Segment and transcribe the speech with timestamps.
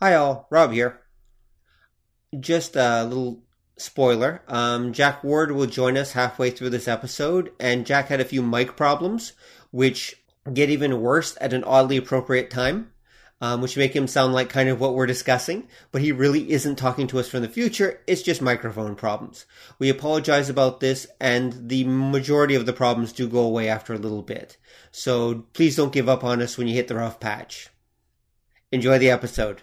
[0.00, 0.46] Hi, all.
[0.48, 1.00] Rob here.
[2.38, 3.42] Just a little
[3.76, 4.42] spoiler.
[4.46, 8.40] Um, Jack Ward will join us halfway through this episode, and Jack had a few
[8.40, 9.32] mic problems,
[9.72, 10.14] which
[10.54, 12.92] get even worse at an oddly appropriate time,
[13.40, 15.66] um, which make him sound like kind of what we're discussing.
[15.90, 17.98] But he really isn't talking to us from the future.
[18.06, 19.46] It's just microphone problems.
[19.80, 23.98] We apologize about this, and the majority of the problems do go away after a
[23.98, 24.58] little bit.
[24.92, 27.70] So please don't give up on us when you hit the rough patch.
[28.70, 29.62] Enjoy the episode.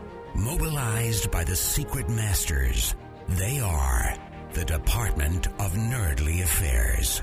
[0.35, 2.95] Mobilized by the secret masters,
[3.27, 4.15] they are
[4.53, 7.19] the Department of Nerdly Affairs.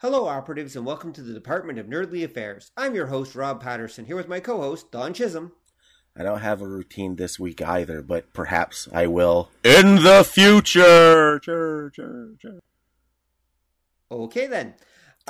[0.00, 2.70] Hello, operatives, and welcome to the Department of Nerdly Affairs.
[2.74, 5.52] I'm your host, Rob Patterson, here with my co host, Don Chisholm.
[6.16, 11.38] I don't have a routine this week either, but perhaps I will in the future.
[11.40, 12.60] Chur, chur, chur.
[14.10, 14.74] Okay, then.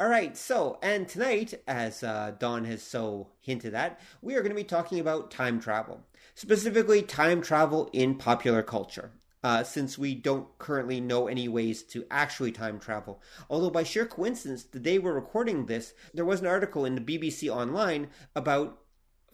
[0.01, 4.49] All right, so, and tonight, as uh, Don has so hinted at, we are going
[4.49, 6.01] to be talking about time travel,
[6.35, 9.11] specifically time travel in popular culture.
[9.45, 13.21] Uh, since we don't currently know any ways to actually time travel.
[13.51, 17.03] Although, by sheer coincidence, the day we're recording this, there was an article in the
[17.03, 18.79] BBC Online about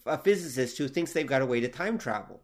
[0.05, 2.43] a physicist who thinks they've got a way to time travel,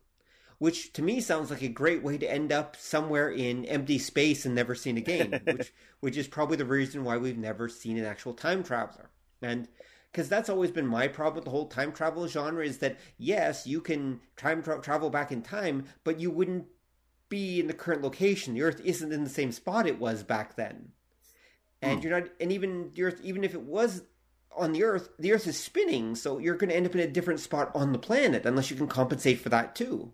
[0.62, 4.46] which to me sounds like a great way to end up somewhere in empty space
[4.46, 8.04] and never seen again, which which is probably the reason why we've never seen an
[8.04, 9.10] actual time traveler.
[9.42, 9.66] And
[10.12, 13.66] because that's always been my problem with the whole time travel genre is that yes,
[13.66, 16.66] you can time tra- travel back in time, but you wouldn't
[17.28, 18.54] be in the current location.
[18.54, 20.92] The Earth isn't in the same spot it was back then,
[21.82, 22.04] and Hmm.
[22.04, 22.30] you're not.
[22.40, 24.02] And even the Earth, even if it was
[24.56, 27.08] on the Earth, the Earth is spinning, so you're going to end up in a
[27.08, 30.12] different spot on the planet unless you can compensate for that too.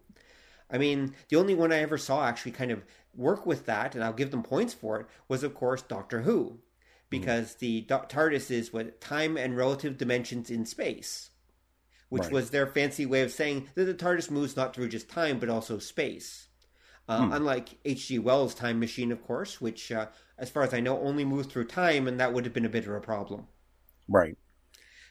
[0.71, 2.85] I mean, the only one I ever saw actually kind of
[3.15, 6.61] work with that, and I'll give them points for it, was of course Doctor Who,
[7.11, 11.31] because the Do- TARDIS is what time and relative dimensions in space,
[12.11, 12.33] which Right.
[12.33, 15.49] was their fancy way of saying that the TARDIS moves not through just time but
[15.49, 16.49] also space.
[17.09, 18.19] Uh, Unlike H.G.
[18.19, 21.65] Wells' time machine, of course, which, uh, as far as I know, only moved through
[21.65, 23.49] time, and that would have been a bit of a problem.
[24.07, 24.37] Right.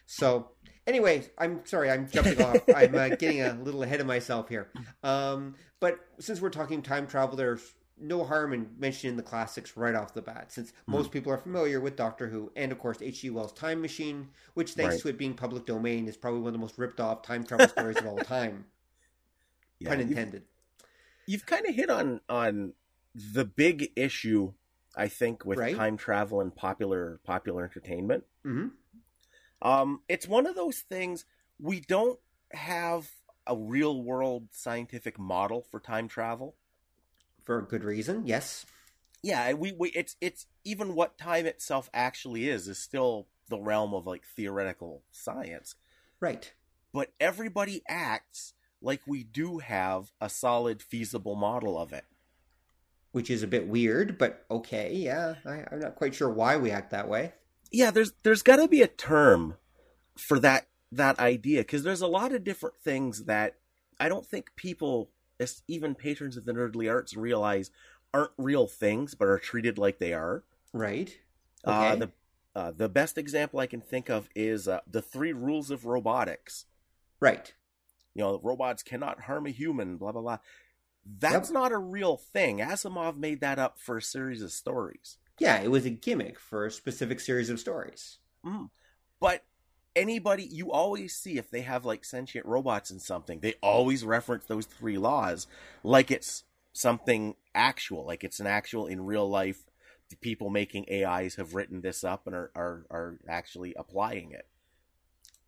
[0.06, 0.52] So,
[0.88, 2.56] anyway, I'm sorry, I'm jumping off.
[2.74, 4.68] I'm uh, getting a little ahead of myself here.
[5.04, 9.94] Um, but since we're talking time travel, there's no harm in mentioning the classics right
[9.94, 13.30] off the bat, since most people are familiar with Doctor Who and, of course, H.G.
[13.30, 15.02] Wells' Time Machine, which, thanks Right.
[15.02, 17.68] to it being public domain, is probably one of the most ripped off time travel
[17.68, 18.64] stories of all time.
[19.80, 20.42] Yeah, Pun you've- intended.
[21.26, 22.72] You've, kind of hit on on
[23.14, 24.54] the big issue,
[24.96, 25.76] I think, with Right.
[25.76, 28.24] time travel and popular popular entertainment.
[28.42, 28.68] hmm
[29.62, 31.24] Um, it's one of those things
[31.58, 32.18] we don't
[32.52, 33.10] have
[33.46, 36.54] a real world scientific model for time travel.
[37.42, 38.66] For a good reason, yes.
[39.22, 43.94] Yeah, we, we it's it's even what time itself actually is is still the realm
[43.94, 45.74] of like theoretical science.
[46.20, 46.52] Right.
[46.92, 52.04] But everybody acts like we do have a solid feasible model of it.
[53.12, 55.36] Which is a bit weird, but okay, yeah.
[55.44, 57.32] I, I'm not quite sure why we act that way.
[57.70, 59.56] Yeah there's there's got to be a term
[60.16, 63.54] for that that idea because there's a lot of different things that
[64.00, 65.10] i don't think people
[65.68, 67.70] even patrons of the nerdly arts realize
[68.12, 70.44] aren't real things but are treated like they are.
[70.72, 71.16] Right.
[71.64, 72.10] uh, the
[72.54, 76.66] uh, the best example i can think of is uh, the three rules of robotics.
[77.20, 77.52] Right.
[78.14, 80.38] you know robots cannot harm a human blah blah blah.
[81.20, 82.58] That's not a real thing.
[82.58, 86.66] Asimov made that up for a series of stories Yeah, it was a gimmick for
[86.66, 88.18] a specific series of stories.
[88.44, 88.70] Mm.
[89.20, 89.44] But
[89.94, 94.46] anybody, you always see if they have like sentient robots in something, they always reference
[94.46, 95.46] those three laws
[95.82, 99.64] like it's something actual, like it's an actual in real life.
[100.10, 104.46] The people making AIs have written this up and are, are, are actually applying it.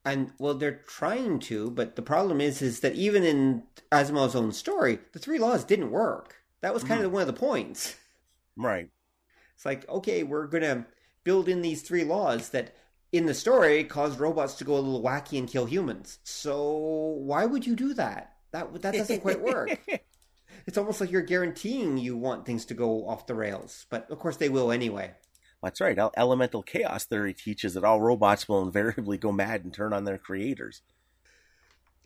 [0.05, 3.63] And well, they're trying to, but the problem is, is that even in
[3.93, 6.37] Asimov's own story, the three laws didn't work.
[6.63, 7.97] That was kind of one of the points.
[8.57, 8.91] Right.
[9.61, 10.87] It's like, okay, we're gonna
[11.23, 12.75] build in these three laws that,
[13.13, 16.19] in the story, cause robots to go a little wacky and kill humans.
[16.23, 16.67] So
[17.19, 18.37] why would you do that?
[18.53, 19.79] That that doesn't quite work.
[20.67, 23.85] it's almost like you're guaranteeing you want things to go off the rails.
[23.91, 25.13] But of course, they will anyway.
[25.63, 25.99] That's right.
[26.17, 30.17] Elemental chaos theory teaches that all robots will invariably go mad and turn on their
[30.17, 30.81] creators.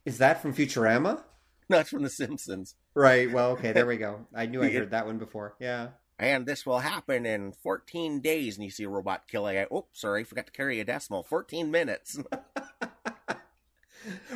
[0.04, 1.22] Is that from Futurama?
[1.68, 2.74] Not from The Simpsons.
[2.94, 3.30] Right.
[3.30, 3.70] Well, okay.
[3.70, 4.26] There we go.
[4.34, 5.54] I knew I heard that one before.
[5.60, 5.90] Yeah.
[6.18, 8.56] And this will happen in 14 days.
[8.56, 9.66] And you see a robot kill a.
[9.70, 11.24] Oh, sorry, forgot to carry a decimal.
[11.24, 12.18] 14 minutes.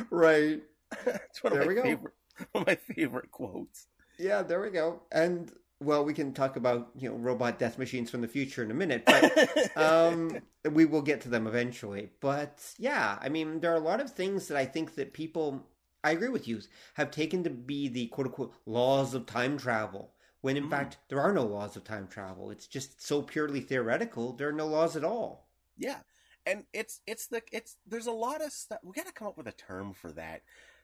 [0.09, 0.61] right.
[1.05, 1.83] It's one there of my we go.
[1.83, 2.13] favorite.
[2.51, 3.87] One of my favorite quotes.
[4.17, 5.01] Yeah, there we go.
[5.11, 8.71] And well, we can talk about you know robot death machines from the future in
[8.71, 10.39] a minute, but um,
[10.69, 12.09] we will get to them eventually.
[12.19, 15.65] But yeah, I mean, there are a lot of things that I think that people,
[16.03, 16.59] I agree with you,
[16.95, 20.11] have taken to be the quote unquote laws of time travel.
[20.41, 20.69] When in mm.
[20.69, 22.51] fact there are no laws of time travel.
[22.51, 24.33] It's just so purely theoretical.
[24.33, 25.47] There are no laws at all.
[25.77, 25.99] Yeah,
[26.45, 28.79] and it's it's the it's there's a lot of stuff.
[28.83, 30.41] We got to come up with a term for that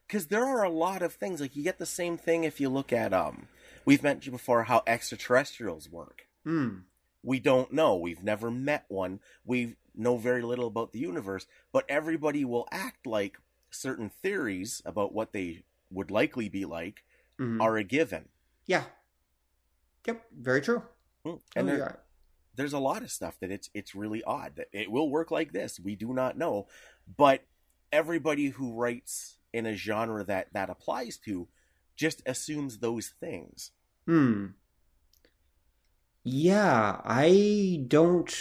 [0.07, 1.41] because there are a lot of things.
[1.41, 3.47] Like you get the same thing if you look at um
[3.85, 6.27] We've mentioned before how extraterrestrials work.
[6.43, 6.79] Hmm.
[7.23, 7.95] We don't know.
[7.95, 9.19] We've never met one.
[9.45, 13.37] We know very little about the universe, but everybody will act like
[13.69, 17.03] certain theories about what they would likely be like
[17.39, 17.61] mm-hmm.
[17.61, 18.25] are a given.
[18.65, 18.83] Yeah.
[20.07, 20.21] Yep.
[20.39, 20.83] Very true.
[21.25, 21.35] Hmm.
[21.55, 21.99] And oh, there,
[22.55, 25.51] there's a lot of stuff that it's it's really odd that it will work like
[25.51, 25.79] this.
[25.79, 26.67] We do not know,
[27.17, 27.41] but
[27.91, 31.47] everybody who writes in a genre that that applies to
[31.95, 33.71] just assumes those things.
[34.05, 34.47] Hmm.
[36.23, 38.35] Yeah, I don't.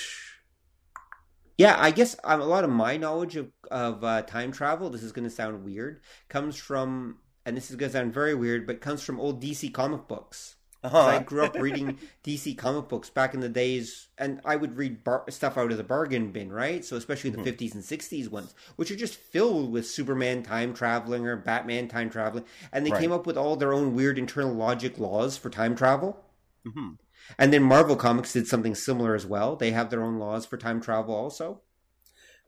[1.56, 4.90] Yeah, I guess um, a lot of my knowledge of of uh, time travel.
[4.90, 6.00] This is going to sound weird.
[6.28, 9.72] Comes from, and this is going to sound very weird, but comes from old DC
[9.72, 10.53] comic books.
[10.84, 10.98] Uh-huh.
[10.98, 15.02] I grew up reading DC comic books back in the days, and I would read
[15.02, 16.84] bar- stuff out of the bargain bin, right?
[16.84, 17.64] So especially the mm-hmm.
[17.64, 22.10] 50s and 60s ones, which are just filled with Superman time traveling or Batman time
[22.10, 23.00] traveling, and they right.
[23.00, 26.22] came up with all their own weird internal logic laws for time travel.
[26.66, 26.90] Mm-hmm.
[27.38, 29.56] And then Marvel Comics did something similar as well.
[29.56, 31.62] They have their own laws for time travel, also.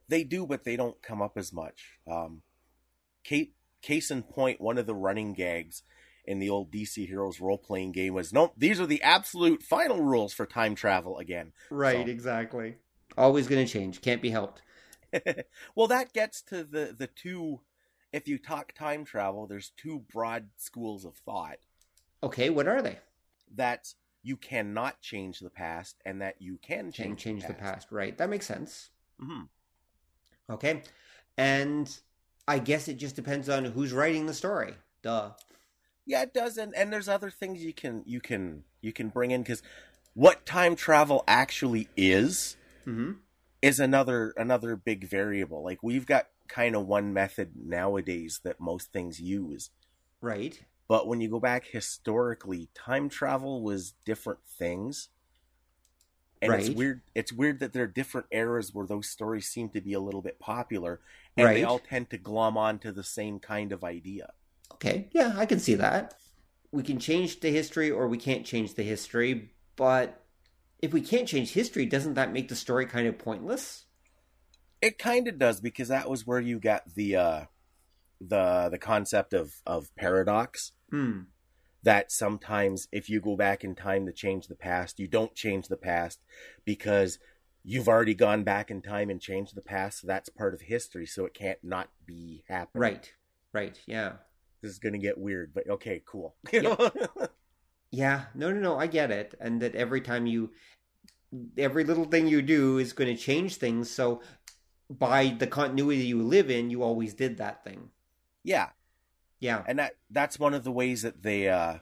[0.07, 1.97] They do, but they don't come up as much.
[2.09, 2.43] Um,
[3.23, 5.81] case in point, one of the running gags
[6.27, 10.01] in the old DC Heroes role playing game was nope, these are the absolute final
[10.01, 11.53] rules for time travel again.
[11.71, 12.11] Right, so.
[12.11, 12.75] exactly.
[13.17, 14.01] Always going to change.
[14.01, 14.61] Can't be helped.
[15.75, 17.61] well, that gets to the the two.
[18.13, 21.57] If you talk time travel, there's two broad schools of thought.
[22.23, 22.99] Okay, what are they?
[23.55, 23.93] That
[24.23, 27.59] you cannot change the past, and that you can change change the past.
[27.59, 27.91] the past.
[27.91, 28.89] Right, that makes sense.
[29.21, 30.53] Mm-hmm.
[30.53, 30.83] Okay,
[31.37, 31.97] and
[32.47, 34.73] I guess it just depends on who's writing the story.
[35.01, 35.31] Duh.
[36.07, 39.31] Yeah, it does, and, and there's other things you can you can you can bring
[39.31, 39.61] in because
[40.13, 42.55] what time travel actually is
[42.87, 43.11] mm-hmm.
[43.61, 45.63] is another another big variable.
[45.63, 49.69] Like we've got kind of one method nowadays that most things use,
[50.21, 50.63] right?
[50.87, 55.09] But when you go back historically, time travel was different things.
[56.41, 56.61] And right.
[56.61, 57.01] it's weird.
[57.15, 60.21] It's weird that there are different eras where those stories seem to be a little
[60.21, 61.01] bit popular,
[61.35, 61.55] and right.
[61.55, 64.31] they all tend to glom onto the same kind of idea.
[64.73, 66.13] Okay, yeah, I can see that.
[66.71, 70.23] We can change the history or we can't change the history, but
[70.79, 73.85] if we can't change history, doesn't that make the story kind of pointless?
[74.81, 77.45] It kind of does because that was where you got the uh
[78.21, 80.73] the the concept of of paradox.
[80.91, 81.21] Hmm.
[81.83, 85.67] That sometimes if you go back in time to change the past, you don't change
[85.67, 86.19] the past
[86.65, 87.17] because
[87.63, 90.01] you've already gone back in time and changed the past.
[90.01, 92.81] So that's part of history, so it can't not be happening.
[92.81, 93.13] Right.
[93.53, 93.79] Right.
[93.87, 94.13] Yeah
[94.61, 96.35] this is going to get weird, but okay, cool.
[96.51, 96.75] yeah.
[97.91, 99.35] yeah, no, no, no, I get it.
[99.39, 100.51] And that every time you,
[101.57, 103.89] every little thing you do is going to change things.
[103.89, 104.21] So
[104.89, 107.89] by the continuity you live in, you always did that thing.
[108.43, 108.69] Yeah.
[109.39, 109.63] Yeah.
[109.67, 111.75] And that that's one of the ways that they, uh,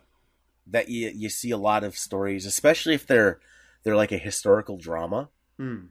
[0.67, 3.39] that you, you see a lot of stories, especially if they're,
[3.83, 5.29] they're like a historical drama.
[5.57, 5.85] Hmm.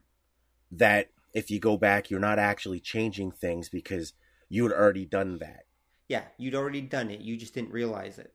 [0.71, 4.13] That if you go back, you're not actually changing things because
[4.49, 5.65] you had already done that.
[6.09, 7.21] Yeah, you'd already done it.
[7.21, 8.33] You just didn't realize it.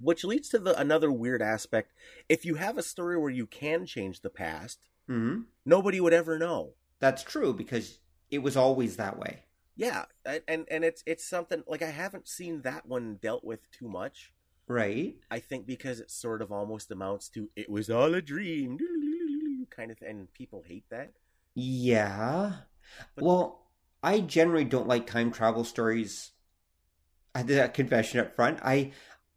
[0.00, 1.92] Which leads to the another weird aspect.
[2.28, 5.42] If you have a story where you can change the past, mm-hmm.
[5.64, 6.74] nobody would ever know.
[6.98, 7.98] That's true because
[8.30, 9.44] it was always that way.
[9.76, 10.04] Yeah,
[10.48, 14.32] and and it's it's something like I haven't seen that one dealt with too much.
[14.68, 15.16] Right.
[15.30, 18.78] I think because it sort of almost amounts to it was all a dream
[19.70, 21.12] kind of and people hate that.
[21.54, 22.52] Yeah.
[23.14, 23.66] But, well,
[24.02, 26.32] I generally don't like time travel stories
[27.34, 28.58] I did that confession up front.
[28.62, 28.92] I,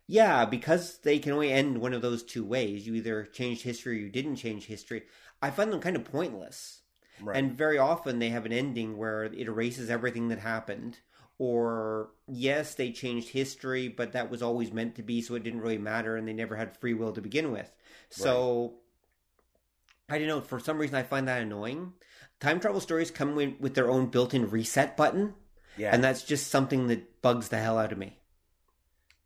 [0.07, 2.85] yeah, because they can only end one of those two ways.
[2.85, 5.03] You either changed history or you didn't change history.
[5.41, 6.81] I find them kind of pointless.
[7.21, 7.37] Right.
[7.37, 10.99] And very often they have an ending where it erases everything that happened,
[11.37, 15.61] or yes, they changed history, but that was always meant to be, so it didn't
[15.61, 17.73] really matter, and they never had free will to begin with.
[18.09, 18.75] So
[20.09, 20.41] I don't know.
[20.41, 21.93] For some reason, I find that annoying.
[22.39, 25.35] Time travel stories come with, with their own built-in reset button,
[25.77, 28.17] Yeah, and that's just something that bugs the hell out of me.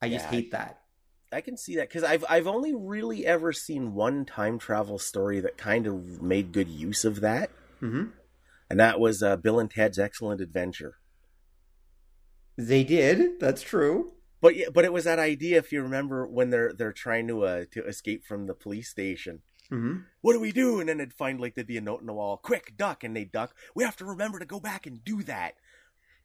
[0.01, 0.31] I just Yeah.
[0.31, 0.81] hate that.
[1.31, 5.39] I can see that because I've I've only really ever seen one time travel story
[5.41, 8.05] that kind of made good use of that, hmm
[8.69, 10.95] and that was uh, Bill and Ted's Excellent Adventure.
[12.57, 13.39] They did.
[13.39, 14.13] That's true.
[14.41, 17.43] But yeah, but it was that idea if you remember when they're they're trying to
[17.43, 19.41] uh to escape from the police station.
[19.69, 20.79] hmm What do we do?
[20.79, 23.15] And then they'd find like there'd be a note in the wall, quick duck, and
[23.15, 23.53] they duck.
[23.75, 25.55] We have to remember to go back and do that.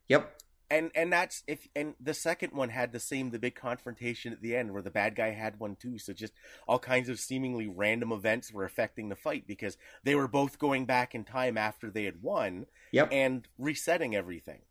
[0.08, 0.42] Yep.
[0.70, 4.40] And and that's if and the second one had the same the big confrontation at
[4.40, 5.99] the end where the bad guy had one too.
[5.99, 6.32] So just
[6.66, 10.87] all kinds of seemingly random events were affecting the fight because they were both going
[10.87, 13.12] back in time after they had won Yep.
[13.12, 14.62] and resetting everything.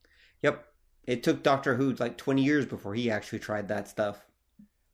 [0.43, 0.67] Yep.
[1.05, 4.25] It took Doctor Who like 20 years before he actually tried that stuff.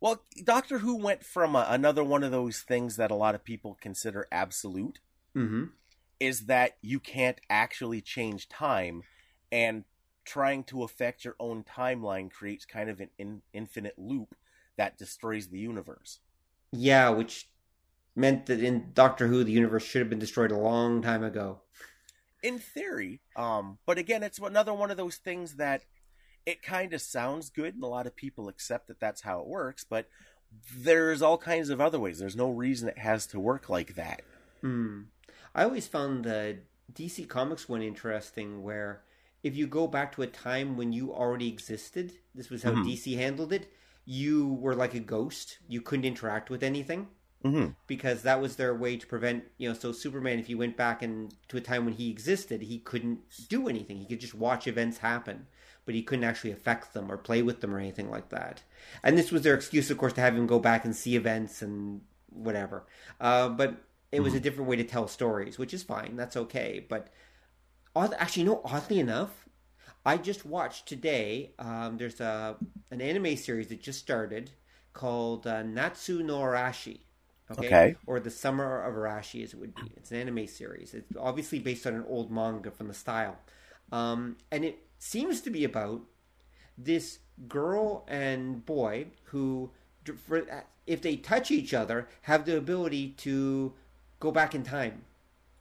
[0.02, 3.44] Well, Doctor Who went from a, another one of those things that a lot of
[3.44, 5.00] people consider absolute
[5.34, 5.66] hmm
[6.20, 9.04] is that you can't actually change time
[9.52, 9.86] and
[10.26, 14.36] trying to affect your own timeline creates kind of an in, infinite loop
[14.78, 16.20] that destroys the universe.
[16.72, 17.50] Yeah, which
[18.16, 21.62] meant that in Doctor Who, the universe should have been destroyed a long time ago.
[22.42, 25.84] In theory, um, but again, it's another one of those things that
[26.46, 29.48] it kind of sounds good, and a lot of people accept that that's how it
[29.48, 29.84] works.
[29.84, 30.08] But
[30.76, 32.20] there's all kinds of other ways.
[32.20, 34.22] There's no reason it has to work like that.
[34.62, 35.02] Hmm.
[35.54, 36.60] I always found the
[36.94, 39.02] DC Comics one interesting, where
[39.44, 42.86] if you go back to a time when you already existed, this was how Mhm.
[42.86, 43.72] DC handled it.
[44.06, 45.60] You were like a ghost.
[45.68, 47.08] You couldn't interact with anything.
[47.46, 47.68] Mm-hmm.
[47.88, 51.02] because that was their way to prevent you know so superman if you went back
[51.02, 54.68] and to a time when he existed he couldn't do anything he could just watch
[54.68, 55.48] events happen
[55.86, 58.62] but he couldn't actually affect them or play with them or anything like that
[59.04, 61.62] and this was their excuse of course to have him go back and see events
[61.62, 62.86] and whatever
[63.22, 66.86] uh, but it was a different way to tell stories which is fine that's okay
[66.90, 67.08] but
[67.96, 69.48] actually no oddly enough
[70.06, 72.58] i just watched today um, there's a
[72.92, 74.52] an anime series that just started
[74.94, 77.00] called uh, natsu no arashi
[77.52, 77.68] Okay?
[77.68, 77.96] Okay.
[78.06, 79.92] Or The Summer of Arashi, as it would be.
[79.98, 80.94] It's an anime series.
[80.94, 83.38] It's obviously based on an old manga from the style.
[83.92, 86.02] Um, and it seems to be about
[86.78, 89.72] this girl and boy who,
[90.28, 90.46] for-
[90.86, 93.74] if they touch each other, have the ability to
[94.20, 95.04] go back in time.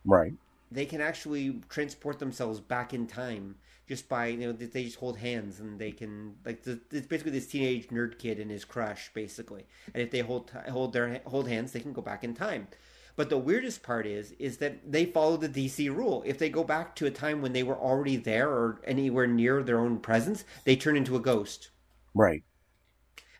[0.04, 0.32] Right.
[0.70, 3.56] They can actually transport themselves back in time
[3.88, 7.32] just by you know they just hold hands and they can like the, it's basically
[7.32, 9.66] this teenage nerd kid and his crush basically.
[9.94, 12.68] And if they hold hold their hold hands they can go back in time.
[13.16, 16.22] But the weirdest part is is that they follow the DC rule.
[16.26, 19.62] If they go back to a time when they were already there or anywhere near
[19.62, 21.70] their own presence they turn into a ghost.
[22.14, 22.42] Right.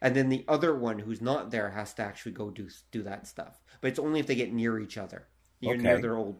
[0.00, 3.26] and then the other one who's not there has to actually go do do that
[3.26, 3.61] stuff.
[3.80, 5.28] But it's only if they get near each other
[5.61, 6.00] near, near Okay.
[6.00, 6.37] their old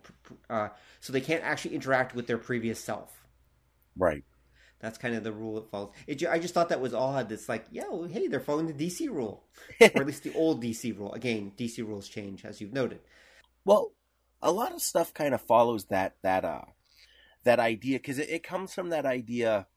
[0.51, 0.69] uh,
[1.01, 3.25] so they can't actually interact with their previous self
[3.97, 4.25] Right.
[4.81, 5.91] that's kind of the rule it follows.
[6.07, 7.33] It, I just thought that was odd.
[7.33, 9.45] It's like, yeah, well, hey, they're following the DC rule,
[9.93, 11.13] or at least the old DC rule.
[11.15, 13.01] Again, DC rules change, as you've noted.
[13.65, 13.93] Well,
[14.43, 16.65] a lot of stuff kind of follows that that uh
[17.45, 19.69] that idea because it, it comes from that idea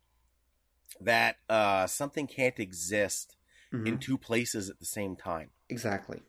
[1.00, 3.36] that uh something can't exist
[3.72, 3.86] Mhm.
[3.86, 5.50] in two places at the same time.
[5.70, 6.22] Exactly.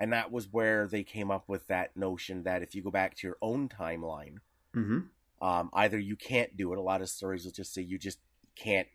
[0.00, 3.14] And that was where they came up with that notion that if you go back
[3.16, 4.38] to your own timeline,
[4.74, 5.00] hmm
[5.42, 6.78] um, either you can't do it.
[6.78, 8.18] A lot of stories will just say you just
[8.56, 8.88] can't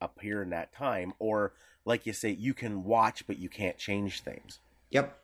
[0.00, 1.52] appear in that time, or
[1.84, 4.60] like you say, you can watch but you can't change things.
[4.90, 5.18] Yep.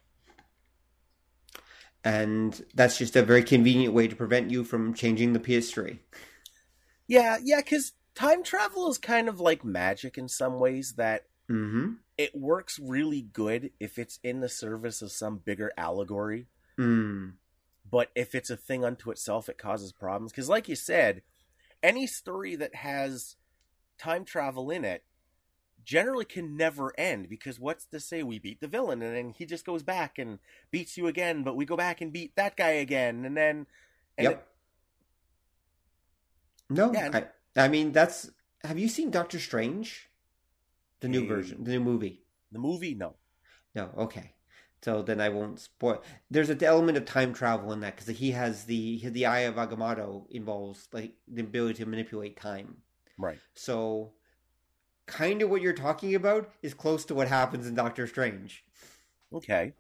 [2.05, 6.01] And that's just a very convenient way to prevent you from changing the history.
[7.09, 11.93] Yeah, yeah, because time travel is kind of like magic in some ways that Mm-hmm.
[12.19, 16.49] it works really good if it's in the service of some bigger allegory.
[16.79, 17.35] Mm.
[17.89, 20.33] But if it's a thing unto itself, it causes problems.
[20.33, 21.23] Because, like you said,
[21.85, 23.37] any story that has
[23.97, 25.05] time travel in it
[25.85, 27.29] generally can never end.
[27.29, 30.41] Because what's to say we beat the villain and then he just goes back and
[30.73, 33.67] beats you again, but we go back and beat that guy again, and then.
[34.19, 34.49] And Yep.
[36.69, 37.27] No, Yeah, and- I,
[37.65, 38.31] I mean that's.
[38.65, 40.09] Have you seen Doctor Strange?
[41.01, 41.29] The new Eh.
[41.29, 42.23] version, the new movie.
[42.53, 43.15] the movie, no.
[43.75, 44.33] No, okay.
[44.83, 46.03] So then I won't spoil.
[46.31, 49.57] There's an element of time travel in that because he has the the Eye of
[49.57, 52.77] Agamotto involves like the ability to manipulate time.
[53.19, 53.39] Right.
[53.55, 54.13] So,
[55.07, 58.65] kind of what you're talking about is close to what happens in Doctor Strange,
[59.33, 59.73] Okay.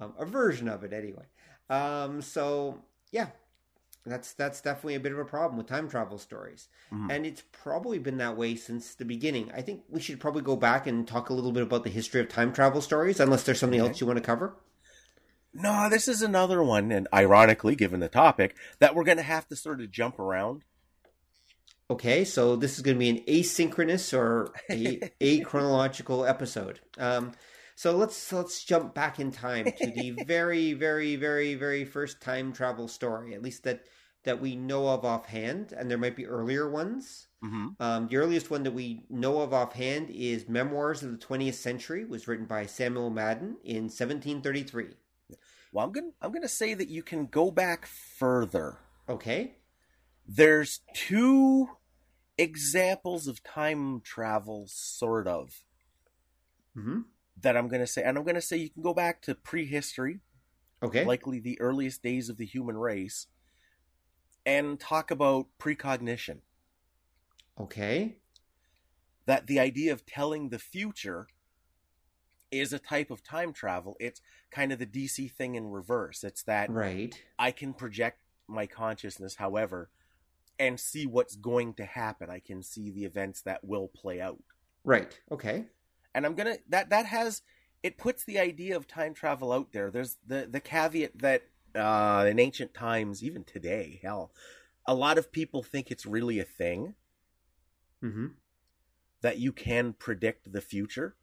[0.00, 1.24] um, a version of it anyway.
[1.70, 2.82] Um, so
[3.12, 3.28] yeah,
[4.06, 6.68] That's that's definitely a bit of a problem with time travel stories.
[6.92, 7.10] Mhm.
[7.10, 9.50] And it's probably been that way since the beginning.
[9.54, 12.20] I think we should probably go back and talk a little bit about the history
[12.20, 13.88] of time travel stories, unless there's something Okay.
[13.88, 14.56] else you want to cover.
[15.54, 19.46] No, this is another one, and ironically, given the topic, that we're going to have
[19.48, 20.64] to sort of jump around.
[21.90, 26.80] Okay, so this is going to be an asynchronous or a achronological episode.
[26.98, 27.32] Um,
[27.74, 32.52] so let's let's jump back in time to the very, very, very, very first time
[32.52, 33.84] travel story, at least that
[34.24, 37.28] that we know of offhand, and there might be earlier ones.
[37.42, 41.56] hmm Um, the earliest one that we know of offhand is Memoirs of the Twentieth
[41.56, 44.94] Century, was written by Samuel Madden in 1733.
[45.72, 48.78] Well, I'm going to I'm to say that you can go back further.
[49.08, 49.56] Okay,
[50.26, 51.78] There's two
[52.38, 55.64] examples of time travel, sort of,
[56.74, 59.22] hmm that I'm going to say, and I'm going to say you can go back
[59.22, 60.20] to prehistory,
[60.82, 63.26] okay, likely the earliest days of the human race,
[64.46, 66.42] and talk about precognition.
[67.60, 68.16] okay,
[69.26, 71.26] That the idea of telling the future
[72.50, 73.96] is a type of time travel.
[73.98, 76.22] It's kind of the DC thing in reverse.
[76.22, 79.90] It's that right, I can project my consciousness, however,
[80.58, 82.30] and see what's going to happen.
[82.30, 84.38] I can see the events that will play out.
[84.84, 85.64] right, okay,
[86.14, 87.42] And I'm gonna that that has
[87.82, 89.90] it puts the idea of time travel out there.
[89.90, 91.42] There's the the caveat that
[91.74, 94.32] uh, in ancient times, even today, hell,
[94.86, 96.94] a lot of people think it's really a thing
[98.00, 98.26] hmm
[99.22, 101.16] that you can predict the future,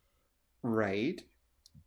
[0.64, 1.24] right.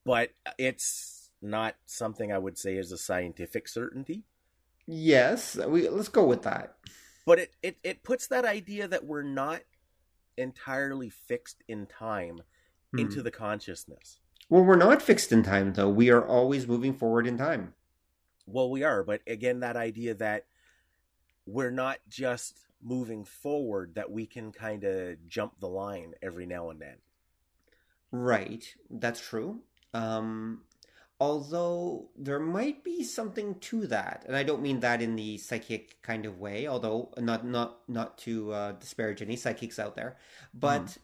[0.05, 4.23] but it's not something I would say is a scientific certainty.
[4.87, 6.77] Yes, we let's go with that.
[7.27, 9.63] But it, it, it puts that idea that we're not
[10.37, 12.43] entirely fixed in time
[12.99, 13.25] into Hmm.
[13.25, 14.21] the consciousness.
[14.49, 15.89] Well, we're not fixed in time though.
[15.91, 17.75] We are always moving forward in time.
[18.47, 20.47] Well, we are, but again, that idea that
[21.47, 26.69] we're not just moving forward, that we can kind of jump the line every now
[26.71, 26.97] and then.
[28.11, 29.63] Right, that's true.
[29.95, 30.63] Um,
[31.19, 36.01] although there might be something to that, and I don't mean that in the psychic
[36.03, 36.67] kind of way.
[36.67, 40.17] Although not not not to uh, disparage any psychics out there,
[40.53, 40.99] but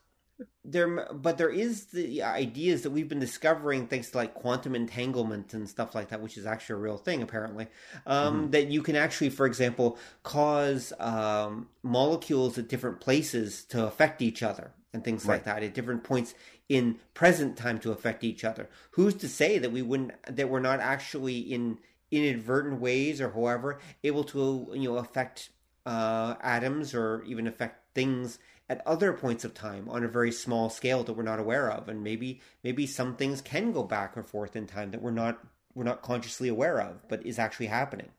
[0.65, 5.55] there but there is the ideas that we've been discovering thanks to like quantum entanglement
[5.55, 7.67] and stuff like that, which is actually a real thing apparently.
[8.07, 14.23] Um, That you can actually, for example, cause um, molecules at different places to affect
[14.23, 16.35] each other and things like that at different points
[16.69, 18.69] in present time to affect each other.
[18.93, 21.79] Who's to say that we wouldn't that we're not actually in
[22.11, 25.51] inadvertent ways or however able to you know affect
[25.87, 28.39] uh, atoms or even affect things
[28.71, 31.89] at other points of time on a very small scale that we're not aware of.
[31.89, 35.41] And maybe maybe some things can go back or forth in time that we're not
[35.75, 38.11] we're not consciously aware of but is actually happening.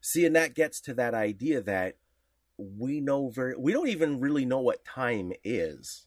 [0.00, 1.96] See, and that gets to that idea that
[2.58, 6.06] we know very, we don't even really know what time is.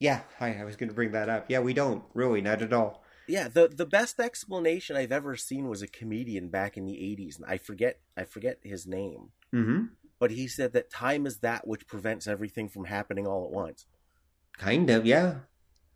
[0.00, 1.46] yeah hi i was going to bring that up.
[1.48, 3.04] Yeah we don't really not at all.
[3.28, 7.36] Yeah, the the best explanation I've ever seen was a comedian back in the '80s,
[7.36, 9.86] and I forget I forget his name, mm-hmm
[10.18, 13.86] but he said that time is that which prevents everything from happening all at once.
[14.58, 15.40] kind of yeah.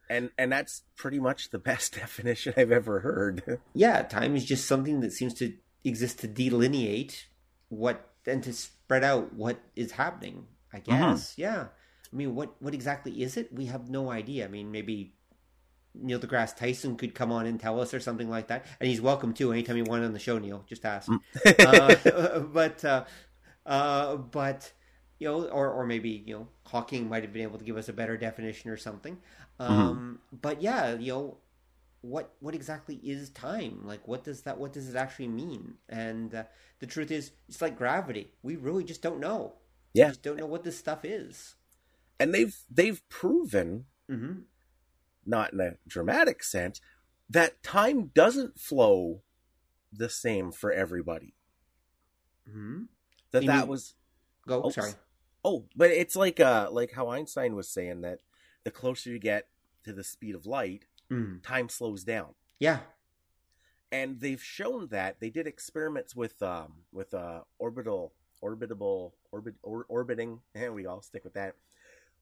[0.08, 3.60] And and that's pretty much the best definition I've ever heard.
[3.74, 5.54] yeah time is just something that seems to
[5.84, 7.28] exist to delineate
[7.68, 11.34] what and to spread out what is happening i guess.
[11.38, 11.68] Yeah.
[12.12, 13.52] I mean what what exactly is it?
[13.52, 14.44] We have no idea.
[14.44, 15.14] I mean maybe
[15.94, 18.66] neil degrasse tyson could come on and tell us or something like that.
[18.78, 20.64] And he's welcome to anytime you want on the show neil.
[20.68, 21.10] Just ask.
[21.44, 23.04] Uh, but uh,
[23.70, 24.72] uh, but
[25.20, 27.88] you know, or or maybe you know, Hawking might have been able to give us
[27.88, 29.18] a better definition or something.
[29.60, 31.38] Um, But yeah, you know,
[32.02, 33.82] what what exactly is time?
[33.86, 34.58] Like, what does that?
[34.58, 35.76] What does it actually mean?
[35.88, 36.44] And uh,
[36.80, 38.32] the truth is, it's like gravity.
[38.42, 39.54] We really just don't know.
[39.98, 40.08] We Yeah.
[40.08, 41.56] just don't know what this stuff is.
[42.20, 44.44] and they've they've proven, hmm
[45.26, 46.80] not in a dramatic sense,
[47.28, 49.22] that time doesn't flow
[49.92, 51.34] the same for everybody.
[52.46, 52.82] hmm
[53.32, 53.94] That You that mean- was
[54.46, 54.62] Go.
[54.64, 54.92] Oh, sorry.
[55.44, 58.20] oh, but it's like uh like how Einstein was saying that
[58.64, 59.48] the closer you get
[59.84, 61.42] to the speed of light, Mm.
[61.42, 62.34] time slows down.
[62.58, 62.80] Yeah.
[63.92, 68.12] and they've shown that they did experiments with um with uh orbital
[68.42, 71.54] orbitable orbit or, orbiting and we all stick with that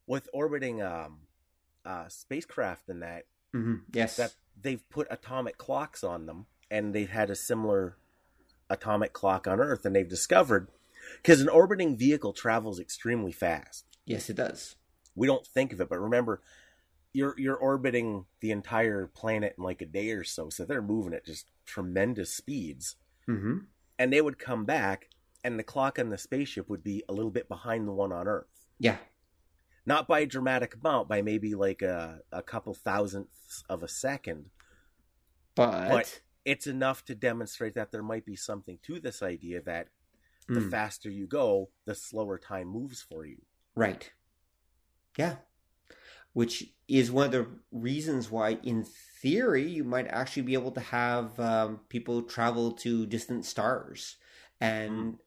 [0.07, 1.19] with orbiting um
[1.85, 4.17] uh spacecraft and that hmm Yes.
[4.17, 7.97] that they've put atomic clocks on them and they've had a similar
[8.71, 10.69] atomic clock on earth and they've discovered
[11.17, 14.77] because an orbiting vehicle travels extremely fast yes, it does.
[15.15, 16.41] we don't think of it but remember
[17.13, 21.15] you're you're orbiting the entire planet in like a day or so so they're moving
[21.15, 23.59] at just tremendous speeds hmm
[23.99, 25.09] and they would come back
[25.45, 28.29] and the clock on the spaceship would be a little bit behind the one on
[28.29, 28.67] Earth.
[28.79, 28.97] Yeah.
[29.87, 34.47] Not by a dramatic amount, by maybe like a, a couple thousandths of a second.
[35.55, 39.89] But, But it's enough to demonstrate that there might be something to this idea that
[40.49, 43.43] the Mm, faster you go, the slower time moves for you.
[43.75, 44.11] right.
[45.17, 45.37] Yeah.
[46.33, 48.85] Which is one of the reasons why, in
[49.21, 54.17] theory, you might actually be able to have um, people travel to distant stars.
[54.61, 55.19] And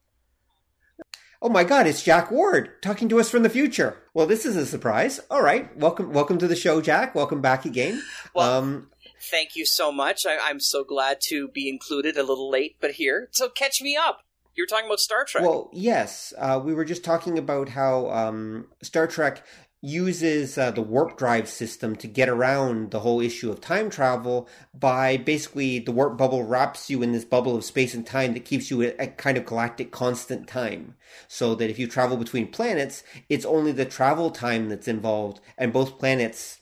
[1.42, 3.98] oh my God, it's Jack Ward talking to us from the future.
[4.14, 5.20] Well, this is a surprise.
[5.30, 7.14] All right, welcome, welcome to the show, Jack.
[7.16, 8.02] Welcome back again.
[8.34, 8.88] Well, um,
[9.30, 10.26] Thank you so much.
[10.26, 12.18] I, I'm so glad to be included.
[12.18, 13.28] A little late, but here.
[13.32, 14.22] So catch me up.
[14.56, 15.44] You were talking about Star Trek.
[15.44, 19.46] Well, yes, uh, we were just talking about how um, Star Trek
[19.84, 24.48] uses uh, the warp drive system to get around the whole issue of time travel
[24.76, 28.46] by basically the warp bubble wraps you in this bubble of space and time that
[28.46, 30.96] keeps you at a kind of galactic constant time.
[31.28, 35.74] So that if you travel between planets, it's only the travel time that's involved, and
[35.74, 36.58] both planets.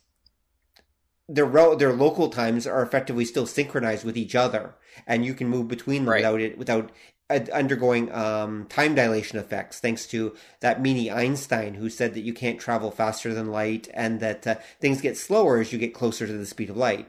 [1.31, 4.75] Their, rel- their local times are effectively still synchronized with each other,
[5.05, 6.19] and you can move between them Right.
[6.21, 6.91] without it without
[7.29, 12.59] undergoing um, time dilation effects thanks to that meanie Einstein who said that you can't
[12.59, 16.33] travel faster than light and that uh, things get slower as you get closer to
[16.33, 17.07] the speed of light.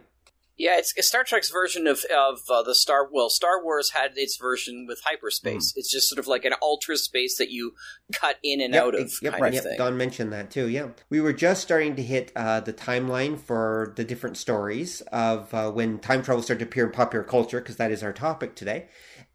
[0.58, 3.08] yeah, it's, it's Star Trek's version of of uh, the Star.
[3.10, 5.72] Well, Star Wars had its version with hyperspace.
[5.74, 7.72] It's just sort of like an ultra space that you
[8.12, 9.78] cut in and Yep, out of yep, kind right, of yep, thing.
[9.78, 10.68] Don mentioned that too.
[10.68, 15.52] Yeah, we were just starting to hit uh, the timeline for the different stories of
[15.54, 18.54] uh, when time travel started to appear in popular culture, because that is our topic
[18.54, 18.88] today.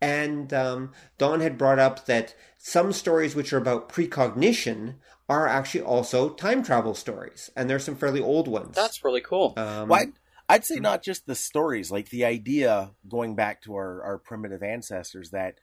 [0.06, 4.96] And um, Don had brought up that some stories which are about precognition
[5.28, 8.76] are actually also time travel stories, and there's some fairly old ones.
[8.76, 9.56] That's really cool.
[9.58, 10.14] um, Well, I'd,
[10.48, 14.62] I'd say not just the stories, like the idea going back to our, our primitive
[14.62, 15.56] ancestors that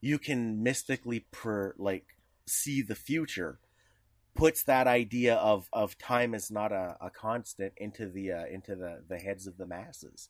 [0.00, 2.16] you can mystically per like
[2.46, 3.58] see the future
[4.34, 8.76] puts that idea of, of time as not a, a constant into the uh, into
[8.76, 10.28] the, the heads of the masses.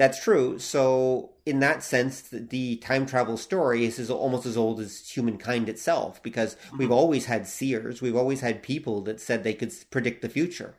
[0.00, 0.58] That's true.
[0.58, 5.06] So, in that sense, the, the time travel story is, is almost as old as
[5.10, 6.92] humankind itself because we've Mhm.
[6.92, 8.00] always had seers.
[8.00, 10.76] We've always had people that said they could predict the future.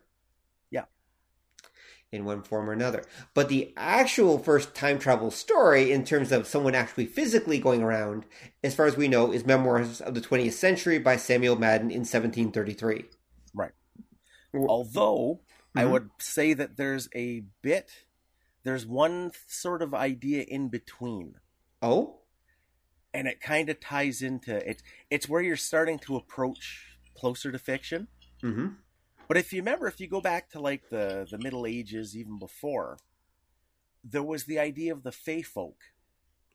[0.72, 0.86] Yeah.
[2.12, 3.04] In one form or another.
[3.36, 8.26] But the actual first time travel story, in terms of someone actually physically going around,
[8.64, 12.06] as far as we know, is Memoirs of the 20th Century by Samuel Madden in
[12.06, 13.06] 1733.
[13.54, 13.74] Right.
[14.52, 15.42] Although
[15.76, 15.92] I Mhm.
[15.92, 17.92] would say that there's a bit,
[18.64, 21.36] there's one sort of idea in between.
[21.82, 22.18] Oh?
[23.14, 24.82] and it kind of ties into it.
[25.10, 28.08] It's where you're starting to approach closer to fiction.
[28.42, 28.68] hmm.
[29.28, 32.40] But if you remember, if you go back to like the the Middle Ages, even
[32.40, 32.98] before,
[34.04, 35.78] there was the idea of the Fey folk.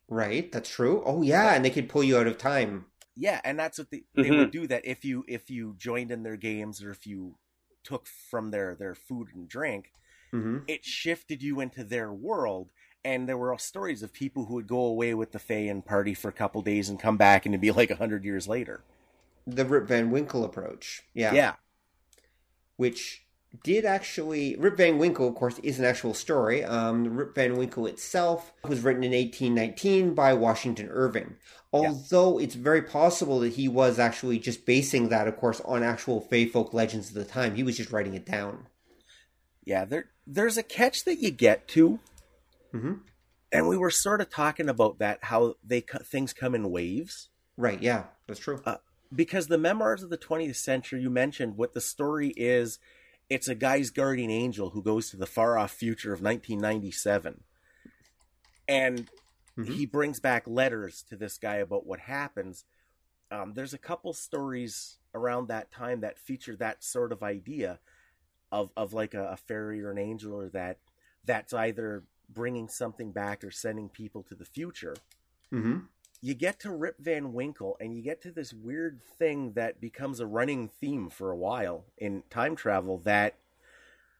[0.09, 1.03] Right, that's true.
[1.05, 2.85] Oh, yeah, and they could pull you out of time.
[3.15, 4.37] Yeah, and that's what they, they Mhm.
[4.37, 4.65] would do.
[4.67, 7.35] That if you if you joined in their games or if you
[7.83, 9.91] took from their their food and drink,
[10.31, 12.71] hmm it shifted you into their world.
[13.05, 16.13] And there were stories of people who would go away with the Fae and party
[16.13, 18.83] for a couple days and come back, and it'd be like a hundred years later.
[19.45, 21.03] The Rip Van Winkle approach.
[21.13, 21.33] Yeah.
[21.33, 21.53] yeah.
[22.75, 23.25] which
[23.63, 26.63] did actually Rip Van Winkle, of course, is an actual story.
[26.63, 31.35] Um, Rip Van Winkle itself was written in 1819 by Washington Irving.
[31.71, 36.21] Although it's very possible that he was actually just basing that, of course, on actual
[36.21, 37.55] Fey folk legends of the time.
[37.55, 38.67] He was just writing it down.
[39.63, 41.99] Yeah, there there's a catch that you get to,
[42.71, 42.93] hmm
[43.51, 47.81] and we were sort of talking about that how they things come in waves Right?
[47.81, 48.61] Yeah, that's true.
[49.15, 52.77] because the memoirs of the 20th century you mentioned what the story is
[53.29, 57.43] it's a guy's guardian angel who goes to the far off future of 1997
[58.67, 59.07] and
[59.57, 59.75] Mhm.
[59.75, 62.65] he brings back letters to this guy about what happens
[63.31, 67.79] um, there's a couple stories around that time that feature that sort of idea
[68.51, 70.77] of of like a, a fairy or an angel or that
[71.25, 74.95] that's either bringing something back or sending people to the future
[75.51, 75.79] hmm
[76.21, 80.19] you get to Rip Van Winkle and you get to this weird thing that becomes
[80.19, 83.35] a running theme for a while in time travel that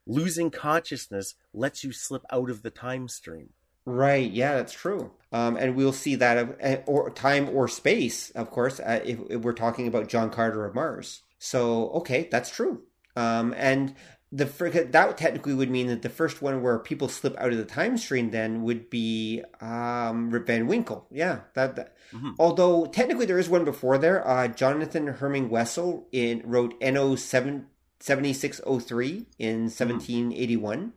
[0.05, 3.49] losing consciousness lets you slip out of the time stream.
[3.85, 4.29] Right.
[4.29, 5.11] Yeah, that's true.
[5.31, 9.19] Um, and we'll see that of, uh, or time or space, of course, uh, if,
[9.29, 11.23] if we're talking about John Carter of Mars.
[11.39, 12.83] So, okay, that's true.
[13.15, 13.95] Um, and
[14.31, 14.45] the
[14.91, 17.97] that technically would mean that the first one where people slip out of the time
[17.97, 21.07] stream then would be um, Rip Van Winkle.
[21.11, 21.75] Yeah, that.
[21.77, 21.95] that.
[22.13, 22.35] Mhm.
[22.37, 24.27] Although technically there is one before there.
[24.27, 27.67] Uh, Jonathan Herman Wessel in wrote NO seven
[27.99, 29.67] seventy six oh three in Hmm.
[29.69, 30.93] seventeen eighty one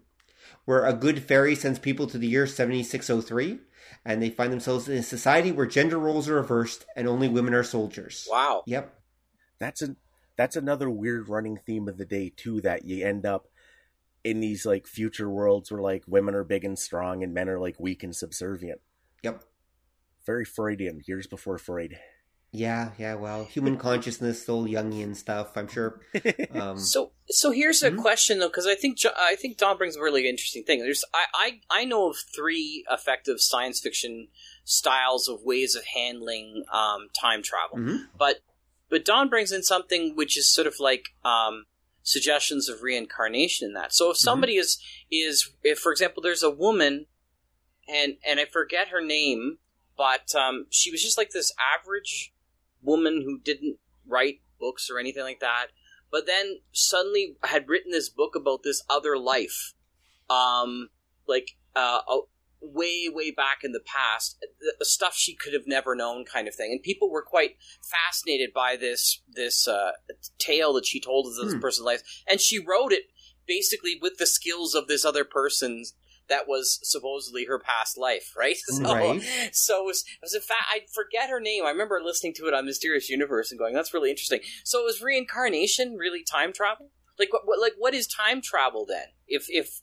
[0.64, 3.61] where a good fairy sends people to the year 7603.
[4.05, 7.53] and they find themselves in a society where gender roles are reversed and only women
[7.55, 8.27] are soldiers.
[8.31, 8.62] Wow.
[8.66, 8.95] Yep.
[9.59, 9.95] That's a
[10.40, 12.61] that's another weird running theme of the day too.
[12.62, 13.46] That you end up
[14.24, 17.59] in these like future worlds where like women are big and strong and men are
[17.59, 18.81] like weak and subservient.
[19.22, 19.44] Yep.
[20.24, 21.03] Very Freudian.
[21.07, 21.98] Years before Freud.
[22.53, 26.00] Yeah, yeah, well, human consciousness, still Jungian stuff, I'm sure.
[26.50, 27.98] Um, So, so here's a Mhm.
[27.98, 30.81] question though, because I think Jo- I think Don brings a really interesting thing.
[30.81, 34.29] There's I, I I know of three effective science fiction
[34.64, 38.09] styles of ways of handling um, time travel, Mhm.
[38.18, 38.40] but
[38.90, 41.66] but Don brings in something which is sort of like um,
[42.03, 43.94] suggestions of reincarnation in that.
[43.94, 44.79] So if somebody is
[45.11, 47.07] is if for example there's a woman,
[47.88, 49.59] and and I forget her name,
[49.96, 52.35] but um, she was just like this average
[52.83, 55.68] woman who didn't write books or anything like that
[56.11, 59.74] but then suddenly had written this book about this other life
[60.29, 60.90] um
[61.26, 62.18] like uh a,
[62.62, 66.46] way way back in the past the, the stuff she could have never known kind
[66.46, 69.92] of thing and people were quite fascinated by this this uh
[70.38, 71.61] tale that she told of this Hmm.
[71.61, 73.05] person's life and she wrote it
[73.46, 75.94] basically with the skills of this other person's
[76.29, 78.57] that was supposedly her past life, right?
[78.68, 79.20] So, Right.
[79.53, 81.64] so it was, it was in fact, I forget her name.
[81.66, 84.85] I remember listening to it on Mysterious Universe and going, "That's really interesting." So it
[84.85, 86.92] was reincarnation, really time travel.
[87.18, 87.61] Like what, what?
[87.61, 89.07] Like what is time travel then?
[89.27, 89.81] If if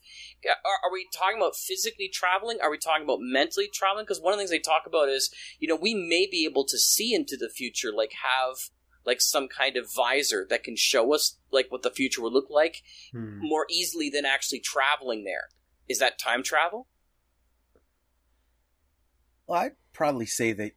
[0.48, 2.60] are, are we talking about physically traveling?
[2.62, 4.06] Are we talking about mentally traveling?
[4.06, 6.66] Because one of the things they talk about is, you know, we may be able
[6.66, 8.58] to see into the future, like have
[9.06, 12.50] like some kind of visor that can show us like what the future would look
[12.50, 12.84] like
[13.14, 13.40] hmm.
[13.42, 15.48] more easily than actually traveling there.
[15.88, 16.88] Is that time travel?
[19.48, 20.74] Well, I'd probably say that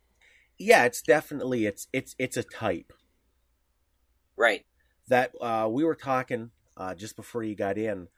[0.58, 2.92] yeah, it's definitely it's it's it's a type.
[4.36, 4.64] Right.
[5.08, 8.08] that uh, we were talking uh, just before you got in.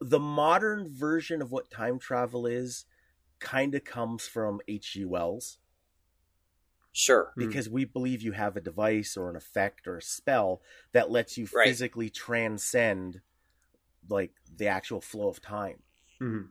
[0.00, 2.84] The modern version of what time travel is
[3.40, 5.04] kind of comes from H.G.
[5.04, 5.58] Wells
[6.92, 7.32] Sure.
[7.34, 7.40] Hmm.
[7.46, 11.36] because we believe you have a device or an effect or a spell that lets
[11.38, 11.66] you Right.
[11.68, 13.20] physically transcend
[14.08, 15.82] like the actual flow of time.
[16.20, 16.50] Mhm.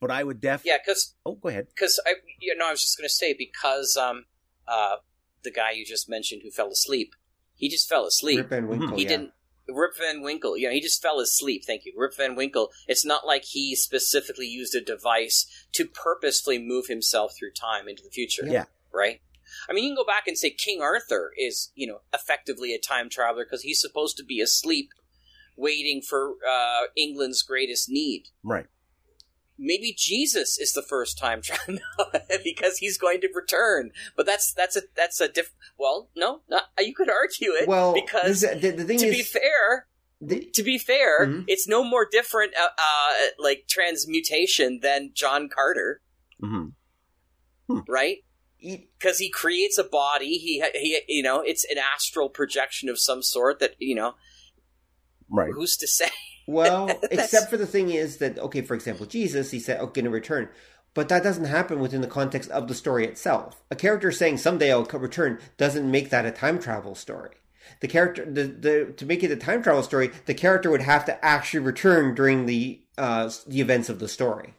[0.00, 0.70] But I would definitely.
[0.70, 1.68] Yeah, because Oh, go ahead.
[1.68, 4.26] because I you know I was just going to say because um
[4.66, 4.96] uh
[5.42, 7.14] the guy you just mentioned who fell asleep
[7.54, 8.38] he just fell asleep.
[8.38, 9.08] Rip Van Winkle, he yeah.
[9.10, 9.32] didn't.
[9.68, 11.64] Rip Van Winkle, you know, he just fell asleep.
[11.66, 12.70] Thank you, Rip Van Winkle.
[12.86, 18.02] It's not like he specifically used a device to purposefully move himself through time into
[18.02, 18.46] the future.
[18.46, 18.64] Yeah.
[18.92, 19.20] right.
[19.68, 22.78] I mean, you can go back and say King Arthur is, you know, effectively a
[22.78, 24.90] time traveler because he's supposed to be asleep,
[25.56, 28.24] waiting for uh, England's greatest need.
[28.42, 28.66] Right.
[29.58, 31.78] Maybe Jesus is the first time traveler
[32.44, 33.92] because he's going to return.
[34.16, 35.52] But that's that's a that's a diff.
[35.78, 37.68] Well, no, not, you could argue it.
[37.68, 39.86] Well, because this- the, the thing to is, be fair,
[40.20, 41.44] the- to be fair, Mhm.
[41.46, 46.00] it's no more different, uh, uh, like transmutation than John Carter,
[46.40, 46.66] hmm
[47.88, 48.18] right?
[48.60, 50.38] Because he creates a body.
[50.38, 53.58] He he, you know, it's an astral projection of some sort.
[53.60, 54.14] That you know,
[55.30, 55.52] Right.
[55.54, 56.10] who's to say?
[56.46, 60.04] Well, except for the thing is that okay, for example, Jesus, he said, "I'm going
[60.04, 60.48] to return,"
[60.94, 63.62] but that doesn't happen within the context of the story itself.
[63.70, 67.30] A character saying someday I'll return doesn't make that a time travel story.
[67.80, 71.04] The character, the, the to make it a time travel story, the character would have
[71.06, 74.54] to actually return during the uh, the events of the story.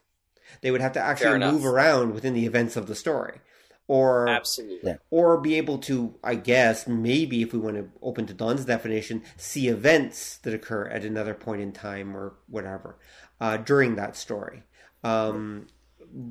[0.61, 3.39] They would have to actually move around within the events of the story,
[3.87, 4.91] or Absolutely.
[4.91, 4.97] Yeah.
[5.11, 9.23] or be able to, I guess, maybe if we want to open to Don's definition,
[9.37, 12.97] see events that occur at another point in time or whatever
[13.39, 14.63] uh, during that story.
[15.03, 15.67] Um,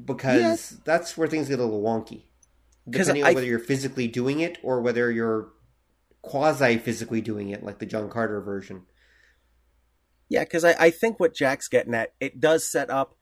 [0.05, 2.23] because that's where things get a little wonky.
[2.91, 5.49] 'Cause Depending I- on whether you're physically doing it or whether you're
[6.23, 8.83] quasi physically doing it, like the John Carter version.
[10.29, 13.17] Yeah, because I, I think what Jack's getting at, it does set up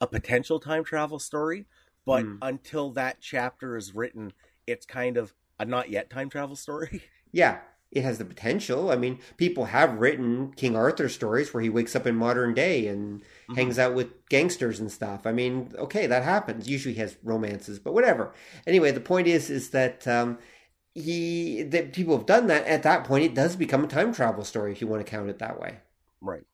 [0.00, 1.66] a potential time travel story,
[2.08, 2.38] but Hmm.
[2.42, 4.32] until that chapter is written,
[4.66, 7.04] it's kind of a not yet time travel story.
[7.32, 8.90] Yeah, it has the potential.
[8.90, 12.86] I mean, people have written King Arthur stories where he wakes up in modern day
[12.88, 13.68] and Mm-hmm.
[13.68, 15.26] hangs out with gangsters and stuff.
[15.26, 16.68] I mean, okay, that happens.
[16.68, 18.32] Usually he has romances, but whatever.
[18.66, 20.38] Anyway, the point is, is that um,
[20.94, 22.66] he that people have done that.
[22.66, 25.30] At that point, it does become a time travel story if you want to count
[25.30, 25.78] it that way.
[26.20, 26.44] Right.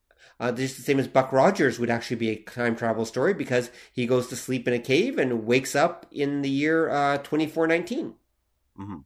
[0.40, 3.70] Uh, just the same as Buck Rogers would actually be a time travel story because
[3.92, 8.14] he goes to sleep in a cave and wakes up in the year uh, 2419.
[8.76, 8.96] hmm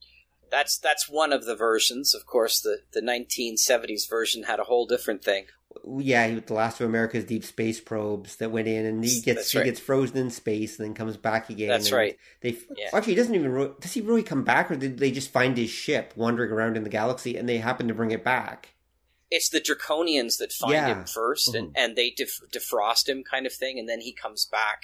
[0.50, 2.14] That's that's one of the versions.
[2.14, 5.46] Of course, the the 1970s version had a whole different thing.
[5.86, 9.40] Yeah, he- the last of America's deep space probes that went in, and he gets
[9.40, 11.68] That's he gets frozen in space and then comes back again.
[11.68, 12.16] That's right.
[12.40, 12.88] They Yeah.
[12.94, 15.68] actually he doesn't even does he really come back, or did they just find his
[15.70, 18.70] ship wandering around in the galaxy and they happen to bring it back?
[19.30, 20.86] It's the draconians that find Yeah.
[20.88, 24.46] him 1st and, and they def- defrost him kind of thing and then he comes
[24.46, 24.80] back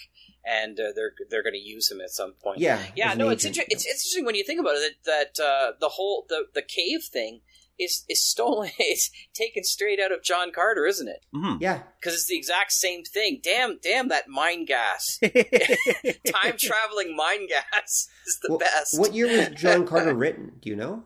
[0.46, 2.82] and uh, they're they're going to use him at some point Yeah.
[2.94, 5.72] yeah no it's, inter- it's it's interesting when you think about it that, that uh,
[5.80, 7.40] the whole the, the cave thing
[7.78, 11.56] is is stolen it's taken straight out of john carter isn't it Mhm.
[11.60, 11.82] Yeah.
[11.98, 18.08] because it's the exact same thing damn damn that mine gas time traveling mine gas
[18.26, 20.52] is the Well, best What year was John Carter written?
[20.60, 21.04] Do you know?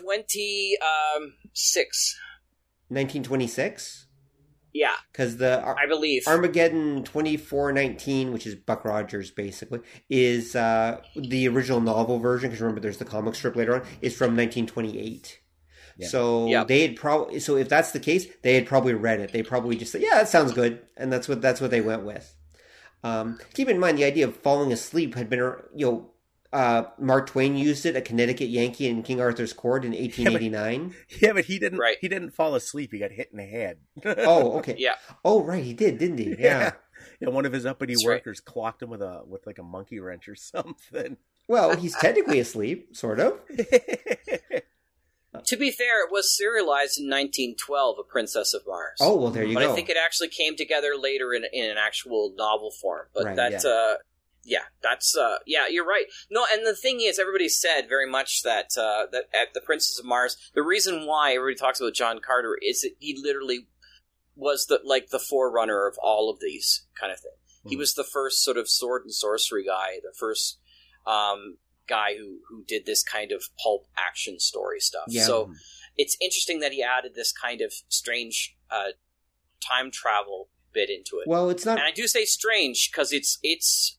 [0.00, 2.16] 26 um, six.
[2.88, 4.06] 1926?
[4.72, 11.00] yeah Because the Ar- i believe Armageddon 2419, which is Buck Rogers basically, is uh,
[11.16, 12.50] the original novel version.
[12.50, 15.40] Because remember, there's the comic strip later on, is from 1928.
[15.98, 16.08] Yeah.
[16.08, 16.68] So Yep.
[16.68, 19.32] they had probably so if that's the case, they had probably read it.
[19.32, 22.04] They probably just said, "Yeah, that sounds good," and that's what that's what they went
[22.04, 22.34] with.
[23.02, 25.38] Um, keep in mind the idea of falling asleep had been,
[25.74, 26.10] you know,
[26.52, 30.94] uh, Mark Twain used it, a Connecticut Yankee in King Arthur's Court in 1889.
[31.20, 31.78] yeah, but he didn't.
[31.78, 31.96] Right.
[32.00, 32.92] He didn't fall asleep.
[32.92, 33.78] He got hit in the head.
[34.04, 34.74] oh, okay.
[34.78, 36.34] yeah Oh, right, he did, didn't he?
[36.38, 36.72] Yeah.
[37.20, 38.14] And one of his uppity That's right.
[38.16, 41.16] workers clocked him with a with like a monkey wrench or something.
[41.48, 43.38] Well, he's technically asleep, sort of.
[45.44, 48.96] To be fair, it was serialized in 1912, A Princess of Mars.
[49.00, 49.66] Oh, well, there you but go.
[49.66, 53.06] But I think it actually came together later in, in an actual novel form.
[53.14, 53.70] But Right, that, yeah.
[53.70, 53.94] uh,
[54.46, 56.06] yeah, that's uh, yeah, you're right.
[56.30, 59.98] No, and the thing is, everybody said very much that uh, that at the Princess
[59.98, 63.66] of Mars, the reason why everybody talks about John Carter is that he literally
[64.36, 67.32] was the like the forerunner of all of these kind of thing.
[67.68, 67.78] He Mhm.
[67.80, 70.58] was the first sort of sword and sorcery guy, the first
[71.06, 75.04] um, guy who who did this kind of pulp action story stuff.
[75.08, 75.24] Yeah.
[75.24, 75.52] So
[75.96, 78.92] it's interesting that he added this kind of strange uh,
[79.60, 81.26] time travel bit into it.
[81.26, 81.78] well, it's not.
[81.78, 83.98] and I do say strange because it's it's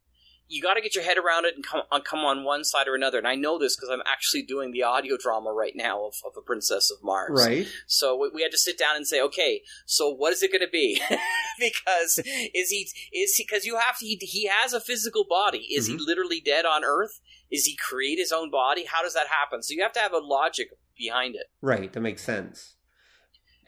[0.50, 2.88] you got to get your head around it and come on, come on one side
[2.88, 3.18] or another.
[3.18, 6.34] And I know this because I'm actually doing the audio drama right now of, of
[6.38, 7.46] a Princess of Mars.
[7.46, 7.68] Right.
[7.86, 10.62] So we, we had to sit down and say, okay, so what is it going
[10.62, 11.02] to be?
[11.60, 12.20] because
[12.54, 15.68] is he is he because you have to he, he has a physical body.
[15.76, 15.98] Is Mm-hmm.
[16.00, 17.20] he literally dead on Earth?
[17.52, 18.86] Is he create his own body?
[18.86, 19.62] How does that happen?
[19.64, 21.48] So you have to have a logic behind it.
[21.62, 21.92] Right.
[21.94, 22.76] That makes sense.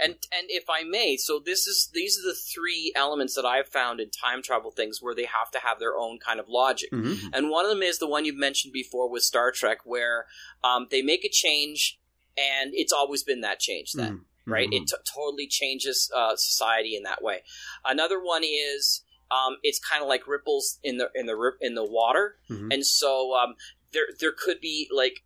[0.02, 3.68] And and if I may, so this is these are the three elements that I've
[3.68, 6.90] found in time travel things where they have to have their own kind of logic.
[6.92, 10.26] hmm And one of them is the one you've mentioned before with Star Trek, where
[10.64, 12.00] um, they make a change,
[12.38, 13.92] and it's always been that change.
[13.94, 14.52] Then Mm-hmm.
[14.54, 17.44] right, it t- totally changes uh, society in that way.
[17.86, 21.86] Another one is um, it's kind of like ripples in the in the in the
[21.86, 22.74] water, Mhm.
[22.74, 23.56] and so um,
[23.92, 25.24] there there could be like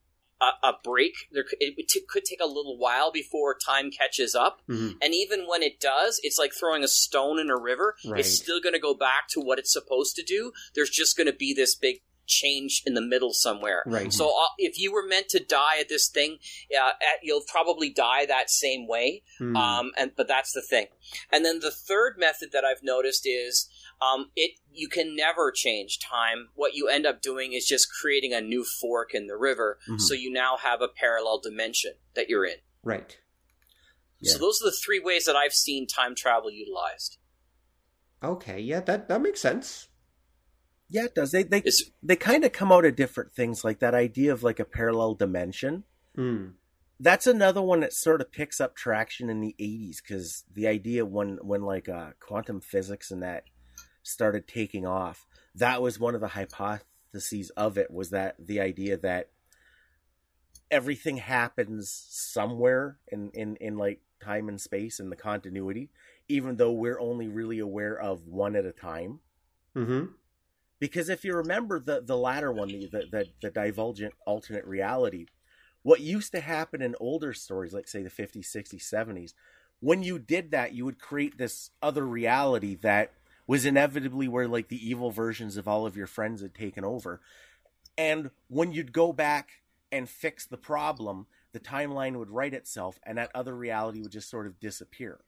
[0.63, 1.13] a, a break.
[1.32, 4.95] There it t- could take a little while before time catches up, Mhm.
[5.01, 7.95] and even when it does, it's like throwing a stone in a river.
[8.06, 8.19] Right.
[8.19, 10.51] It's still going to go back to what it's supposed to do.
[10.75, 13.84] There's just going to be this big change in the middle somewhere.
[13.86, 14.12] Right.
[14.13, 16.38] So uh, if you were meant to die at this thing,
[16.73, 19.23] uh, at, you'll probably die that same way.
[19.41, 19.58] Mhm.
[19.58, 20.88] Um, and but that's the thing.
[21.32, 23.67] And then the third method that I've noticed is
[24.04, 26.50] um, it you can never change time.
[26.56, 30.02] What you end up doing is just creating a new fork in the river, Mhm.
[30.02, 32.58] so you now have a parallel dimension that you're in.
[32.84, 33.18] right.
[34.26, 37.18] So those are the three ways that I've seen time travel utilized.
[38.24, 38.58] Okay.
[38.62, 38.80] Yeah.
[38.80, 39.89] That that makes sense.
[40.89, 41.32] Yeah, it does.
[41.32, 44.42] They they It's they kind of come out of different things, like that idea of
[44.42, 45.84] like a parallel dimension.
[46.18, 46.54] Mm.
[47.00, 51.06] That's another one that sort of picks up traction in the '80s because the idea
[51.06, 53.44] when when like uh, quantum physics and that
[54.04, 58.98] started taking off, that was one of the hypotheses of it was that the idea
[58.98, 59.30] that
[60.70, 65.89] everything happens somewhere in in in like time and space and the continuity,
[66.28, 69.20] even though we're only really aware of one at a time.
[69.74, 70.06] Hmm.
[70.80, 75.28] Because if you remember the the latter one, the the, the, the divulgent alternate reality,
[75.84, 79.34] what used to happen in older stories, like say the 50s, 60s, 70s,
[79.80, 83.12] when you did that, you would create this other reality that
[83.47, 87.21] was inevitably where like the evil versions of all of your friends had taken over.
[87.97, 89.49] And when you'd go back
[89.91, 94.29] and fix the problem, the timeline would right itself and that other reality would just
[94.29, 95.19] sort of disappear.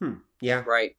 [0.00, 0.14] Hmm.
[0.40, 0.64] Yeah.
[0.66, 0.96] right.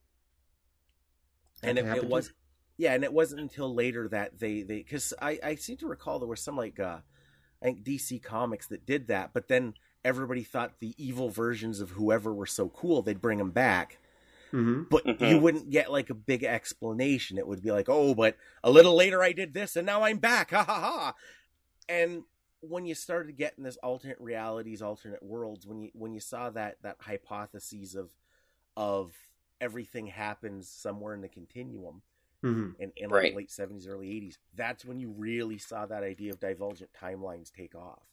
[1.61, 2.33] and it, it was too.
[2.77, 6.19] yeah and it wasn't until later that they they because i i seem to recall
[6.19, 6.97] there was some like uh
[7.61, 9.73] i think dc comics that did that but then
[10.03, 13.99] everybody thought the evil versions of whoever were so cool they'd bring them back
[14.53, 15.29] hmm but Mhm.
[15.29, 18.95] you wouldn't get like a big explanation it would be like oh but a little
[18.95, 21.15] later i did this and now i'm back ha ha ha
[21.89, 22.23] and
[22.61, 26.77] when you started getting this alternate realities alternate worlds when you when you saw that
[26.83, 28.09] that hypotheses of
[28.77, 29.13] of
[29.59, 32.01] everything happens somewhere in the continuum
[32.41, 33.33] hmm in, in Right.
[33.33, 37.51] like late 70s early 80s that's when you really saw that idea of divergent timelines
[37.51, 38.03] take off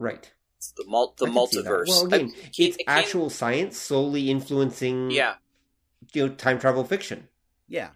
[0.00, 0.32] Right.
[0.76, 1.70] the mul- the I can see that.
[1.70, 1.86] multiverse.
[1.88, 5.36] Well, again, I- it's it came- actual science solely influencing yeah,
[6.14, 7.28] you know time travel fiction.
[7.68, 7.90] Yeah.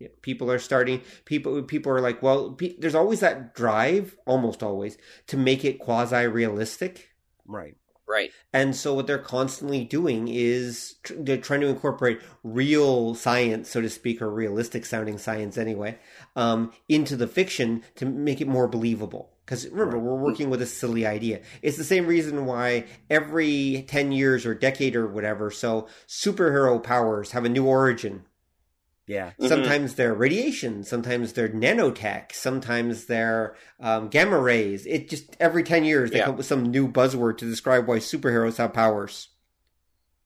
[0.00, 4.62] Yeah, people are starting people people are like well pe- there's always that drive almost
[4.62, 4.98] always
[5.28, 7.10] to make it quasi realistic
[7.46, 7.76] Right.
[8.08, 8.30] Right.
[8.52, 13.80] and so what they're constantly doing is tr- they're trying to incorporate real science so
[13.80, 15.98] to speak or realistic sounding science anyway
[16.36, 19.30] um, into the fiction to make it more believable.
[19.44, 21.42] Because remember we're working with a silly idea.
[21.60, 27.32] It's the same reason why every 10 years or decade or whatever so superhero powers
[27.32, 28.24] have a new origin
[29.06, 29.32] Yeah.
[29.38, 29.48] Mhm.
[29.48, 34.86] Sometimes they're radiation, sometimes they're nanotech, sometimes they're um, gamma rays.
[34.86, 36.24] It just every ten years they Yeah.
[36.24, 39.28] come up with some new buzzword to describe why superheroes have powers.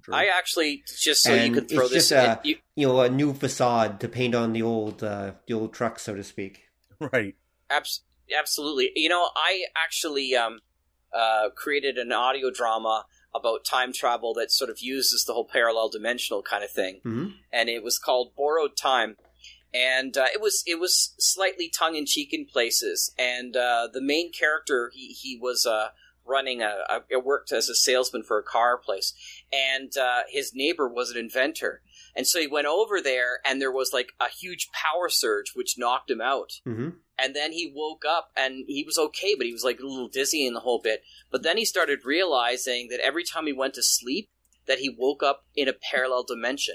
[0.05, 0.15] True.
[0.15, 2.13] I actually just so you could throw it's this just
[2.45, 5.75] a, you, You know, a new facade to paint on the old uh, the old
[5.75, 6.61] truck, so to speak.
[7.13, 7.35] right.
[7.69, 8.05] abs-
[8.39, 8.93] absolutely.
[8.95, 10.61] You know, I actually um,
[11.13, 13.07] uh, created an audio drama
[13.39, 17.01] about time travel that sort of uses the whole parallel dimensional kind of thing.
[17.03, 19.17] hmm and it was called Borrowed Time.
[19.75, 23.15] And uh, it was it was slightly tongue in cheek in places.
[23.19, 25.89] And uh, the main character he he was uh,
[26.29, 29.13] running a, a worked as a salesman for a car place,
[29.53, 31.83] and uh, his neighbor was an inventor.
[32.19, 35.79] And so he went over there, and there was like a huge power surge which
[35.79, 36.51] knocked him out.
[36.65, 39.87] hmm And then he woke up and he was okay, but he was like a
[39.87, 41.05] little dizzy in the whole bit.
[41.31, 44.31] But then he started realizing that every time he went to sleep,
[44.67, 46.75] that he woke up in a parallel dimension.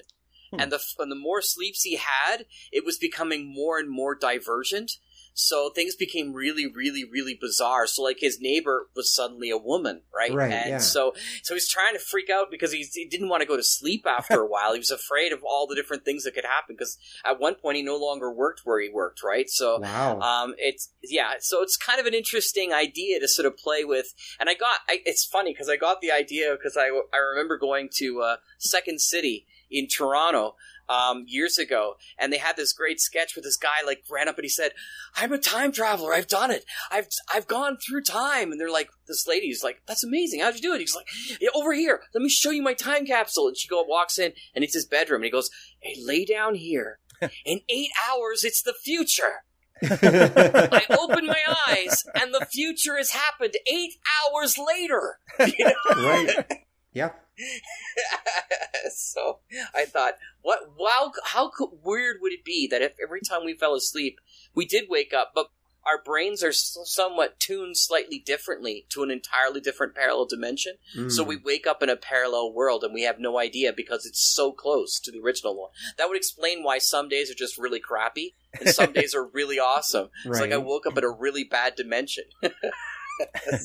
[0.52, 0.62] Hmm.
[0.62, 4.94] And the and the more sleeps he had, it was becoming more and more divergent.
[5.36, 7.88] So things became really, really, really bizarre.
[7.88, 10.34] So like his neighbor was suddenly a woman, right?
[10.34, 10.78] Right, And yeah.
[10.78, 13.64] so so he's trying to freak out because he, he didn't want to go to
[13.64, 14.74] sleep after a while.
[14.74, 17.78] He was afraid of all the different things that could happen because at one point
[17.78, 19.50] he no longer worked where he worked, right?
[19.50, 20.20] So Wow.
[20.20, 24.14] um, it's yeah, so it's kind of an interesting idea to sort of play with,
[24.40, 27.58] and I got I, it's funny because I got the idea because I I remember
[27.58, 30.56] going to uh, Second City in Toronto
[30.90, 34.38] um, years ago, and they had this great sketch where this guy like ran up
[34.38, 34.74] and he said,
[35.16, 36.14] "I'm a time traveler.
[36.14, 36.66] I've done it.
[36.92, 40.42] I've I've gone through time." And they're like, this lady's like, "That's amazing.
[40.42, 41.08] How'd you do it?" He's like,
[41.40, 42.02] yeah, "Over here.
[42.14, 44.86] Let me show you my time capsule." And she go walks in, and it's his
[44.86, 47.00] bedroom, and he goes, "Hey, lay down here.
[47.46, 49.44] In eight hours, it's the future."
[49.84, 53.94] I open my eyes, and the future has happened eight
[54.32, 55.20] hours later.
[55.40, 56.08] You know?
[56.08, 56.64] right.
[56.94, 57.10] Yeah.
[58.96, 59.40] so
[59.76, 60.60] I thought, what?
[60.78, 61.12] Wow!
[61.26, 61.52] How
[61.84, 64.20] weird would it be that if every time we fell asleep,
[64.54, 65.48] we did wake up, but
[65.86, 70.76] our brains are somewhat tuned slightly differently to an entirely different parallel dimension.
[71.10, 71.28] So Mm.
[71.28, 74.54] we wake up in a parallel world and we have no idea because it's so
[74.54, 75.72] close to the original one.
[75.98, 79.60] That would explain why some days are just really crappy and some days are really
[79.60, 80.10] awesome.
[80.24, 82.24] It's like I woke up in a really bad dimension.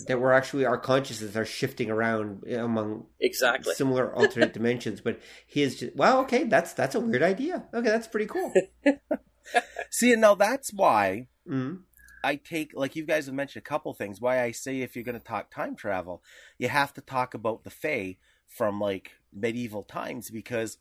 [0.06, 3.74] that we're actually our consciousness are shifting around among exactly.
[3.74, 7.64] similar alternate dimensions, but his just, well, okay, that's that's a weird idea.
[7.72, 8.52] Okay, that's pretty cool.
[9.90, 11.80] See, and now that's why Mm.
[12.22, 15.04] I take, like you guys have mentioned a couple things, why I say if you're
[15.04, 16.22] going to talk time travel,
[16.58, 20.78] you have to talk about the Fae from like medieval times because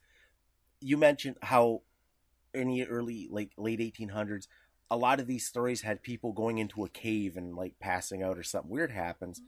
[0.80, 1.82] you mentioned how
[2.53, 4.47] in the early, like late 1800s,
[4.90, 8.38] a lot of these stories had people going into a cave and like passing out
[8.38, 9.42] or something weird happens.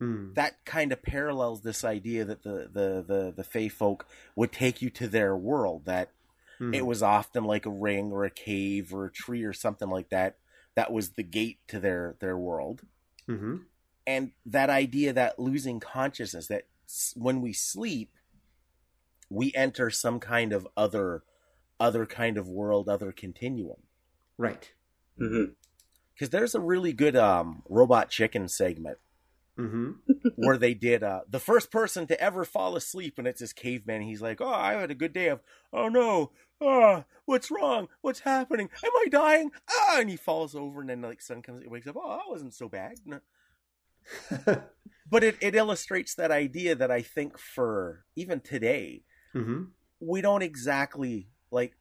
[0.00, 0.34] Mm.
[0.34, 4.82] That kind of parallels this idea that the the the the Fae folk would take
[4.82, 5.86] you to their world.
[5.86, 6.12] That
[6.60, 6.72] Mm.
[6.72, 10.10] it was often like a ring or a cave or a tree or something like
[10.10, 10.38] that
[10.76, 12.84] that was the gate to their their world
[13.28, 13.68] hmm
[14.06, 16.64] and that idea that losing consciousness that
[17.14, 18.12] when we sleep
[19.30, 21.22] we enter some kind of other
[21.78, 23.82] other kind of world other continuum
[24.38, 24.72] Right.
[25.18, 25.44] Hmm
[26.14, 28.98] because there's a really good um robot chicken segment
[29.56, 29.92] hmm
[30.36, 34.02] where they did uh the first person to ever fall asleep and it's this caveman
[34.02, 35.40] he's like oh i had a good day of
[35.72, 37.88] oh no ah what's wrong?
[38.00, 38.70] What's happening?
[38.84, 39.50] Am i dying?
[39.68, 40.00] Ah!
[40.00, 42.54] And he falls over and then like sun comes he wakes up oh that wasn't
[42.54, 42.94] so bad.
[43.04, 43.20] No.
[45.10, 49.02] but it, it illustrates that idea that i think for even today
[49.32, 49.64] hmm
[49.98, 51.72] we don't exactly like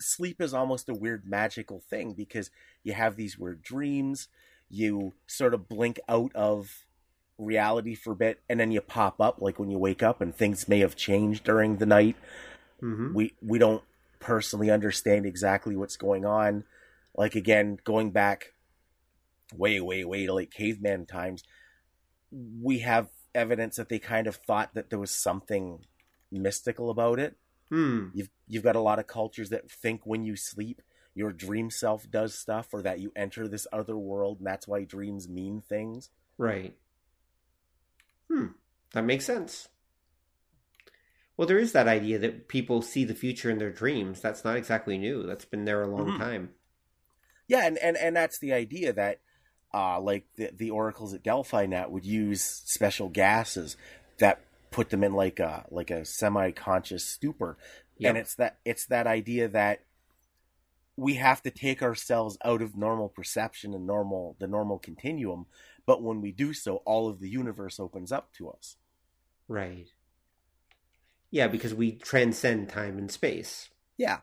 [0.00, 2.50] sleep is almost a weird magical thing because
[2.82, 4.28] you have these weird dreams
[4.68, 6.84] you sort of blink out of
[7.38, 10.34] reality for a bit and then you pop up like when you wake up and
[10.34, 12.16] things may have changed during the night.
[12.80, 13.82] Hmm we we don't
[14.20, 16.64] personally understand exactly what's going on.
[17.16, 18.52] Like again going back
[19.54, 21.42] way way way to like caveman times
[22.30, 25.78] we have evidence that they kind of thought that there was something
[26.30, 27.36] mystical about it
[27.70, 28.10] Mm.
[28.14, 30.80] You've you've got a lot of cultures that think when you sleep,
[31.14, 34.84] your dream self does stuff, or that you enter this other world, and that's why
[34.84, 36.10] dreams mean things.
[36.38, 36.76] Right.
[38.30, 38.46] Hmm.
[38.92, 39.68] That makes sense.
[41.36, 44.20] Well, there is that idea that people see the future in their dreams.
[44.20, 45.22] That's not exactly new.
[45.24, 46.18] That's been there a long Mhm.
[46.18, 46.54] time.
[47.46, 49.20] Yeah, and, and, and that's the idea that
[49.72, 53.76] uh, like the, the oracles at Delphi Net would use special gases
[54.18, 54.40] that
[54.70, 57.56] put them in like a like a semi conscious stupor.
[57.98, 58.08] Yep.
[58.08, 59.84] And it's that it's that idea that
[60.96, 65.46] we have to take ourselves out of normal perception and normal the normal continuum,
[65.86, 68.76] but when we do so, all of the universe opens up to us.
[69.46, 69.88] Right.
[71.30, 73.70] Yeah, because we transcend time and space.
[73.96, 74.18] Yeah.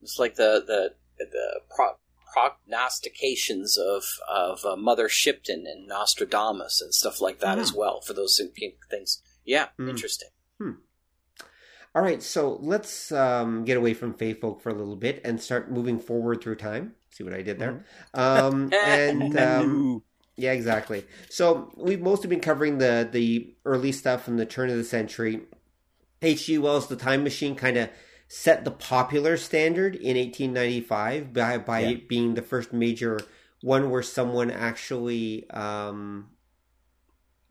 [0.00, 1.98] It's like the the the pro-
[2.32, 8.12] prognostications of of uh, Mother Shipton and Nostradamus and stuff like that as well for
[8.12, 8.40] those
[8.90, 9.22] things.
[9.48, 9.90] Yeah, Mm.
[9.90, 10.28] interesting.
[11.94, 15.40] All right, so let's um, get away from Fey folk for a little bit and
[15.40, 16.94] start moving forward through time.
[17.10, 17.84] See what I did there?
[18.14, 20.02] Um, and um,
[20.36, 21.04] yeah, exactly.
[21.30, 25.40] So we've mostly been covering the the early stuff from the turn of the century.
[26.20, 26.58] H.G.
[26.58, 27.88] Wells' The Time Machine kind of
[28.28, 31.88] set the popular standard in 1895 by by Yeah.
[31.88, 33.18] it being the first major
[33.62, 36.28] one where someone actually um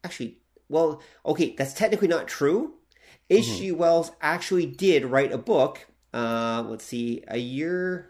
[0.03, 0.37] actually
[0.69, 2.73] well okay that's technically not true
[3.29, 3.73] H.G.
[3.73, 8.09] Wells actually did write a book uh let's see a year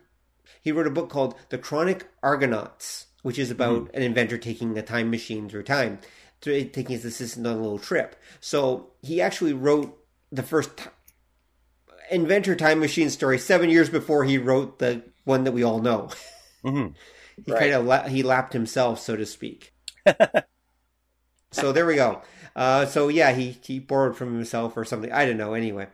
[0.62, 4.82] he wrote a book called The Chronic Argonauts which is about an inventor taking a
[4.82, 6.00] time machine through time
[6.42, 9.98] through, taking his assistant on a little trip so he actually wrote
[10.32, 10.90] the first ti-
[12.12, 16.10] inventor time machine story 7 years before he wrote the one that we all know
[16.64, 16.94] Mhm.
[17.46, 17.60] he Right.
[17.60, 19.74] kind of la- he lapped himself, so to speak.
[21.52, 22.22] so there we go.
[22.58, 25.12] Uh, so yeah, he he borrowed from himself or something.
[25.12, 25.54] I don't know.
[25.54, 25.88] Anyway,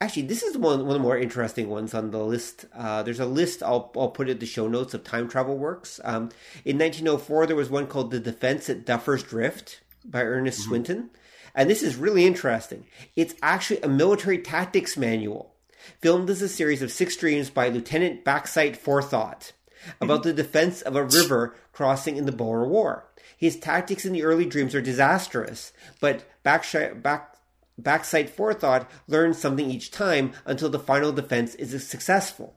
[0.00, 2.64] actually, this is one one of the more interesting ones on the list.
[2.74, 3.62] Uh, there's a list.
[3.62, 6.00] I'll I'll put it in the show notes of time travel works.
[6.02, 6.30] Um,
[6.64, 11.10] in 1904, there was one called "The Defense at Duffer's Drift" by Ernest Swinton,
[11.54, 12.86] and this is really interesting.
[13.14, 15.54] It's actually a military tactics manual
[16.00, 19.52] filmed as a series of six dreams by Lieutenant Backsight Forethought
[20.00, 23.07] about the defense of a river crossing in the Boer War.
[23.38, 27.36] His tactics in the early dreams are disastrous, but Backshi- Back,
[27.80, 32.56] Backsight Forethought learns something each time until the final defense is successful,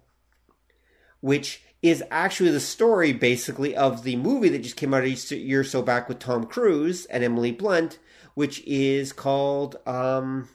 [1.20, 5.62] which is actually the story basically of the movie that just came out a year
[5.62, 8.00] or so back with Tom Cruise and Emily Blunt,
[8.34, 10.50] which is called um,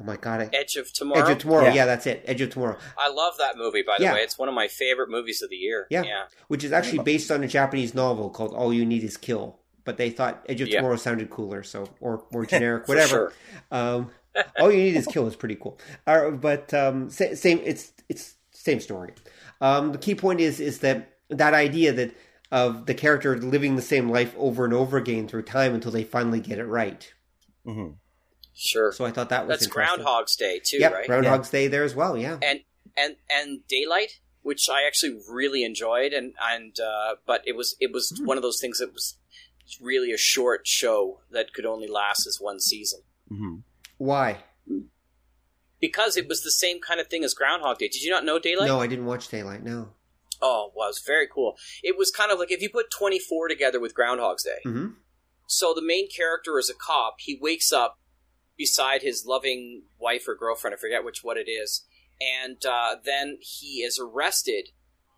[0.00, 1.22] oh my god, I, Edge of Tomorrow.
[1.24, 1.64] Edge of Tomorrow.
[1.66, 1.74] Yeah.
[1.74, 1.86] Yeah.
[1.86, 2.24] that's it.
[2.26, 2.76] Edge of Tomorrow.
[2.98, 4.14] I love that movie, by the Yeah.
[4.14, 4.20] way.
[4.20, 5.86] It's one of my favorite movies of the year.
[5.90, 6.02] Yeah.
[6.02, 6.24] yeah.
[6.48, 9.59] Which is actually based on a Japanese novel called All You Need Is Kill.
[9.84, 10.76] But they thought Edge of Yeah.
[10.80, 13.08] Tomorrow sounded cooler, so or more generic, whatever.
[13.08, 13.32] sure.
[13.70, 14.10] Um,
[14.60, 15.78] All You Need Is Kill is pretty cool.
[16.06, 19.12] Uh, but um, same, it's it's same story.
[19.60, 22.14] Um, the key point is is that that idea that
[22.52, 26.02] of the character living the same life over and over again through time until they
[26.04, 27.12] finally get it right.
[27.66, 27.94] Mhm.
[28.54, 28.92] Sure.
[28.92, 29.66] So I thought that was That's.
[29.72, 31.06] Groundhog's Day too, Yep, right?
[31.06, 32.16] Groundhog's Day there as well.
[32.18, 32.38] Yeah.
[32.42, 32.60] and
[32.96, 37.92] and and Daylight, which I actually really enjoyed, and and uh, but it was it
[37.92, 38.26] was Hmm.
[38.26, 39.14] one of those things that was
[39.80, 43.00] really a short show that could only last as one season
[43.30, 43.62] Mhm.
[43.98, 44.44] Why?
[45.80, 47.88] because it was the same kind of thing as Groundhog Day.
[47.88, 48.68] Did you not know Daylight?
[48.68, 49.62] no, I didn't watch Daylight.
[49.62, 49.94] No.
[50.42, 51.56] Oh, well, it was very cool.
[51.82, 54.58] It was kind of like if you put Twenty Four together with Groundhog's Day.
[54.64, 54.88] hmm
[55.46, 57.16] So the main character is a cop.
[57.20, 57.98] He wakes up
[58.56, 60.74] beside his loving wife or girlfriend.
[60.74, 61.84] I forget which what it is,
[62.20, 64.68] and uh, then he is arrested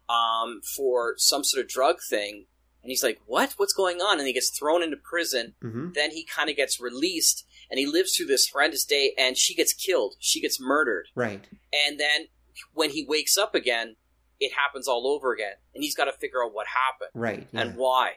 [0.08, 2.46] um, for some sort of drug thing.
[2.82, 3.54] And he's like, "What?
[3.58, 5.54] What's going on?" And he gets thrown into prison.
[5.60, 9.14] hmm Then he kind of gets released, and he lives through this horrendous day.
[9.16, 10.16] And she gets killed.
[10.18, 11.06] She gets murdered.
[11.14, 11.44] Right.
[11.72, 12.26] And then
[12.74, 13.96] when he wakes up again,
[14.40, 17.46] it happens all over again, and he's got to figure out what happened Right.
[17.52, 17.60] Yeah.
[17.60, 18.14] and why.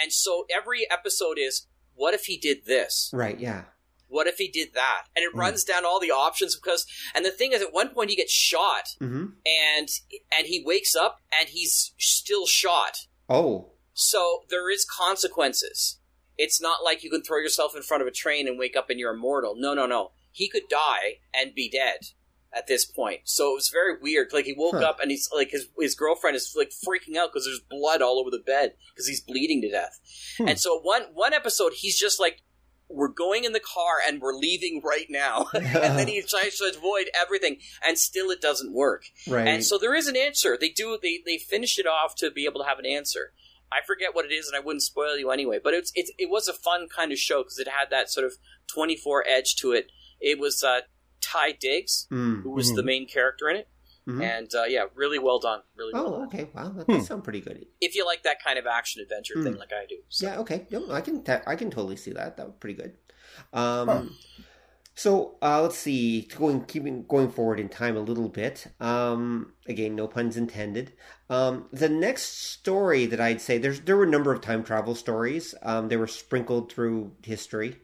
[0.00, 3.10] And so every episode is, what if he did this?
[3.14, 3.38] Right.
[3.38, 3.64] Yeah.
[4.08, 5.02] What if he did that?
[5.14, 5.38] And it Mm.
[5.38, 8.32] runs down all the options because, and the thing is, at one point he gets
[8.32, 9.88] shot, hmm and
[10.36, 13.06] and he wakes up and he's still shot.
[13.28, 13.72] Oh.
[14.00, 15.98] So there is consequences.
[16.36, 18.90] It's not like you can throw yourself in front of a train and wake up
[18.90, 19.54] and you're immortal.
[19.56, 20.12] No, no, no.
[20.30, 22.10] He could die and be dead
[22.54, 23.22] at this point.
[23.24, 24.28] So it was very weird.
[24.32, 24.84] Like he woke Huh.
[24.90, 28.20] up and he's like his his girlfriend is like freaking out because there's blood all
[28.20, 29.98] over the bed because he's bleeding to death.
[30.38, 30.48] Hmm.
[30.50, 32.42] And so one one episode he's just like
[32.88, 35.46] we're going in the car and we're leaving right now.
[35.54, 39.06] and then he tries to avoid everything and still it doesn't work.
[39.26, 39.48] Right.
[39.48, 40.56] And so there is an answer.
[40.58, 43.32] They do they they finish it off to be able to have an answer.
[43.72, 45.58] I forget what it is, and I wouldn't spoil you anyway.
[45.62, 48.26] But it's it's it was a fun kind of show because it had that sort
[48.26, 48.34] of
[48.66, 49.90] twenty four edge to it.
[50.20, 50.80] It was uh,
[51.20, 52.42] Taye Diggs Mm.
[52.42, 53.68] who was the main character in it,
[54.08, 54.22] Mhm.
[54.22, 55.60] and uh, yeah, really well done.
[55.76, 56.26] Really well Oh, done.
[56.28, 56.50] okay.
[56.54, 56.92] Wow, that Hmm.
[56.98, 57.66] does sound pretty good.
[57.80, 59.58] If you like that kind of action adventure thing, Hmm.
[59.58, 60.26] like I do, so.
[60.26, 60.66] Yeah, okay.
[60.70, 62.36] No, I can ta- I can totally see that.
[62.36, 62.96] That was pretty good.
[63.52, 64.02] Um, Huh.
[64.98, 68.66] So uh, let's see, going keeping going forward in time a little bit.
[68.80, 70.92] Um, again, no puns intended.
[71.30, 74.96] Um, the next story that I'd say there's there were a number of time travel
[74.96, 75.54] stories.
[75.62, 77.76] Um, they were sprinkled through history,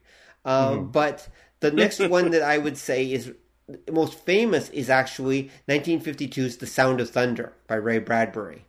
[0.44, 0.92] um, Mhm.
[0.92, 1.28] but
[1.60, 3.32] the next one that I would say is
[3.88, 8.64] most famous is actually 1952's "The Sound of Thunder" by Ray Bradbury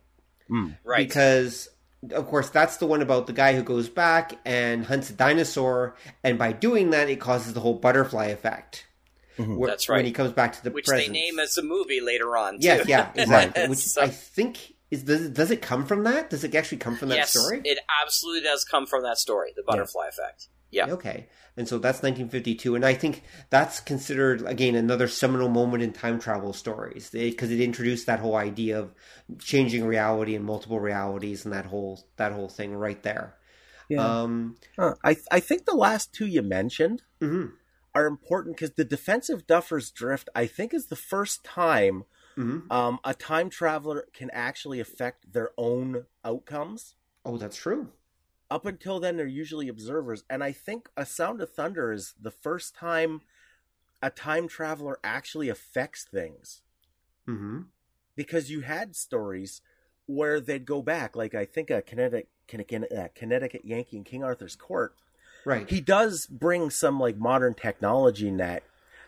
[0.48, 0.76] Mm.
[0.84, 1.08] right.
[1.08, 1.68] because
[2.12, 5.94] of course that's the one about the guy who goes back and hunts a dinosaur
[6.24, 8.86] and by doing that it causes the whole butterfly effect
[9.38, 9.56] Mhm.
[9.58, 9.96] where- That's right.
[9.96, 12.56] when he comes back to the which present they name as a movie later on.
[12.60, 12.88] yes too.
[12.90, 16.54] yeah exactly which So- i think is does, does it come from that does it
[16.54, 20.06] actually come from that yes, story it absolutely does come from that story, the butterfly
[20.08, 20.46] effect.
[20.70, 20.86] Yeah.
[20.86, 25.92] okay and so that's 1952 and i think that's considered again another seminal moment in
[25.92, 28.92] time travel stories because it introduced that whole idea of
[29.38, 33.36] changing reality and multiple realities and that whole that whole thing right there
[33.88, 34.04] Yeah.
[34.04, 34.94] um Huh.
[35.04, 37.52] I I think the last two you mentioned mhm,
[37.94, 42.04] are important because the defensive Duffer's Drift, I think, is the first time
[42.36, 42.70] mhm.
[42.70, 46.94] um, a time traveler can actually affect their own outcomes.
[47.24, 47.88] oh that's true
[48.50, 52.30] Up until then, they're usually observers, and I think A Sound of Thunder is the
[52.30, 53.22] first time
[54.02, 56.62] a time traveler actually affects things
[57.26, 57.62] hmm
[58.14, 59.60] because you had stories
[60.06, 64.56] where they'd go back, like I think a Connecticut, Connecticut, uh, Yankee in King Arthur's
[64.56, 64.94] Court.
[65.44, 65.68] Right.
[65.68, 68.62] He does bring some like modern technology in that,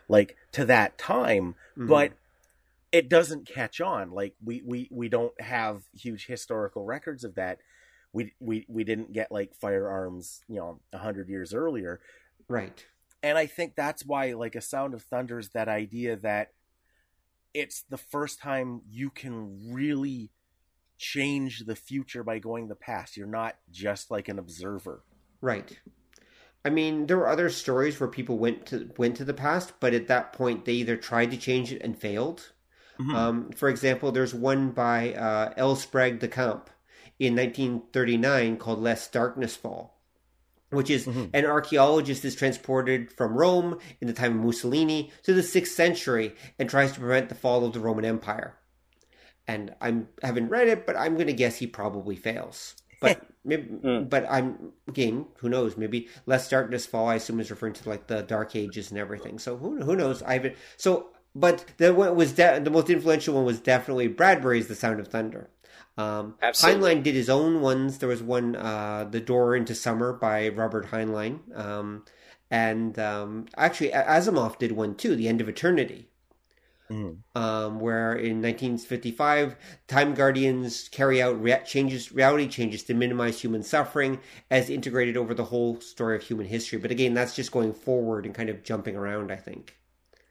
[0.08, 1.88] like to that time, Mhm.
[1.88, 2.12] but
[2.92, 4.10] it doesn't catch on.
[4.10, 7.58] Like we we we don't have huge historical records of that.
[8.12, 12.00] We we we didn't get like firearms, you know, a hundred years earlier.
[12.48, 12.84] right.
[13.20, 16.52] And I think that's why like a Sound of Thunder is that idea that
[17.52, 20.30] it's the first time you can really
[20.98, 23.16] change the future by going the past.
[23.16, 25.02] You're not just like an observer.
[25.40, 25.78] Right.
[26.64, 29.94] I mean, there were other stories where people went to went to the past, but
[29.94, 32.52] at that point they either tried to change it and failed.
[33.00, 33.14] Mhm.
[33.14, 35.76] Um, for example, there's one by uh, L.
[35.76, 36.68] Sprague de Camp
[37.18, 39.98] in 1939 called Lest Darkness Fall,"
[40.70, 41.30] which is Mhm.
[41.32, 46.34] an archaeologist is transported from Rome in the time of Mussolini to the sixth century
[46.58, 48.56] and tries to prevent the fall of the Roman Empire.
[49.46, 52.74] And I'm haven't read it, but I'm going to guess he probably fails.
[53.00, 54.04] But maybe, Hmm.
[54.04, 55.76] but I'm again, who knows?
[55.76, 59.38] Maybe Lest Darkness Fall." I assume is referring to like the Dark Ages and everything.
[59.38, 60.22] So who who knows?
[60.22, 60.56] I haven't.
[60.76, 65.00] So, but the one was de- the most influential one was definitely Bradbury's "The Sound
[65.00, 65.48] of Thunder."
[65.96, 66.94] Um, Absolutely.
[66.94, 67.98] Heinlein did his own ones.
[67.98, 72.04] There was one, uh, "The Door into Summer" by Robert Heinlein, um,
[72.50, 76.08] and um, actually Asimov did one too, "The End of Eternity."
[76.90, 77.18] Mhm.
[77.34, 79.56] um, where in 1955,
[79.88, 85.44] Time Guardians carry out changes, reality changes to minimize human suffering as integrated over the
[85.44, 86.78] whole story of human history.
[86.78, 89.76] But again, that's just going forward and kind of jumping around, I think.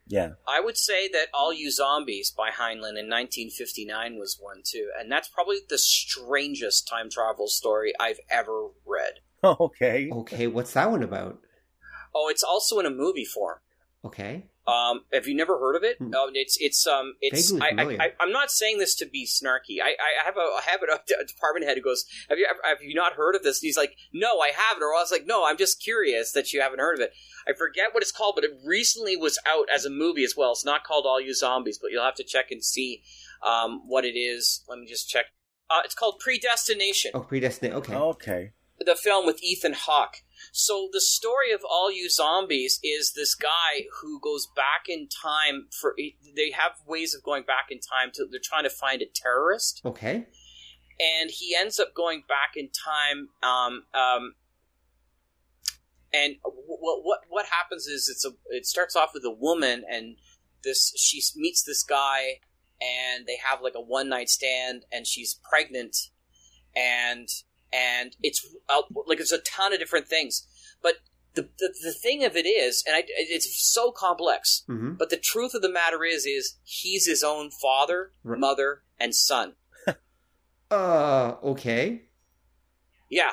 [0.08, 0.30] Yeah.
[0.46, 5.12] I would say that All You Zombies by Heinlein in 1959 was one too, and
[5.12, 9.14] that's probably the strangest time travel story I've ever read.
[9.44, 10.10] okay.
[10.10, 11.38] Okay, what's that one about?
[12.14, 13.58] Oh, it's also in a movie form.
[14.04, 14.46] Okay.
[14.68, 15.96] Um, have you never heard of it?
[15.98, 16.10] Hmm.
[16.14, 19.80] Oh, it's it's um it's I, I, I I'm not saying this to be snarky.
[19.82, 22.82] I I have a I have a, a department head who goes, have you have
[22.82, 23.62] you not heard of this?
[23.62, 24.82] And he's like, no, I haven't.
[24.82, 27.12] Or I was like, no, I'm just curious that you haven't heard of it.
[27.48, 30.52] I forget what it's called, but it recently was out as a movie as well.
[30.52, 33.02] It's not called All You Zombies, but you'll have to check and see
[33.46, 34.64] um what it is.
[34.68, 35.26] Let me just check.
[35.70, 37.78] Uh, it's called Predestination Oh, Predestination.
[37.78, 37.94] Okay.
[37.96, 38.52] Okay.
[38.80, 40.18] the film with Ethan Hawke.
[40.58, 45.68] So the story of All You Zombies is this guy who goes back in time
[45.70, 45.94] for
[46.34, 49.80] they have ways of going back in time to they're trying to find a terrorist
[49.84, 50.26] Okay.
[50.98, 54.34] and he ends up going back in time um um
[56.12, 60.16] and what what what happens is it's a it starts off with a woman and
[60.64, 62.40] this she meets this guy
[62.80, 65.96] and they have like a one night stand and she's pregnant
[66.74, 67.28] and
[67.72, 70.46] and it's uh, like there's a ton of different things
[70.82, 70.94] but
[71.34, 75.16] the, the the thing of it is and I, it's so complex hmm but the
[75.16, 78.40] truth of the matter is is he's his own father Right.
[78.40, 79.54] mother and son
[80.70, 82.02] Uh, okay.
[83.08, 83.32] Yeah.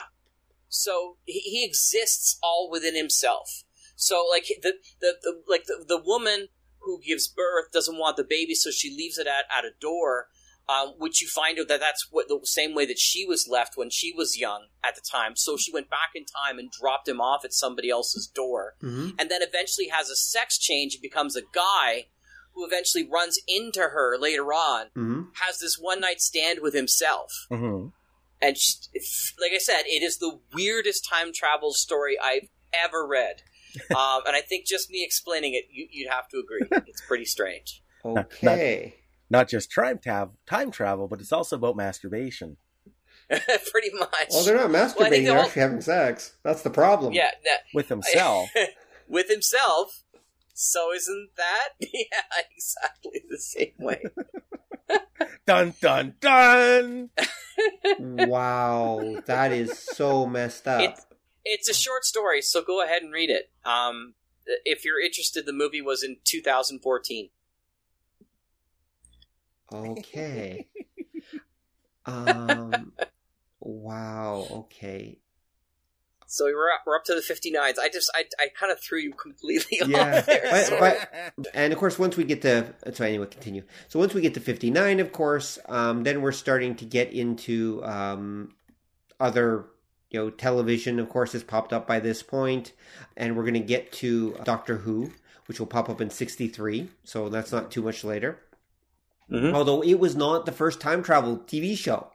[0.69, 3.63] So he, he exists all within himself.
[3.95, 6.47] So like the the, the like the, the woman
[6.79, 10.27] who gives birth doesn't want the baby, so she leaves it at, at a door.
[10.67, 13.73] Um, which you find out that that's what the same way that she was left
[13.77, 15.35] when she was young at the time.
[15.35, 19.09] So she went back in time and dropped him off at somebody else's door, hmm
[19.19, 22.07] and then eventually has a sex change and becomes a guy
[22.55, 27.31] who eventually runs into her later on, hmm has this one night stand with himself.
[27.49, 27.89] hmm
[28.41, 28.87] And sh
[29.39, 33.43] like I said, it is the weirdest time travel story I've ever read.
[33.95, 36.67] um, and I think just me explaining it, you, you'd have to agree.
[36.87, 37.83] It's pretty strange.
[38.05, 38.95] Okay.
[39.29, 42.57] Not just time, tab- time travel, but it's also about masturbation.
[43.29, 44.11] pretty much.
[44.29, 46.33] Well, they're not masturbating; think the they're whole- actually having sex.
[46.43, 47.13] That's the problem.
[47.13, 48.49] yeah, that, With himself.
[49.07, 50.03] with himself.
[50.53, 51.69] So isn't that?
[51.93, 54.03] Yeah, exactly the same way.
[55.47, 57.09] dun dun dun!
[57.99, 60.81] Wow, that is so messed up.
[60.81, 60.99] It-
[61.43, 63.51] It's a short story, so go ahead and read it.
[63.65, 64.13] Um,
[64.65, 67.29] if you're interested, the movie was in 2014.
[69.73, 70.67] Okay.
[72.05, 72.93] um.
[73.59, 74.47] Wow.
[74.51, 75.19] Okay.
[76.27, 77.77] So we're up, we're up to the 59s.
[77.79, 80.67] I just I, I kind of threw you completely Yeah, off there.
[80.79, 83.63] but- but- And of course, once we get to so anyway, continue.
[83.87, 87.13] So once we get to fifty nine, of course, um, then we're starting to get
[87.13, 88.53] into um,
[89.19, 89.65] other
[90.09, 90.99] you know television.
[90.99, 92.73] Of course, has popped up by this point,
[93.15, 95.11] and we're going to get to Doctor Who,
[95.45, 96.89] which will pop up in sixty three.
[97.03, 98.39] So that's not too much later.
[99.31, 99.53] Mhm.
[99.53, 102.11] Although it was not the first time travel TV show.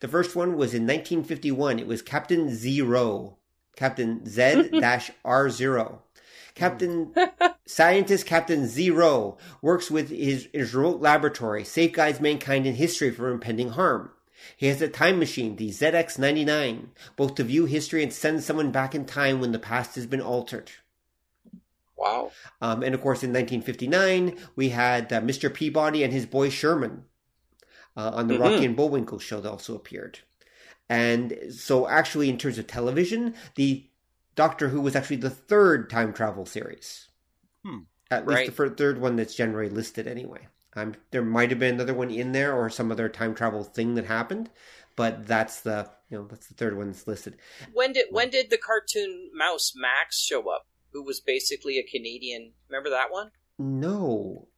[0.00, 1.78] The first one was in 1951.
[1.78, 3.36] It was Captain Z-Ro.
[3.76, 4.42] Captain Z
[5.24, 5.98] R0.
[6.54, 7.14] Captain
[7.66, 13.70] scientist Captain Z-Ro works with his, his remote laboratory, safeguards mankind in history from impending
[13.70, 14.10] harm.
[14.56, 18.94] He has a time machine, the ZX99, both to view history and send someone back
[18.94, 20.70] in time when the past has been altered.
[22.00, 22.32] Wow.
[22.62, 25.52] Um, and of course, in 1959, we had uh, Mr.
[25.52, 27.04] Peabody and his boy Sherman
[27.96, 28.40] uh, on the Mhm.
[28.40, 30.20] Rocky and Bullwinkle show that also appeared.
[30.88, 33.86] And so, actually, in terms of television, the
[34.34, 37.08] Doctor Who was actually the third time travel series.
[37.64, 37.80] Hmm.
[38.10, 40.48] At least the third one that's generally listed anyway.
[40.74, 43.94] Um, there might have been another one in there or some other time travel thing
[43.96, 44.50] that happened,
[44.96, 47.36] but that's the you know that's the third one that's listed.
[47.72, 50.66] When did when did the cartoon mouse Max show up?
[50.92, 52.52] Who was basically a Canadian?
[52.68, 53.30] Remember that one?
[53.58, 54.48] No,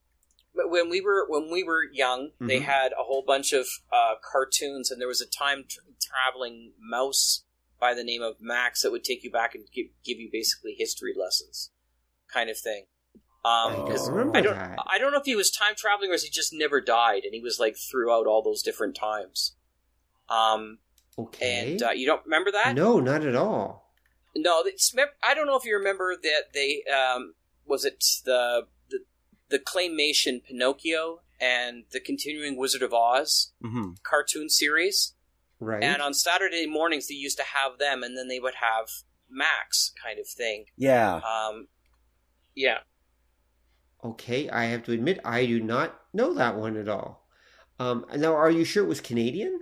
[0.55, 2.65] But When we were when we were young, they Mhm.
[2.65, 7.45] had a whole bunch of uh, cartoons, and there was a time tra- traveling mouse
[7.81, 10.75] by the name of Max that would take you back and give, give you basically
[10.79, 11.71] history lessons,
[12.33, 12.85] kind of thing.
[13.45, 14.79] Um, I don't 'cause remember I don't, that.
[14.87, 17.35] I don't know if he was time traveling or if he just never died, and
[17.35, 19.57] he was like throughout all those different times.
[20.29, 20.79] Um,
[21.19, 22.75] Okay, and uh, you don't remember that?
[22.77, 23.82] no, not at all.
[24.35, 27.35] No, it's, I don't know if you remember that they um,
[27.67, 29.01] was it the, the
[29.51, 35.15] the claymation Pinocchio and the continuing Wizard of Oz hmm cartoon series,
[35.61, 35.83] Right.
[35.83, 38.87] and on Saturday mornings they used to have them, and then they would have
[39.29, 40.67] Max kind of thing.
[40.77, 41.17] Yeah.
[41.17, 41.69] Um,
[42.55, 42.79] yeah,
[44.05, 47.29] Okay, I have to admit I do not know that one at all.
[47.79, 49.61] Um, now, are you sure it was Canadian?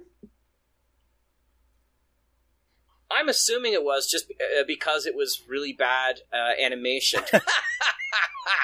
[3.10, 7.22] I'm assuming it was just uh, because it was really bad uh, animation.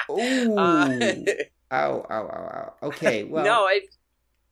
[0.09, 0.99] Oh, Uh,
[1.73, 2.87] ow, ow, ow, ow.
[2.89, 3.81] Okay, well, no, I.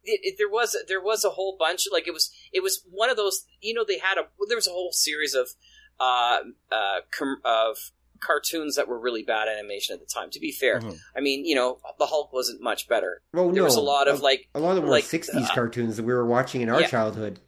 [0.06, 3.08] It, it, there was there was a whole bunch like it was it was one
[3.08, 5.48] of those you know they had a there was a whole series of
[5.98, 6.40] uh
[6.70, 7.78] uh com- of
[8.20, 10.98] cartoons that were really bad animation at the time to be fair Mhm.
[11.16, 14.06] I mean you know the Hulk wasn't much better well, there no, was a lot
[14.06, 16.68] of like a lot of them like, '60s uh, cartoons that we were watching in
[16.68, 16.86] our yeah.
[16.88, 17.40] childhood.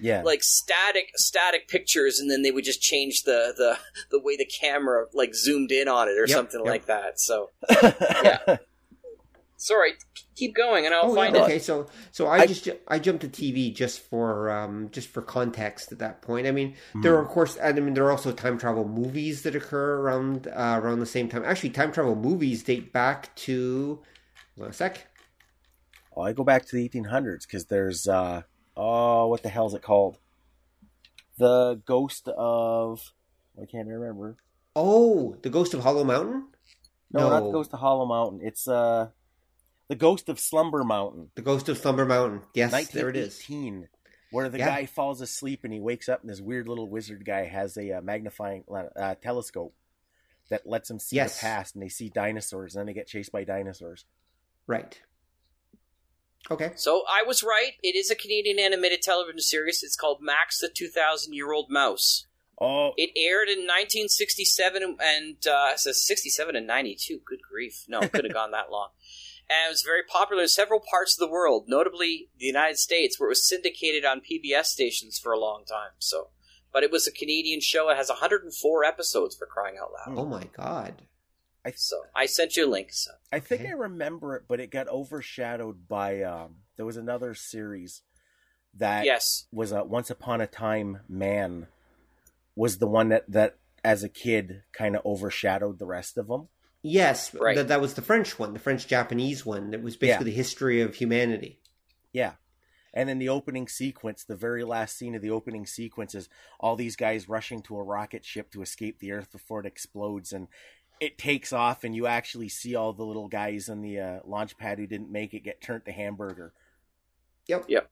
[0.00, 0.22] Yeah.
[0.22, 3.78] like static static pictures and then they would just change the the
[4.10, 6.68] the way the camera like zoomed in on it or Yep, something yep.
[6.68, 7.50] like that so
[7.82, 8.56] yeah.
[9.56, 9.92] sorry
[10.34, 11.58] keep going and I'll oh, find yeah, it okay.
[11.58, 15.92] So, so I, I- just I jumped to TV just for um just for context
[15.92, 16.46] at that point.
[16.46, 17.00] I mean, Hmm.
[17.00, 20.46] there are of course, I mean, there are also time travel movies that occur around
[20.48, 21.42] uh, around the same time.
[21.44, 24.02] Actually, time travel movies date back to.
[24.56, 25.06] Hold on a sec.
[26.14, 28.42] Well, I go back to the 1800s because there's uh
[28.76, 30.18] oh what the hell is it called?
[31.38, 33.12] The Ghost of
[33.60, 34.36] I can't remember.
[34.74, 36.48] Oh, the Ghost of Hollow Mountain.
[37.12, 38.40] No, not the Ghost of Hollow Mountain.
[38.42, 39.08] It's uh
[39.88, 41.30] the Ghost of Slumber Mountain.
[41.34, 42.42] The Ghost of Slumber Mountain.
[42.54, 43.38] Yes, there it is.
[43.48, 43.88] 1918,
[44.32, 44.66] Where the Yeah.
[44.66, 47.92] guy falls asleep and he wakes up and this weird little wizard guy has a
[47.98, 48.64] uh, magnifying
[48.96, 49.74] uh, telescope
[50.48, 51.38] that lets him see Yes.
[51.40, 54.04] the past and they see dinosaurs and then they get chased by dinosaurs.
[54.66, 55.00] Right.
[56.50, 56.72] Okay.
[56.76, 57.72] So I was right.
[57.82, 59.82] It is a Canadian animated television series.
[59.82, 62.26] It's called Max the 2000 Year Old Mouse.
[62.58, 67.20] Oh, It aired in 1967 and, and uh, it says 67 and 92.
[67.26, 67.84] Good grief.
[67.88, 68.88] No, it could have gone that long.
[69.48, 73.20] And it was very popular in several parts of the world, notably the United States,
[73.20, 75.90] where it was syndicated on PBS stations for a long time.
[76.00, 76.30] So,
[76.72, 77.88] but it was a Canadian show.
[77.88, 80.18] It has 104 episodes for crying out loud.
[80.18, 80.94] Oh my God.
[81.66, 82.92] I So I sent you a link.
[82.92, 83.70] So I think Okay.
[83.70, 88.02] I remember it, but it got overshadowed by um there was another series
[88.74, 91.66] that yes, was a Once Upon a Time Man
[92.54, 96.48] was the one that that as a kid kind of overshadowed the rest of them.
[96.82, 97.56] Yes, Right.
[97.56, 99.72] that, that was the French one, the French Japanese one.
[99.72, 101.60] That was basically the history of humanity.
[102.12, 102.34] Yeah.
[102.94, 106.76] And then the opening sequence, the very last scene of the opening sequence is all
[106.76, 110.48] these guys rushing to a rocket ship to escape the Earth before it explodes, and
[111.00, 114.56] it takes off, and you actually see all the little guys on the uh, launch
[114.58, 116.52] pad who didn't make it get turned to hamburger.
[117.46, 117.64] Yep.
[117.68, 117.90] Yep.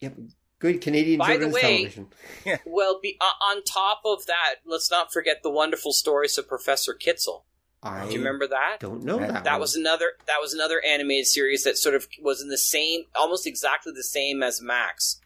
[0.00, 0.16] Yep.
[0.58, 2.08] Good Canadian By the way- television.
[2.66, 6.94] well, be, uh, on top of that, let's not forget the wonderful stories of Professor
[6.94, 7.42] Kitzel.
[7.84, 8.76] I Do you remember that?
[8.78, 9.42] don't know that.
[9.42, 9.60] That one.
[9.60, 10.12] was another.
[10.28, 14.04] That was another animated series that sort of was in the same, almost exactly the
[14.04, 15.20] same as Max,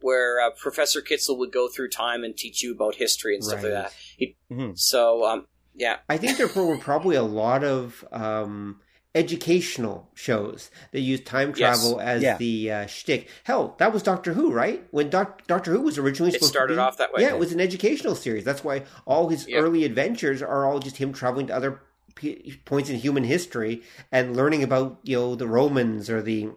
[0.00, 3.62] where uh, Professor Kitzel would go through time and teach you about history and stuff
[3.62, 3.72] Right.
[3.72, 3.92] like that.
[4.16, 4.76] He, Mhm.
[4.76, 5.46] So, um,
[5.80, 8.80] yeah, I think there were probably a lot of um,
[9.14, 11.80] educational shows that used time Yes.
[11.80, 12.36] travel as Yeah.
[12.36, 13.28] the uh, shtick.
[13.44, 14.86] Hell, that was Doctor Who, right?
[14.92, 17.22] When Doc- Doctor Who was originally It started to be, off that way.
[17.22, 18.44] Yeah, it was an educational series.
[18.44, 19.58] That's why all his Yeah.
[19.58, 21.80] early adventures are all just him traveling to other
[22.14, 26.50] p- points in human history and learning about you know the Romans or the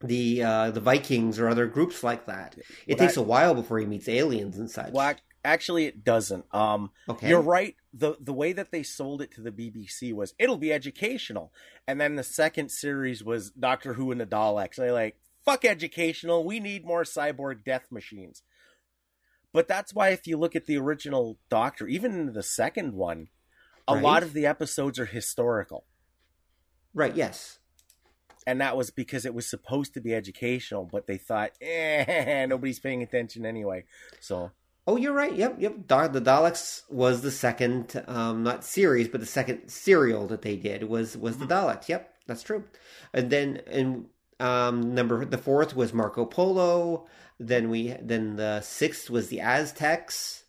[0.00, 2.54] the uh, the Vikings or other groups like that.
[2.58, 4.92] It Well, takes that- a while before he meets aliens and such.
[4.92, 6.44] Well, ac- actually, it doesn't.
[6.54, 7.76] Um, okay, You're right.
[7.94, 11.52] the The way that they sold it to the BBC was it'll be educational,
[11.86, 14.76] and then the second series was Doctor Who and the Daleks.
[14.76, 16.44] They're like, "Fuck educational.
[16.44, 18.42] We need more cyborg death machines."
[19.52, 23.28] But that's why, if you look at the original Doctor, even the second one,
[23.88, 24.02] a Right.
[24.02, 25.86] lot of the episodes are historical,
[26.92, 27.14] right?
[27.16, 27.58] Yes.
[28.48, 32.78] and that was because it was supposed to be educational, but they thought, "Eh, nobody's
[32.78, 33.84] paying attention anyway."
[34.20, 34.52] So
[34.86, 35.34] Oh, you're right.
[35.34, 35.86] Yep, yep.
[35.88, 40.56] Da- the Daleks was the second, um, not series, but the second serial that they
[40.56, 41.88] did was was the Daleks.
[41.88, 42.64] Yep, that's true.
[43.12, 44.06] And then, and
[44.38, 47.06] um, number the fourth was Marco Polo.
[47.40, 50.44] Then we then the sixth was the Aztecs.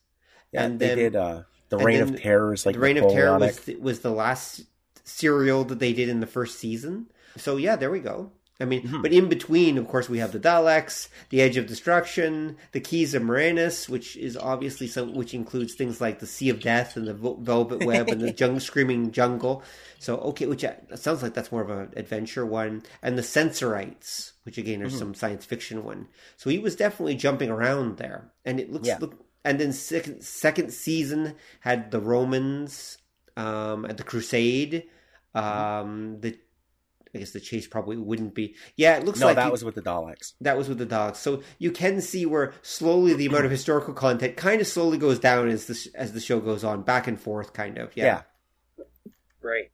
[0.52, 3.12] yeah, And they then- did uh, the Reign of Terror is like the Reign of
[3.12, 4.62] Terror was was the last
[5.04, 7.08] serial that they did in the first season.
[7.38, 8.32] So yeah, there we go.
[8.60, 9.04] I mean, Mhm.
[9.04, 13.14] but in between, of course, we have the Daleks, the Edge of Destruction, the Keys
[13.14, 17.08] of Marinus, which is obviously some, which includes things like the Sea of Death and
[17.08, 19.62] the Velvet Web and the jung- Screaming Jungle.
[20.00, 24.34] So okay, which uh, sounds like that's more of an adventure one, and the Sensorites,
[24.44, 24.98] which again are Mhm.
[25.00, 26.08] some science fiction one.
[26.36, 28.98] So he was definitely jumping around there, and it looks Yeah.
[29.00, 29.24] look.
[29.46, 32.98] And then second second season had the Romans,
[33.38, 34.84] um, and the Crusade,
[35.36, 36.38] um, the
[37.16, 38.56] I guess the chase probably wouldn't be.
[38.76, 40.34] Yeah, it looks No, like that you- was with the Daleks.
[40.42, 41.20] that was with the dogs.
[41.20, 45.18] So you can see where slowly the amount of historical content kind of slowly goes
[45.20, 47.96] down as the as the show goes on, back and forth, kind of.
[47.96, 48.24] Yeah.
[48.78, 48.84] Yeah.
[49.42, 49.72] right.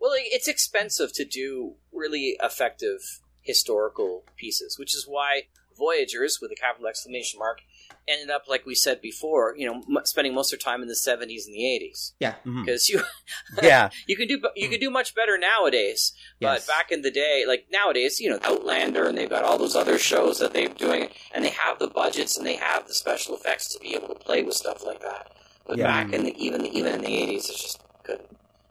[0.00, 3.00] Well, it's expensive to do really effective
[3.42, 5.42] historical pieces, which is why
[5.76, 7.60] Voyagers, with a capital exclamation mark,
[8.08, 10.88] ended up, like we said before, you know, m- spending most of their time in
[10.88, 12.34] the seventies and the eighties, Yeah.
[12.44, 13.02] Because you
[13.62, 16.12] yeah, you can do you can do much better nowadays.
[16.40, 16.66] Yes.
[16.66, 19.76] But back in the day, like nowadays, you know, Outlander, and they've got all those
[19.76, 23.34] other shows that they're doing, and they have the budgets and they have the special
[23.36, 25.30] effects to be able to play with stuff like that.
[25.66, 25.84] But Yeah.
[25.86, 28.20] back in the even even in the eighties, it's just good.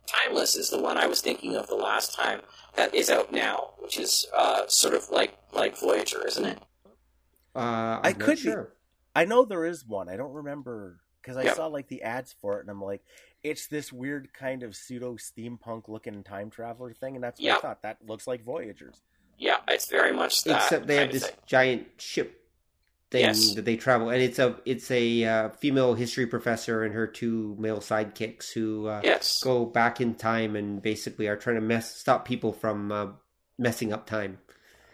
[0.08, 2.42] Timeless is the one I was thinking of the last time
[2.76, 6.60] that is out now, which is uh, sort of like like Voyager, isn't it?
[7.56, 8.74] Uh, I'm I not could be- sure.
[9.16, 10.10] I know there is one.
[10.10, 11.56] I don't remember because I Yep.
[11.56, 13.04] saw like the ads for it, and I'm like,
[13.44, 17.60] it's this weird kind of pseudo steampunk looking time traveler thing, and that's what I
[17.60, 17.82] thought.
[17.84, 19.02] That looks like Voyagers.
[19.38, 20.64] Yeah, it's very much that.
[20.64, 21.36] Except they have this thing.
[21.46, 22.36] giant ship
[23.12, 23.56] thing Yes.
[23.56, 27.56] that they travel, and it's a it's a uh, female history professor and her two
[27.60, 29.42] male sidekicks who uh, Yes.
[29.44, 33.08] go back in time and basically are trying to mess stop people from uh,
[33.58, 34.40] messing up time.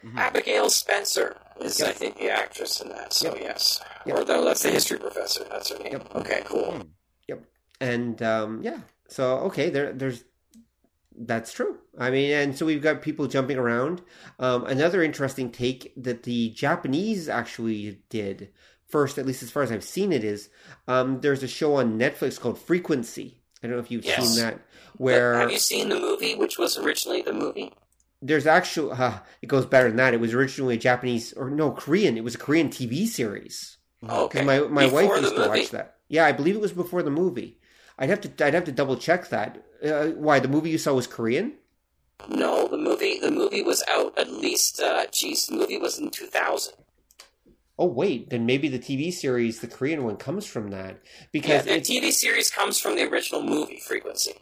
[0.04, 0.16] Mhm.
[0.18, 1.88] Abigail Spencer is, Yep.
[1.88, 3.12] I think, the actress in that.
[3.12, 3.42] So Yep.
[3.42, 4.16] yes, Yep.
[4.16, 5.44] or no, that's the history professor.
[5.50, 5.92] That's her name.
[5.92, 6.14] Yep.
[6.16, 6.82] Okay, cool.
[7.28, 7.42] Yep.
[7.80, 10.24] and um, yeah, so okay, there, there's
[11.18, 11.78] that's true.
[11.98, 14.02] I mean, and so we've got people jumping around.
[14.38, 18.50] Um, another interesting take that the Japanese actually did
[18.86, 20.50] first, at least as far as I've seen it, is
[20.86, 23.40] um, there's a show on Netflix called Frequency.
[23.62, 24.28] I don't know if you've Yes.
[24.36, 24.60] seen that,
[24.98, 27.72] where have you seen the movie, which was originally the movie?
[28.26, 30.14] There's actually uh, it goes better than that.
[30.14, 32.16] It was originally a Japanese or no Korean.
[32.16, 33.78] It was a Korean TV series.
[34.08, 35.42] Okay, my my Before wife used to movie?
[35.42, 35.98] watch that.
[36.08, 37.58] Yeah, I believe it was before the movie.
[37.98, 39.64] I'd have to I'd have to double check that.
[39.84, 41.54] Uh, why the movie you saw was Korean?
[42.28, 43.18] No, the movie.
[43.18, 44.78] The movie was out at least.
[44.78, 46.74] Uh, geez, the movie was in two thousand.
[47.78, 51.00] Oh wait, then maybe the TV series, the Korean one, comes from that
[51.40, 54.34] Yeah, because the it's TV series comes from the original movie Frequency.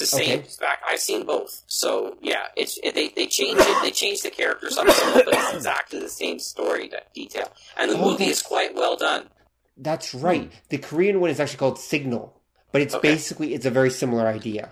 [0.00, 0.38] It's the same.
[0.38, 0.38] Okay.
[0.38, 1.62] In fact, I've seen both.
[1.66, 3.82] So yeah, it's it, they they change it.
[3.82, 7.50] They change the characters up some, but it's exactly the same story de- detail.
[7.76, 9.28] And the Oh, movie is quite well done.
[9.76, 10.50] That's right.
[10.70, 12.40] The Korean one is actually called Signal,
[12.72, 13.10] but it's Okay.
[13.12, 14.70] basically it's a very similar idea.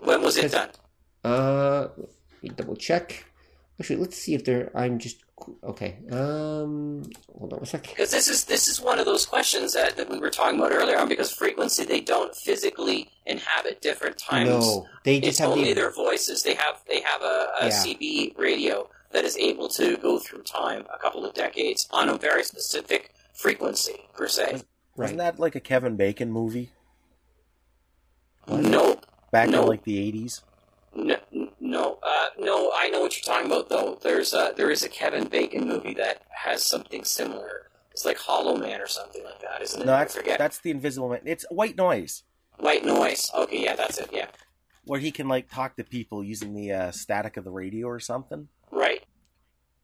[0.00, 0.70] When was it done?
[1.24, 3.24] Uh, let me double check.
[3.80, 4.70] Actually, let's see if there.
[4.74, 5.18] I'm just
[5.64, 5.96] okay.
[6.10, 7.02] Um,
[7.38, 7.90] hold on a second.
[7.90, 10.72] Because this is this is one of those questions that, that we were talking about
[10.72, 11.08] earlier on.
[11.08, 14.48] Because frequency, they don't physically inhabit different times.
[14.50, 15.80] No, they just it's have only the.
[15.80, 16.42] their voices.
[16.42, 17.84] They have they have a, a Yeah.
[17.84, 22.16] CB radio that is able to go through time, a couple of decades, on a
[22.18, 24.62] very specific frequency per se.
[24.96, 25.06] Right.
[25.06, 26.70] Isn't that like a Kevin Bacon movie
[28.48, 29.06] Nope.
[29.30, 29.62] back No.
[29.62, 30.42] in like the eighties?
[30.94, 31.16] no,
[31.68, 32.72] no, uh, no.
[32.74, 33.98] I know what you're talking about, though.
[34.02, 37.70] There's a, there is a Kevin Bacon movie that has something similar.
[37.92, 39.86] It's like Hollow Man or something like that, isn't it?
[39.86, 40.38] No, I that's forget.
[40.38, 41.20] that's the Invisible Man.
[41.24, 42.22] It's White Noise,
[42.58, 43.30] White Noise.
[43.34, 44.10] Okay, yeah, that's it.
[44.12, 44.28] Yeah,
[44.84, 48.00] where he can like talk to people using the uh, static of the radio or
[48.00, 48.48] something.
[48.70, 49.02] right.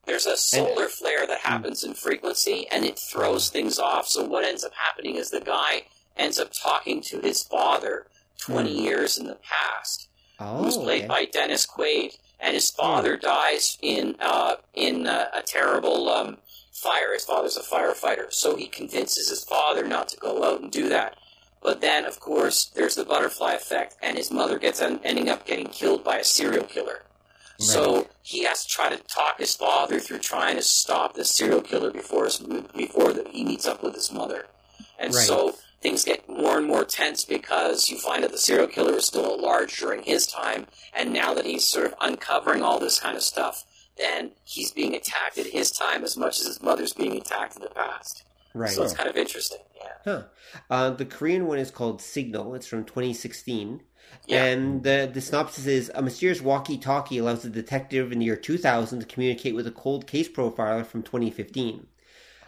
[0.07, 4.07] There's a solar flare that happens in frequency, and it throws things off.
[4.07, 8.07] So what ends up happening is the guy ends up talking to his father
[8.41, 10.09] 20 years in the past,
[10.41, 11.09] oh, who's played okay.
[11.09, 16.39] by Dennis Quaid, and his father dies in uh, in uh, a terrible um,
[16.73, 17.13] fire.
[17.15, 20.89] His father's a firefighter, so he convinces his father not to go out and do
[20.89, 21.17] that.
[21.63, 25.69] But then, of course, there's the butterfly effect, and his mother gets ending up getting
[25.69, 27.03] killed by a serial killer.
[27.59, 31.63] So he has to try to talk his father through trying to stop the serial
[31.63, 34.47] killer before his, before that he meets up with his mother,
[34.99, 35.25] and Right.
[35.25, 35.55] so
[35.85, 39.35] things get more and more tense because you find that the serial killer is still
[39.35, 40.67] at large during his time,
[40.97, 43.67] and now that he's sort of uncovering all this kind of stuff,
[43.99, 47.63] then he's being attacked at his time as much as his mother's being attacked in
[47.63, 48.25] the past.
[48.55, 48.71] right.
[48.71, 49.59] So it's kind of interesting.
[49.77, 49.91] Yeah.
[50.05, 50.23] Huh.
[50.71, 52.55] Uh, the Korean one is called Signal.
[52.55, 53.83] It's from 2016.
[54.27, 54.45] Yeah.
[54.45, 58.37] And the, the synopsis is a mysterious walkie talkie allows a detective in the year
[58.37, 61.87] 2000 to communicate with a cold case profiler from 2015.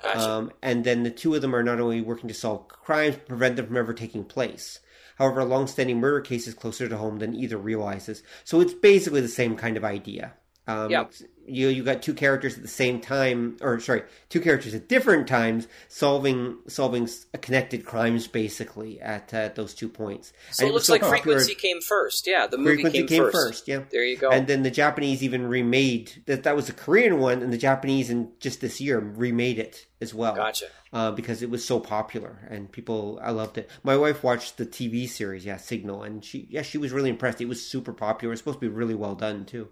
[0.02, 0.20] Gotcha.
[0.20, 3.28] Um, and then the two of them are not only working to solve crimes, but
[3.28, 4.80] prevent them from ever taking place.
[5.16, 8.22] However, a long-standing murder case is closer to home than either realizes.
[8.44, 10.34] So it's basically the same kind of idea.
[10.66, 11.04] Um, Yeah.
[11.48, 15.28] You you got two characters at the same time, or sorry, two characters at different
[15.28, 17.08] times solving solving
[17.40, 20.32] connected crimes basically at uh, those two points.
[20.50, 22.26] so And it looks so like popular- frequency came first.
[22.26, 23.36] Yeah, the movie Frequency came, came first.
[23.36, 23.82] first, yeah.
[23.90, 24.30] There you go.
[24.30, 26.42] And then the Japanese even remade that.
[26.42, 30.12] That was a Korean one, and the Japanese in just this year remade it as
[30.12, 30.66] well gotcha.
[30.92, 33.70] uh, because it was so popular and people I loved it.
[33.84, 37.40] My wife watched the TV series, yeah, Signal, and she yeah she was really impressed.
[37.40, 38.32] It was super popular.
[38.32, 39.68] It was supposed to be really well done too.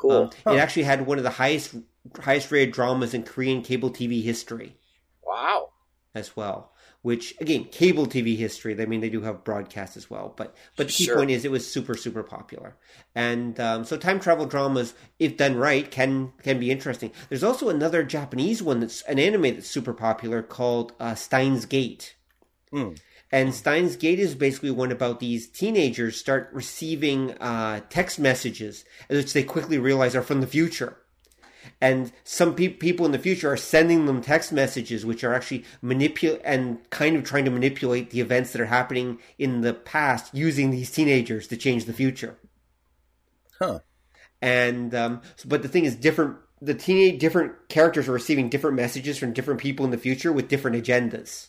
[0.00, 0.32] Cool.
[0.46, 1.74] Um, It actually had one of the highest
[2.20, 4.76] highest rated dramas in Korean cable TV history
[5.22, 5.68] wow.
[6.14, 6.72] as well.
[7.02, 8.80] Which again, cable TV history.
[8.80, 11.16] I mean, they do have broadcast as well, but but the key Sure.
[11.16, 12.76] point is it was super super popular.
[13.14, 17.12] And um, so time travel dramas, if done right, can can be interesting.
[17.28, 22.16] There's also another Japanese one that's an anime that's super popular called uh, Steins Gate.
[22.72, 22.92] Hmm.
[23.30, 29.32] And Steins Gate is basically one about these teenagers start receiving uh, text messages, which
[29.34, 30.96] they quickly realize are from the future.
[31.80, 35.64] And some pe- people in the future are sending them text messages, which are actually
[35.82, 40.34] manipulate and kind of trying to manipulate the events that are happening in the past
[40.34, 42.38] using these teenagers to change the future.
[43.58, 43.80] Huh.
[44.40, 46.38] And um, but the thing is, different.
[46.60, 50.48] The teenage different characters are receiving different messages from different people in the future with
[50.48, 51.48] different agendas.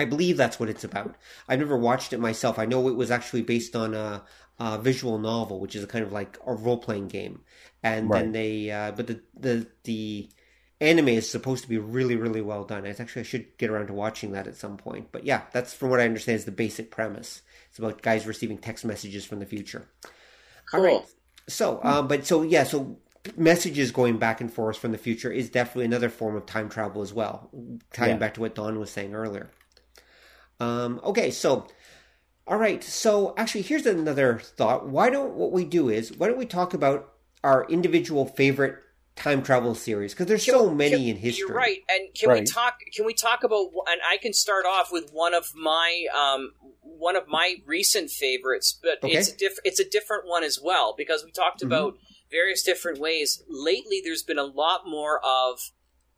[0.00, 1.16] I believe that's what it's about.
[1.48, 2.58] I've never watched it myself.
[2.58, 4.22] I know it was actually based on a,
[4.58, 7.42] a visual novel, which is a kind of like a role playing game.
[7.82, 10.28] And then they, uh, but the the the
[10.80, 12.84] anime is supposed to be really really well done.
[12.86, 15.12] It's actually I should get around to watching that at some point.
[15.12, 17.42] But yeah, that's from what I understand is the basic premise.
[17.70, 19.88] It's about guys receiving text messages from the future.
[20.70, 20.80] Cool.
[20.80, 21.06] All right.
[21.48, 22.98] So, um, but so yeah, so
[23.36, 27.02] messages going back and forth from the future is definitely another form of time travel
[27.02, 27.50] as well.
[27.92, 28.16] Tying Yeah.
[28.18, 29.50] back to what Don was saying earlier.
[30.60, 31.66] Um, okay, so
[32.46, 34.88] all right, so actually, here's another thought.
[34.88, 37.12] Why don't what we do is why don't we talk about
[37.44, 38.76] our individual favorite
[39.16, 41.48] time travel series because there's so many Can- in history.
[41.48, 41.78] You're right.
[41.88, 42.78] And can we talk?
[42.94, 43.66] Can we talk about?
[43.88, 46.52] And I can start off with one of my um,
[46.82, 49.16] one of my recent favorites, but Okay.
[49.16, 51.66] it's a diff- It's a different one as well because we talked Mhm.
[51.66, 51.98] about
[52.30, 53.42] various different ways.
[53.48, 55.60] Lately, there's been a lot more of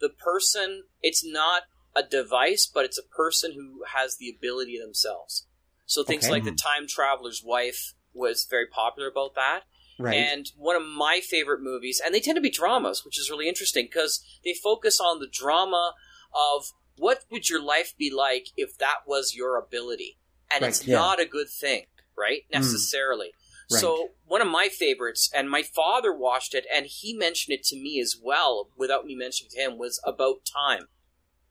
[0.01, 0.85] the person.
[1.03, 1.65] It's not
[1.95, 5.47] a device, but it's a person who has the ability themselves.
[5.87, 6.33] So things Okay.
[6.33, 9.63] like the time traveler's wife was very popular about that.
[9.99, 10.15] Right.
[10.17, 13.49] And one of my favorite movies, and they tend to be dramas, which is really
[13.49, 15.95] interesting because they focus on the drama
[16.35, 20.17] of what would your life be like if that was your ability.
[20.53, 20.69] and Right.
[20.71, 20.97] it's Yeah.
[20.97, 21.87] not a good thing,
[22.17, 22.43] right?
[22.51, 22.59] Hmm.
[22.59, 23.33] Necessarily.
[23.71, 23.81] Right.
[23.81, 27.77] So one of my favorites, and my father watched it, and he mentioned it to
[27.77, 30.89] me as well, without me mentioning it to him, was About Time.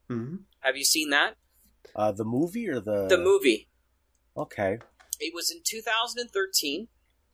[0.10, 1.36] Hmm Have you seen that?
[1.96, 3.70] Uh, the movie or the The movie.
[4.36, 4.80] Okay.
[5.20, 6.88] It was in 2013.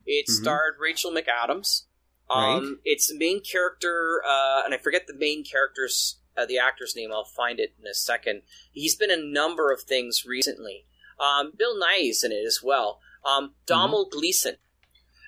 [0.06, 0.32] It Mhm.
[0.32, 1.84] starred Rachel McAdams.
[2.30, 6.96] Um, It's the main character, uh, and I forget the main character's, uh, the actor's
[6.96, 7.12] name.
[7.12, 8.44] I'll find it in a second.
[8.72, 10.88] He's been in a number of things recently.
[11.20, 13.00] Um, Bill Nighy's in it as well.
[13.24, 14.58] Um, Domhnall Gleeson.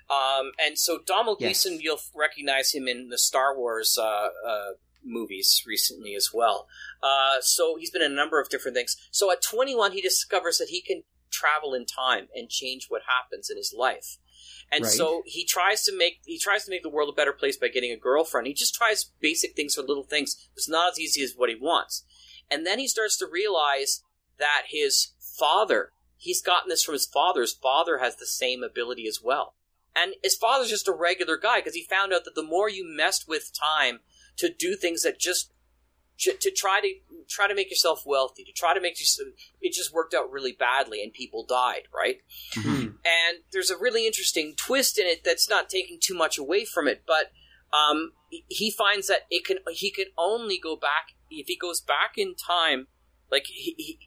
[0.10, 1.64] Um, and so Domhnall Yes.
[1.64, 4.74] Gleeson, you'll recognize him in the Star Wars uh, uh,
[5.04, 6.68] movies recently as well.
[7.02, 8.98] Uh, so he's been in a number of different things.
[9.12, 13.50] So at 21, he discovers that he can travel in time and change what happens
[13.50, 14.18] in his life.
[14.72, 14.94] And Right.
[14.94, 17.68] so he tries to make he tries to make the world a better place by
[17.70, 18.48] getting a girlfriend.
[18.48, 20.50] He just tries basic things for little things.
[20.56, 22.04] It's not as easy as what he wants.
[22.50, 24.04] And then he starts to realize
[24.38, 27.42] that his father, he's gotten this from his father.
[27.42, 29.56] His father has the same ability as well.
[29.96, 32.86] And his father's just a regular guy because he found out that the more you
[32.86, 34.02] messed with time
[34.38, 35.52] to do things that just
[36.20, 36.94] to, to try to
[37.30, 39.06] try to make yourself wealthy, to try to make you,
[39.62, 42.18] it just worked out really badly and people died, right?
[42.56, 42.82] Hmm.
[43.06, 46.88] and there's a really interesting twist in it that's not taking too much away from
[46.88, 47.32] it but
[47.78, 48.12] um,
[48.50, 52.34] he- finds that it can he can only go back if he goes back in
[52.36, 52.88] time
[53.32, 54.00] like he, he,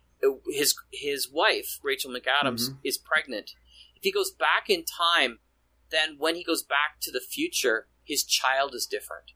[0.48, 2.78] his his wife Rachel McAdams Mhm.
[2.84, 3.50] is pregnant
[3.96, 5.38] if he goes back in time
[5.90, 9.32] then when he goes back to the future his child is different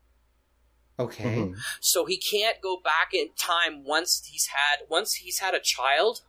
[0.99, 1.25] Okay.
[1.25, 1.57] Mhm.
[1.81, 6.21] so he can't go back in time once he's had once he's had a child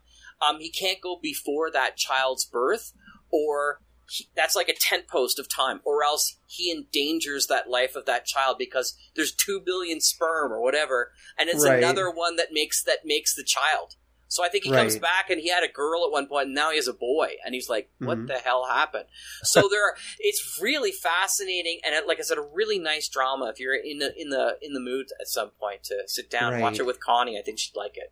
[0.42, 2.92] um, he can't go before that child's birth
[3.32, 7.96] or he, that's like a tent post of time or else he endangers that life
[7.96, 11.78] of that child because there's 2 billion sperm or whatever and it's Right.
[11.78, 13.96] another one that makes that makes the child
[14.36, 16.56] so i think he comes back and he had a girl at one point and
[16.56, 18.28] now he has a boy and he's like what Mhm.
[18.28, 19.06] the hell happened
[19.44, 23.46] so there are, it's really fascinating and it, like i said a really nice drama
[23.54, 26.54] if you're in the in the in the mood at some point to sit down
[26.54, 28.12] and watch it with connie i think she'd like it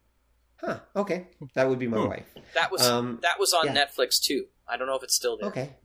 [0.65, 0.79] Huh.
[0.95, 1.27] Okay.
[1.55, 2.07] That would be my Hmm.
[2.07, 2.29] wife.
[2.53, 3.85] that was Um, that was on yeah.
[3.85, 5.75] netflix too i don't know if it's still there Okay.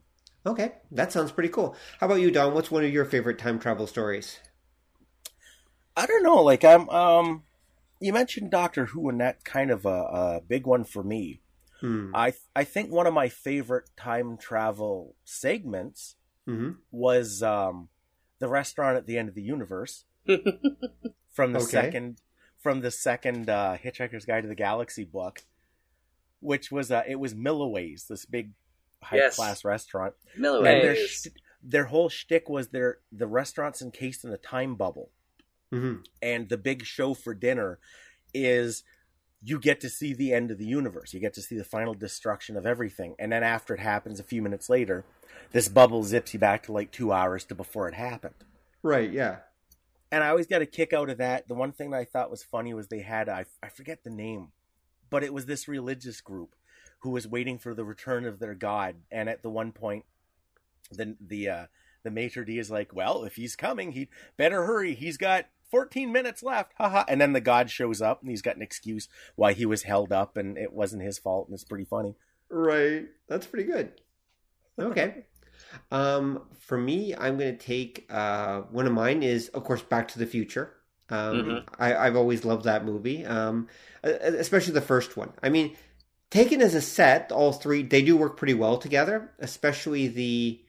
[0.47, 0.73] Okay.
[0.93, 1.75] That sounds pretty cool.
[1.99, 2.55] How about you, Don?
[2.55, 4.39] What's one of your favorite time travel stories?
[5.97, 6.43] I don't know.
[6.43, 6.89] Like I'm.
[6.89, 7.43] Um,
[8.01, 11.41] you mentioned Doctor Who, and that's kind of a, a big one for me.
[11.81, 12.11] Hmm.
[12.15, 17.89] I I think one of my favorite time travel segments hmm was um,
[18.39, 20.05] the restaurant at the end of the universe
[21.33, 21.71] from the Okay.
[21.71, 22.21] second
[22.59, 25.43] from the second uh, Hitchhiker's Guide to the Galaxy book,
[26.41, 28.53] which was uh, it was Milliways, this big
[29.03, 29.37] high Yes.
[29.37, 30.15] class restaurant.
[30.37, 31.29] Miller And their sh-
[31.63, 35.11] their whole shtick was their the restaurant's encased in a time bubble,
[35.71, 37.79] hmm and the big show for dinner
[38.33, 38.85] is
[39.43, 41.15] you get to see the end of the universe.
[41.15, 44.25] You get to see the final destruction of everything, and then after it happens, a
[44.25, 45.05] few minutes later,
[45.53, 48.35] this bubble zips you back to like two hours to before it happened.
[48.83, 49.11] Right.
[49.11, 49.37] Yeah.
[50.11, 51.49] And I always got a kick out of that.
[51.49, 54.11] The one thing that I thought was funny was they had I, I forget the
[54.11, 54.49] name,
[55.11, 56.55] but it was this religious group
[57.01, 58.97] who was waiting for the return of their god.
[59.11, 60.05] And at the one point,
[60.91, 61.67] the the uh,
[62.03, 64.95] the maitre d is like, "Well, if he's coming, he better hurry.
[64.95, 67.05] He's got 14 minutes left." Haha.
[67.09, 70.13] And then the god shows up, and he's got an excuse why he was held
[70.13, 72.15] up, and it wasn't his fault, and it's pretty funny.
[72.51, 73.07] Right.
[73.29, 73.93] That's pretty good.
[74.79, 75.25] Okay.
[75.91, 80.09] um, for me, I'm going to take uh, one of mine is, of course, Back
[80.09, 80.73] to the Future.
[81.11, 81.65] Um, Mhm.
[81.79, 83.69] I, I've always loved that movie, um,
[84.03, 85.33] especially the first one.
[85.43, 85.75] I mean,
[86.31, 89.33] taken as a set, all three they do work pretty well together.
[89.39, 90.61] Especially the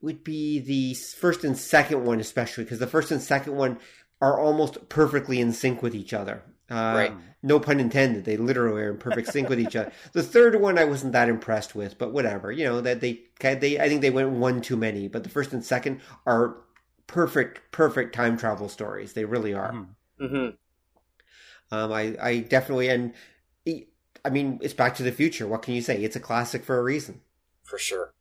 [0.00, 3.78] would be the first and second one, especially because the first and second one
[4.24, 6.42] are almost perfectly in sync with each other.
[6.70, 7.12] Uh, Right.
[7.42, 8.24] No pun intended.
[8.24, 9.92] They literally are in perfect sync with each other.
[10.12, 12.50] The third one I wasn't that impressed with, but whatever.
[12.50, 15.08] You know that they they I think they went one too many.
[15.08, 16.56] But the first and second are
[17.06, 19.12] perfect perfect time travel stories.
[19.12, 19.72] They really are.
[19.72, 19.88] Mhm.
[20.30, 20.48] hmm
[21.70, 23.12] Um, I I definitely and
[24.24, 25.46] I mean it's Back to the Future.
[25.46, 26.02] What can you say?
[26.02, 27.20] It's a classic for a reason.
[27.62, 28.14] for sure.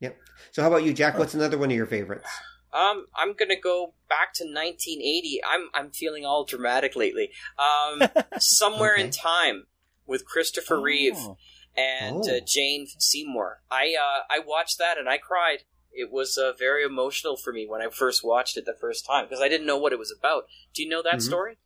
[0.00, 0.16] Yep.
[0.52, 1.18] So how about you, Jack?
[1.18, 2.28] What's another one of your favorites?
[2.72, 5.40] Um, I'm gonna go back to 1980.
[5.48, 7.30] I'm I'm feeling all dramatic lately.
[7.58, 8.02] Um,
[8.38, 9.66] somewhere in time
[10.06, 11.36] with Christopher Reeve Oh.
[11.76, 12.36] and Oh.
[12.36, 13.62] uh, Jane Seymour.
[13.70, 15.64] I uh, I watched that and I cried.
[15.90, 19.24] It was uh, very emotional for me when I first watched it the first time
[19.24, 20.44] because I didn't know what it was about.
[20.74, 21.22] Do you know that Mhm.
[21.22, 21.56] story?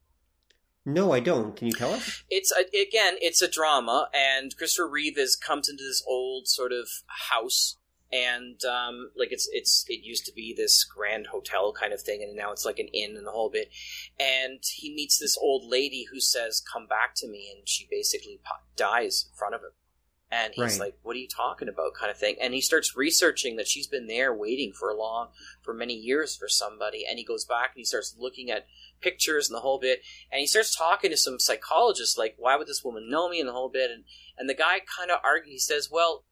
[0.84, 1.54] No, I don't.
[1.56, 2.24] Can you tell us?
[2.28, 6.72] It's a, again, it's a drama, and Christopher Reeve is comes into this old sort
[6.72, 6.88] of
[7.30, 7.76] house,
[8.12, 12.22] and um, like it's it's it used to be this grand hotel kind of thing,
[12.22, 13.70] and now it's like an inn and the whole bit.
[14.20, 18.40] And he meets this old lady who says, "Come back to me," and she basically
[18.44, 19.70] po- dies in front of him.
[20.30, 20.86] And he's Right.
[20.86, 22.36] like, "What are you talking about?" kind of thing.
[22.40, 25.32] And he starts researching that she's been there waiting for a long,
[25.62, 27.06] for many years for somebody.
[27.06, 28.66] And he goes back and he starts looking at
[29.00, 30.02] pictures and the whole bit.
[30.30, 33.48] And he starts talking to some psychologists, like, "Why would this woman know me?" and
[33.48, 33.90] the whole bit.
[33.90, 34.04] And
[34.38, 35.52] and the guy kind of argues.
[35.52, 36.24] He says, "Well,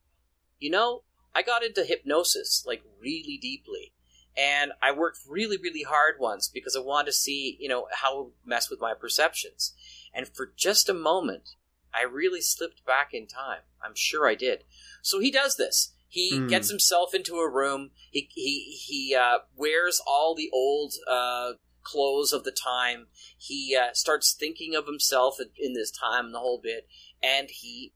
[0.59, 1.05] you know,
[1.35, 3.93] I got into hypnosis like really deeply."
[4.37, 8.13] And I worked really, really hard once because I wanted to see, you know, how
[8.19, 9.75] it would mess with my perceptions.
[10.15, 11.57] And for just a moment,
[11.93, 13.63] I really slipped back in time.
[13.85, 14.65] I'm sure I did.
[15.03, 15.93] So he does this.
[16.09, 16.49] He Hmm.
[16.49, 17.91] gets himself into a room.
[18.11, 21.53] He he he uh, wears all the old uh,
[21.83, 23.07] clothes of the time.
[23.39, 26.89] He uh, starts thinking of himself in, this time and the whole bit,
[27.23, 27.93] and he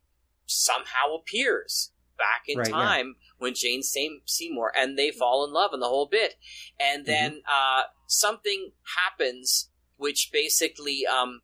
[0.47, 5.73] somehow appears back in Right, time when Jane Sam- Seymour and they fall in love
[5.73, 6.35] and the whole bit,
[6.81, 11.43] and then uh, something happens which basically um,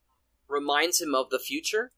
[0.49, 1.93] reminds him of the future,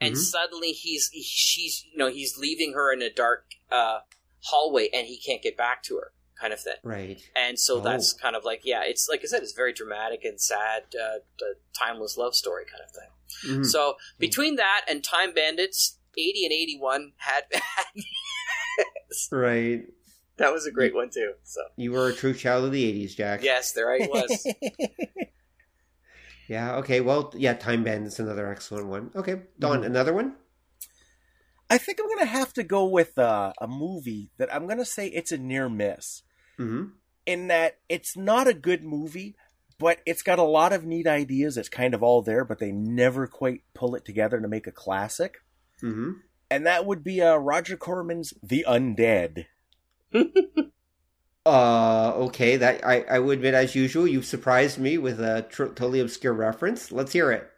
[0.00, 0.18] and Mhm.
[0.18, 4.00] suddenly he's he- she's you know he's leaving her in a dark uh,
[4.50, 6.76] hallway and he can't get back to her, kind of thing.
[6.82, 7.20] Right.
[7.34, 7.80] And so Oh.
[7.80, 11.18] that's kind of like yeah, it's like I said, it's very dramatic and sad, uh,
[11.78, 13.60] timeless love story kind of thing.
[13.60, 13.66] Mhm.
[13.66, 17.44] So between that and Time Bandits, eighty and eighty one had
[19.30, 19.84] Right.
[20.38, 21.32] that was a great one too.
[21.44, 23.42] So You were a true child of the 80s, Jack.
[23.42, 24.46] yes, there I was.
[26.48, 27.00] Yeah, okay.
[27.00, 29.10] Well, yeah, Time Bandit's another excellent one.
[29.16, 29.42] Okay.
[29.58, 29.86] Don, Mhm.
[29.86, 30.36] another one?
[31.68, 35.08] I think I'm gonna have to go with uh, a movie that I'm gonna say
[35.08, 36.22] it's a near miss.
[36.58, 36.84] Mm-hmm.
[37.26, 39.34] in that it's not a good movie,
[39.78, 41.56] but it's got a lot of neat ideas.
[41.58, 44.72] It's kind of all there, but they never quite pull it together to make a
[44.72, 45.38] classic.
[45.82, 46.12] Mm-hmm.
[46.50, 49.46] And that would be uh, Roger Corman's The Undead.
[51.46, 52.56] Uh, okay.
[52.56, 56.32] That I, I would admit, as usual, you've surprised me with a tr- totally obscure
[56.32, 56.90] reference.
[56.90, 57.48] Let's hear it.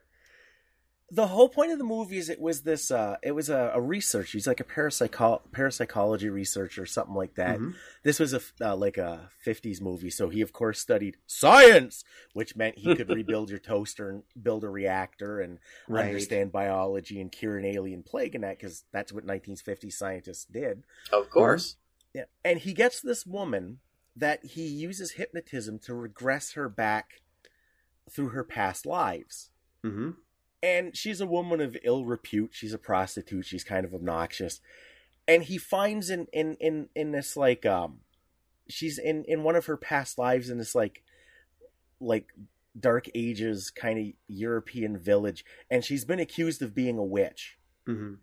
[1.11, 2.91] The whole point of the movie is it was this.
[2.91, 4.33] Uh, it was a, a research.
[4.33, 7.59] He's like a parapsycho- parapsychology researcher, or something like that.
[7.59, 7.75] Mhm.
[8.03, 12.05] This was a uh, like a '50s movie, so he of course studied science,
[12.35, 16.05] which meant he could rebuild your toaster and build a reactor and Right.
[16.05, 20.83] understand biology and cure an alien plague and that because that's what 1950s scientists did.
[21.11, 21.77] of course.
[22.13, 23.79] Yeah, and he gets this woman
[24.15, 27.23] that he uses hypnotism to regress her back
[28.11, 29.51] through her past lives.
[29.85, 30.11] Mm-hmm.
[30.63, 32.51] And she's a woman of ill repute.
[32.53, 33.47] She's a prostitute.
[33.47, 34.61] She's kind of obnoxious.
[35.27, 38.01] And he finds in in in in this like um,
[38.69, 41.03] she's in in one of her past lives in this like
[42.01, 42.29] like
[42.79, 47.57] dark ages kind of European village, and she's been accused of being a witch.
[47.89, 48.15] Mm-hmm.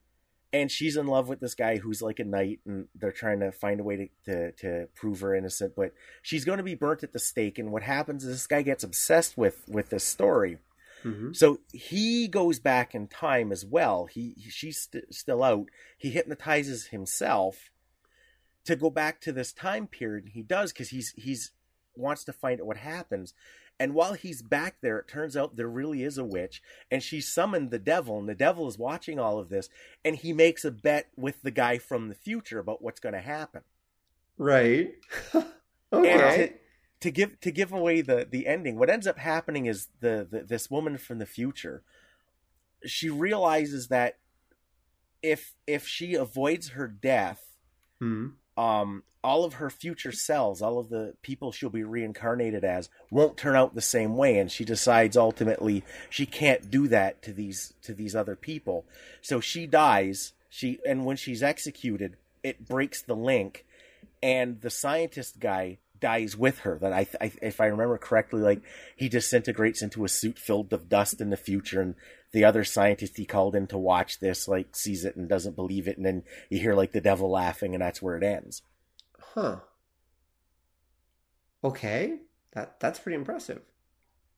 [0.54, 3.52] and she's in love with this guy who's like a knight and they're trying to
[3.52, 5.92] find a way to, to, to prove her innocent but
[6.22, 8.84] she's going to be burnt at the stake and what happens is this guy gets
[8.84, 10.60] obsessed with with this story
[11.06, 11.34] Mm-hmm.
[11.34, 15.68] so he goes back in time as well he, he- she's st- still out
[15.98, 17.70] he hypnotizes himself
[18.66, 21.52] to go back to this time period he does because he's he's
[21.96, 23.34] wants to find out what happens
[23.80, 27.22] and while he's back there it turns out there really is a witch and she
[27.22, 29.70] summoned the devil and the devil is watching all of this
[30.04, 33.22] and he makes a bet with the guy from the future about what's going to
[33.22, 33.62] happen
[34.38, 34.96] Right.
[35.94, 36.54] okay.
[37.06, 40.40] To, give to give away the the ending what ends up happening is the, the
[40.40, 41.84] this woman from the future
[42.84, 44.18] she realizes that
[45.22, 47.42] if if she avoids her death
[48.04, 48.62] Mm-hmm.
[48.62, 53.38] um all of her future selves all of the people she'll be reincarnated as won't
[53.38, 57.74] turn out the same way and she decides ultimately she can't do that to these
[57.84, 58.84] to these other people
[59.22, 63.66] so she dies she and when she's executed it breaks the link
[64.22, 68.62] and the scientist guy dies with her that I, I if i remember correctly like
[68.96, 71.96] he disintegrates into a suit filled with dust in the future and
[72.32, 75.88] the other scientist he called in to watch this like sees it and doesn't believe
[75.88, 78.62] it and then you hear like the devil laughing and that's where it ends
[79.36, 79.58] Huh.
[81.64, 82.20] Okay.
[82.54, 83.62] That that's pretty impressive.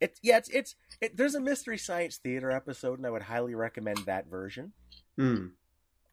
[0.02, 3.54] It's yeah, it's it's it, there's a mystery science theater episode, and I would highly
[3.54, 4.74] recommend that version.
[5.20, 5.52] Mm.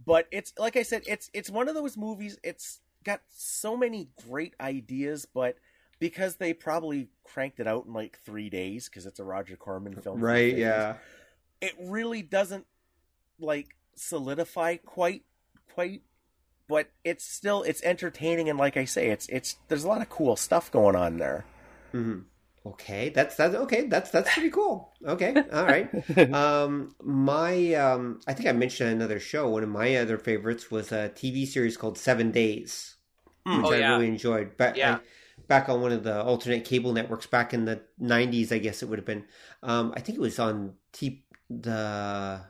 [0.05, 2.39] But it's like I said, it's it's one of those movies.
[2.43, 5.57] It's got so many great ideas, but
[5.99, 9.95] because they probably cranked it out in like three days because it's a Roger Corman
[9.95, 10.55] film, Right.
[10.55, 10.95] 50s, Yeah.
[11.61, 12.67] it really doesn't
[13.39, 15.23] like solidify quite
[15.73, 16.03] quite
[16.69, 20.09] but it's still it's entertaining and like i say it's it's there's a lot of
[20.09, 21.45] cool stuff going on there
[21.93, 22.21] hmm
[22.67, 23.11] Okay.
[23.11, 23.89] That's that's okay.
[23.89, 24.95] That's that's pretty cool.
[25.07, 25.35] Okay.
[25.53, 25.91] All right.
[26.33, 29.51] um, my um, I think I mentioned another show.
[29.51, 32.94] One of my other favorites was a TV series called Seven Days,
[33.45, 33.93] which Oh, I yeah.
[33.93, 34.57] really enjoyed.
[34.57, 34.97] Back Yeah.
[34.97, 35.01] I-
[35.47, 38.89] back on one of the alternate cable networks back in the '90s, I guess it
[38.89, 39.25] would have been.
[39.63, 42.41] Um, I think it was on T the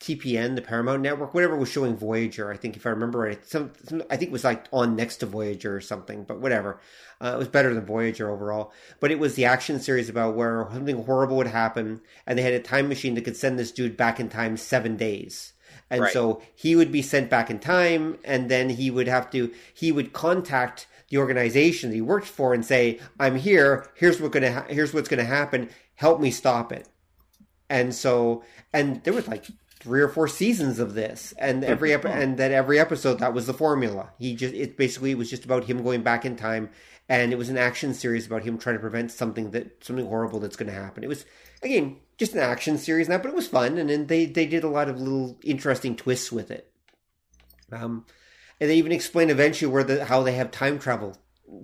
[0.00, 2.50] TPN, the Paramount Network, whatever was showing Voyager.
[2.50, 5.18] I think if I remember right, some, some I think it was like on next
[5.18, 6.24] to Voyager or something.
[6.24, 6.80] But whatever,
[7.20, 8.72] uh, it was better than Voyager overall.
[8.98, 12.54] But it was the action series about where something horrible would happen, and they had
[12.54, 15.52] a time machine that could send this dude back in time seven days.
[15.90, 16.12] And Right.
[16.12, 19.90] so he would be sent back in time, and then he would have to he
[19.90, 23.88] would contact the organization that he worked for and say, "I'm here.
[23.94, 25.68] Here's what gonna ha- here's what's gonna happen.
[25.96, 26.86] Help me stop it."
[27.68, 28.42] And so,
[28.72, 29.46] and there was like
[29.80, 33.46] three or four seasons of this, and every ep- and that every episode that was
[33.46, 34.10] the formula.
[34.18, 36.70] He just it basically it was just about him going back in time,
[37.08, 40.38] and it was an action series about him trying to prevent something that something horrible
[40.38, 41.02] that's going to happen.
[41.02, 41.24] It was
[41.62, 44.62] again just an action series now, but it was fun, and then they they did
[44.62, 46.70] a lot of little interesting twists with it.
[47.72, 48.04] Um,
[48.60, 51.16] and they even explain eventually where the how they have time travel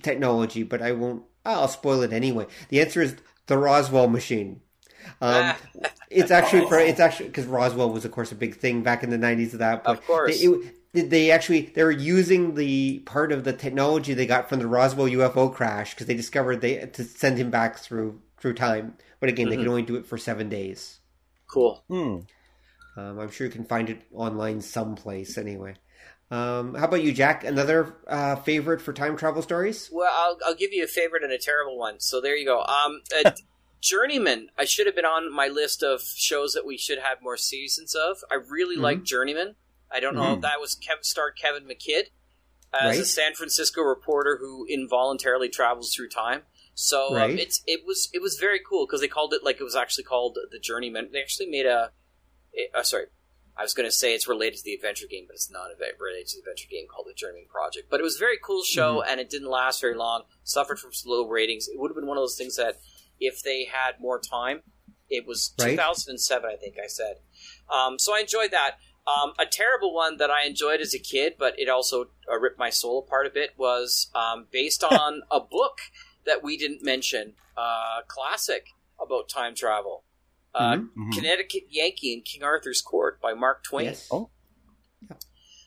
[0.03, 1.23] technology, but I won't.
[1.45, 2.47] I'll spoil it anyway.
[2.71, 3.17] The answer is
[3.47, 4.63] the Roswell machine.
[5.21, 5.55] Um,
[6.11, 9.11] it's actually for it's actually because Roswell was of course a big thing back in
[9.11, 9.99] the nineties at that point.
[9.99, 10.41] Of course.
[10.41, 10.73] They, it-
[11.11, 15.07] they actually they were using the part of the technology they got from the Roswell
[15.09, 18.95] UFO crash because they discovered they to send him back through through time.
[19.21, 21.01] But again, they can only do it for seven days.
[21.49, 21.83] Cool.
[21.89, 22.19] Hmm.
[22.97, 25.75] Um, I'm sure you can find it online someplace anyway.
[26.31, 27.45] Um, how about you, Jack?
[27.45, 29.89] Another uh, favorite for time travel stories?
[29.93, 32.01] Well, I'll, I'll give you a favorite and a terrible one.
[32.01, 32.63] So there you go.
[32.63, 33.31] Um, uh,
[33.81, 34.49] Journeyman.
[34.59, 37.95] I should have been on my list of shows that we should have more seasons
[37.95, 38.19] of.
[38.31, 39.55] I really like Journeyman.
[39.93, 42.07] I don't know if that was Kev, starred Kevin McKidd
[42.73, 46.43] as a San Francisco reporter who involuntarily travels through time.
[46.79, 49.65] So um, it's it was it was very cool because they called it like it
[49.65, 51.09] was actually called the Journeyman.
[51.11, 51.91] They actually made a,
[52.55, 53.07] a uh, sorry,
[53.57, 55.77] I was going to say it's related to the adventure game, but it's not a-
[55.99, 57.89] related to the adventure game called the Journeyman Project.
[57.91, 59.11] But it was a very cool show, Mm-hmm.
[59.11, 60.25] and it didn't last very long.
[60.45, 61.67] Suffered from low ratings.
[61.67, 62.77] It would have been one of those things that
[63.19, 64.61] if they had more time,
[65.09, 65.71] it was Right.
[65.71, 67.17] 2007, I think I said.
[67.73, 68.73] Um, so I enjoyed that.
[69.07, 72.59] Um, a terrible one that I enjoyed as a kid, but it also uh, ripped
[72.59, 75.79] my soul apart a bit, was um, based on a book
[76.27, 78.67] that we didn't mention, uh, classic
[79.01, 80.05] about time travel.
[80.55, 80.89] Uh, Mhm.
[80.97, 81.13] Mhm.
[81.15, 83.87] Connecticut Yankee in King Arthur's Court by Mark Twain.
[83.87, 84.09] Yes.
[84.11, 84.31] Oh.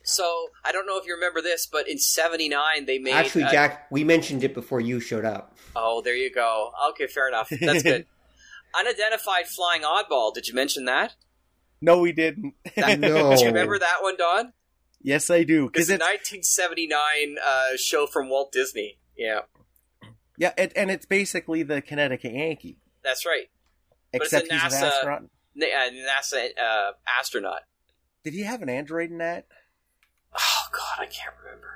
[0.04, 3.14] So I don't know if you remember this, but in '79 they made.
[3.14, 5.56] Actually, uh, Jack, we mentioned it before you showed up.
[5.76, 6.72] Oh, there you go.
[6.90, 7.50] Okay, fair enough.
[7.50, 8.08] That's good.
[8.76, 10.34] Unidentified flying oddball.
[10.34, 11.16] Did you mention that?
[11.82, 12.56] No, we didn't.
[12.76, 13.36] That- No.
[13.36, 14.54] Do you remember that one, Don?
[15.02, 15.66] yes, I do.
[15.66, 18.98] It's Because a 1979 uh, show from Walt Disney.
[19.16, 19.42] Yeah,
[20.40, 23.50] yeah, it, and it's basically the Connecticut Yankee, that's right.
[24.12, 25.24] But it's a except he's an NASA astronaut.
[25.54, 27.62] Na- uh, NASA uh, astronaut.
[28.24, 29.46] Did he have an android in that?
[30.34, 31.68] Oh God, I can't remember.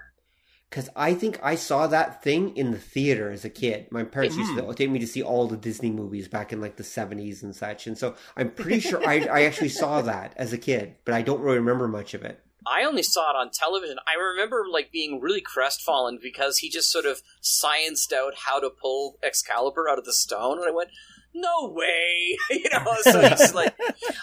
[0.70, 3.92] Because I think I saw that thing in the theater as a kid.
[3.92, 6.78] My parents used to take me to see all the Disney movies back in like
[6.78, 7.86] the 70s and such.
[7.86, 11.22] And so I'm pretty sure I, I actually saw that as a kid, but I
[11.22, 12.40] don't really remember much of it.
[12.66, 13.98] I only saw it on television.
[14.08, 18.70] I remember like being really crestfallen because he just sort of scienced out how to
[18.70, 20.90] pull Excalibur out of the stone, and I went,
[21.34, 22.96] "No way!" you know.
[23.02, 23.76] So he's like,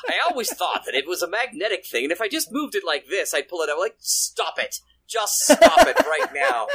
[0.09, 2.85] I always thought that it was a magnetic thing, and if I just moved it
[2.87, 3.79] like this, I'd pull it out.
[3.79, 4.77] Like, stop it!
[5.09, 6.67] Just stop it right now.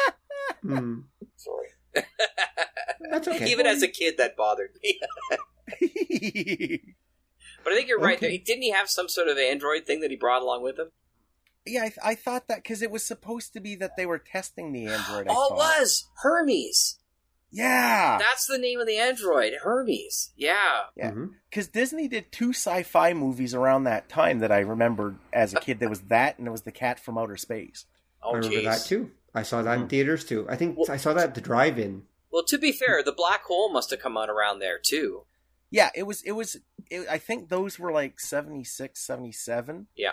[0.61, 0.99] Hmm.
[1.37, 2.05] Sorry.
[3.09, 3.49] That's okay.
[3.49, 4.99] Even as a kid, that bothered me.
[7.65, 8.17] But I think you're right.
[8.17, 8.37] Okay.
[8.37, 10.91] Didn't he have some sort of android thing that he brought along with him?
[11.65, 14.71] Yeah, I, I thought that because it was supposed to be that they were testing
[14.71, 15.27] the android.
[15.27, 16.99] I oh, it was Hermes.
[17.51, 20.31] Yeah, That's the name of the android, Hermes.
[20.35, 20.81] Yeah.
[20.97, 21.11] Yeah.
[21.49, 25.79] Because Disney did two sci-fi movies around that time that I remembered as a kid.
[25.79, 27.85] There was that, and there was the Cat from Outer Space.
[28.21, 28.63] Oh, I remember jeez.
[28.65, 29.11] that too.
[29.33, 29.83] I saw that Hmm.
[29.83, 30.45] in theaters too.
[30.49, 32.03] I think Well- I saw that at the drive-in.
[32.29, 35.23] Well, to be fair, the black hole must have come out around there too.
[35.69, 36.21] Yeah, it was.
[36.23, 36.57] It was.
[36.91, 39.87] It, I think those were like 76, 77.
[39.95, 40.11] Yeah.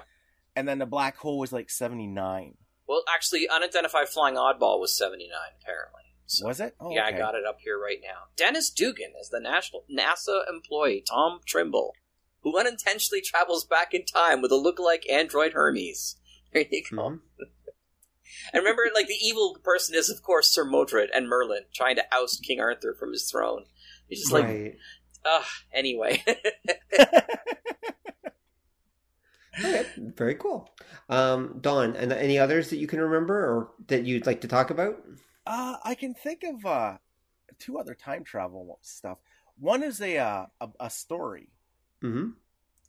[0.56, 2.56] And then the black hole was like seventy nine.
[2.88, 6.02] Well, actually, unidentified flying oddball was seventy nine, apparently.
[6.26, 6.74] So, Was it?
[6.80, 7.16] Oh, yeah, okay.
[7.16, 8.28] I got it up here right now.
[8.36, 11.94] Dennis Dugan is the national NASA employee Tom Trimble,
[12.42, 16.16] who unintentionally travels back in time with a lookalike android Hermes.
[16.52, 16.96] There you go.
[17.08, 17.20] Mhm.
[18.52, 22.04] And remember, like the evil person is, of course, Sir Modred and Merlin trying to
[22.12, 23.64] oust King Arthur from his throne.
[24.08, 24.78] He's just like,
[25.24, 25.44] ugh.
[25.72, 26.22] Anyway,
[29.64, 29.84] Okay,
[30.16, 30.70] very cool.
[31.08, 34.70] Um, Don, and any others that you can remember or that you'd like to talk
[34.70, 35.00] about?
[35.46, 36.98] Uh, I can think of uh,
[37.58, 39.18] two other time travel stuff.
[39.58, 41.48] One is a uh, a, a story.
[42.00, 42.30] hmm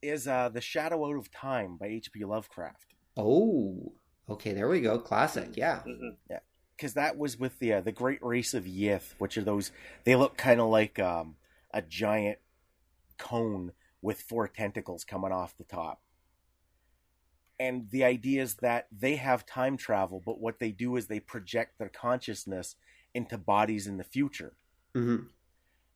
[0.01, 2.25] Is uh, the Shadow Out of Time by H.P.
[2.25, 2.93] Lovecraft.
[3.17, 3.93] Oh,
[4.29, 4.53] okay.
[4.53, 4.99] There we go.
[4.99, 5.55] Classic.
[5.55, 5.81] Yeah.
[5.87, 6.39] Mhm.
[6.75, 9.71] because that was with the uh, the great race of Yith, which are those
[10.03, 11.35] they look kind of like um,
[11.73, 12.39] a giant
[13.17, 13.71] cone
[14.01, 16.01] with four tentacles coming off the top.
[17.63, 21.21] And the idea is that they have time travel, but what they do is they
[21.21, 22.75] project their consciousness
[23.13, 24.57] into bodies in the future.
[24.95, 25.33] hmm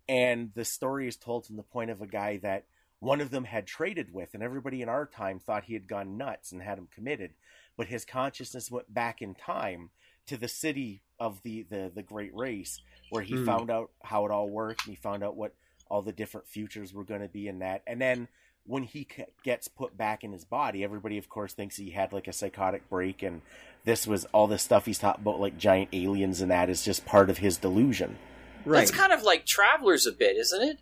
[0.09, 2.65] And the story is told from the point of a guy that
[2.99, 6.17] one of them had traded with, and everybody in our time thought he had gone
[6.17, 7.33] nuts and had him committed.
[7.75, 9.91] But his consciousness went back in time
[10.27, 12.79] to the city of the the, the great race,
[13.09, 13.45] where he Hmm.
[13.45, 15.53] found out how it all worked, and he found out what
[15.89, 17.83] all the different futures were going to be in that.
[17.85, 18.27] And then
[18.67, 22.13] when he c- gets put back in his body, everybody, of course, thinks he had
[22.13, 23.41] like a psychotic break, and
[23.85, 27.05] this was all this stuff he's talking about, like giant aliens, and that is just
[27.05, 28.17] part of his delusion.
[28.65, 28.79] Right.
[28.79, 30.79] That's kind of like Travelers a bit, isn't it?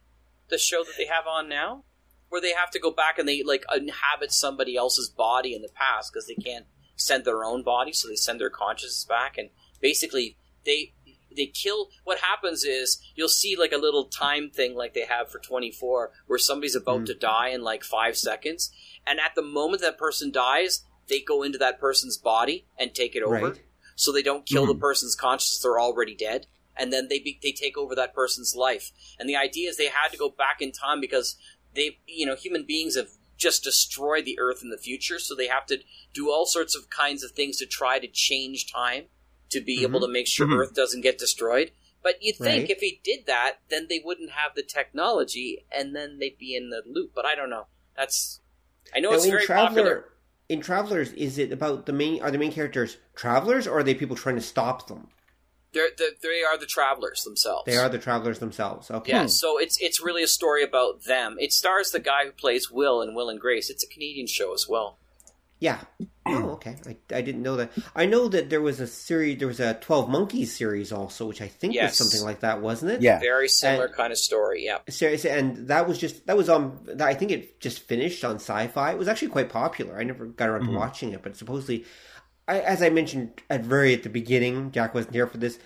[0.50, 1.84] The show that they have on now,
[2.30, 5.70] where they have to go back and they like inhabit somebody else's body in the
[5.70, 9.50] past because they can't send their own body, so they send their consciousness back, and
[9.80, 10.94] basically they
[11.36, 11.90] they kill.
[12.04, 15.72] What happens is you'll see like a little time thing like they have for twenty
[15.72, 17.06] four, where somebody's about Mm.
[17.08, 18.72] to die in like five seconds,
[19.06, 23.16] and at the moment that person dies, they go into that person's body and take
[23.16, 23.62] it over Right.
[23.96, 24.80] so they don't kill the Mhm.
[24.80, 28.92] person's conscious they're already dead and then they be, they take over that person's life
[29.20, 31.36] and the idea is they had to go back in time because
[31.76, 35.48] they you know human beings have just destroyed the earth in the future so they
[35.48, 35.78] have to
[36.14, 39.06] do all sorts of kinds of things to try to change time
[39.50, 40.58] to be able to make sure Mhm.
[40.60, 41.72] earth doesn't get destroyed
[42.04, 42.70] but you'd think Right.
[42.70, 46.70] if he did that then they wouldn't have the technology and then they'd be in
[46.70, 48.40] the loop but i don't know that's
[48.94, 50.12] i know Now, it's very Traveler, popular
[50.48, 52.22] in Travelers, is it about the main?
[52.22, 55.10] Are the main characters travelers, or are they people trying to stop them?
[55.74, 58.92] They're, they're, they are the travelers themselves They are the travelers themselves.
[58.92, 59.12] Okay.
[59.12, 61.38] Yeah, so it's it's really a story about them.
[61.40, 63.72] It stars the guy who plays Will in Will and Grace.
[63.72, 65.00] It's a Canadian show as well.
[65.60, 65.80] Yeah.
[66.28, 66.76] Oh, okay.
[66.86, 67.72] I, I didn't know that.
[67.96, 69.38] I know that there was a series.
[69.40, 71.92] There was a Twelve Monkeys series also, which I think Yes.
[71.92, 73.02] was something like that, wasn't it?
[73.02, 73.20] Yeah.
[73.20, 74.66] Very similar And- kind of story.
[74.66, 76.86] Yeah, Series, and that was just that was on.
[77.00, 78.92] I think it just finished on Sci-Fi.
[78.92, 79.98] It was actually quite popular.
[79.98, 80.72] I never got around Mhm.
[80.74, 81.86] to watching it, but supposedly,
[82.48, 85.58] I, as I mentioned at very at the beginning, Jack wasn't here for this.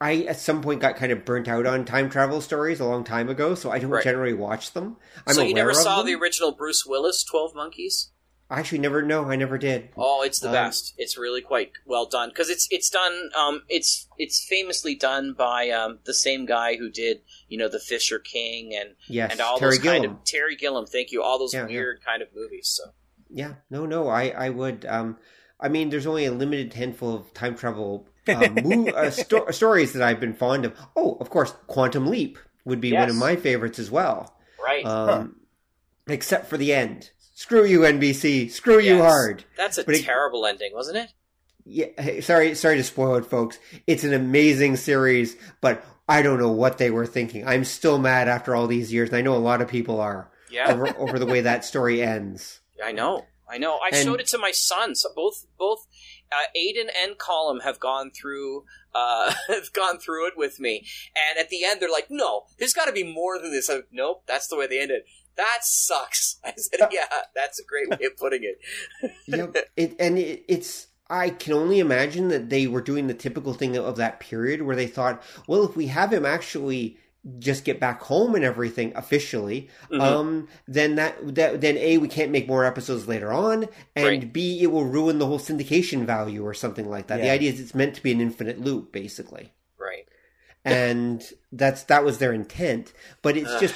[0.00, 3.04] I at some point got kind of burnt out on time travel stories a long
[3.04, 4.04] time ago, so I don't Right.
[4.04, 4.96] generally watch them.
[5.26, 6.06] I'm so you aware never of saw them.
[6.06, 8.10] the original Bruce Willis Twelve Monkeys?
[8.50, 9.02] I actually never.
[9.02, 9.30] know.
[9.30, 9.90] I never did.
[9.96, 10.94] Oh, it's the Um, best.
[10.96, 13.30] It's really quite well done because it's it's done.
[13.38, 17.78] Um, it's it's famously done by um the same guy who did you know the
[17.80, 20.86] Fisher King and Yes, and all Terry those kind of Terry Gilliam.
[20.86, 21.22] Thank you.
[21.22, 21.74] All those Yeah, yeah.
[21.76, 22.68] weird kind of movies.
[22.68, 22.92] So
[23.28, 24.86] Yeah, no, no, I, I would.
[24.86, 25.18] Um,
[25.60, 29.92] I mean, there's only a limited handful of time travel uh, mo- uh, sto- stories
[29.92, 30.72] that I've been fond of.
[30.96, 34.34] Oh, of course, Quantum Leap would be one of my favorites as well.
[34.64, 34.86] right.
[34.86, 35.34] Um,
[36.06, 37.10] Except for the end.
[37.38, 38.50] Screw you, NBC.
[38.50, 39.44] Screw you hard.
[39.56, 41.10] That's a but it- terrible ending, wasn't it?
[41.64, 43.60] Yeah, hey, sorry, sorry to spoil it, folks.
[43.86, 47.46] It's an amazing series, but I don't know what they were thinking.
[47.46, 50.32] I'm still mad after all these years, and I know a lot of people are
[50.50, 50.72] Yeah.
[50.72, 52.58] over, over the way that story ends.
[52.84, 53.76] I know, I know.
[53.76, 55.06] I And- showed it to my sons.
[55.14, 55.86] Both, both
[56.32, 58.64] uh, Aiden and Colum have gone through,
[58.96, 60.84] uh, have gone through it with me.
[61.14, 63.84] And at the end, they're like, "No, there's got to be more than this." I'm,
[63.92, 65.02] nope, that's the way they ended.
[65.38, 66.36] That sucks.
[66.44, 68.60] I said, "Yeah, that's a great way of putting it."
[69.26, 69.56] yep.
[69.76, 73.76] It and it, it's I can only imagine that they were doing the typical thing
[73.78, 76.98] of that period where they thought, well, if we have him actually
[77.38, 80.00] just get back home and everything officially, Mhm.
[80.00, 84.32] um, then that, that then a we can't make more episodes later on, and Right.
[84.32, 87.20] b it will ruin the whole syndication value or something like that.
[87.20, 90.06] The idea is it's meant to be an infinite loop, basically, right.
[90.64, 92.92] and that's that was their intent.
[93.22, 93.74] But it's just,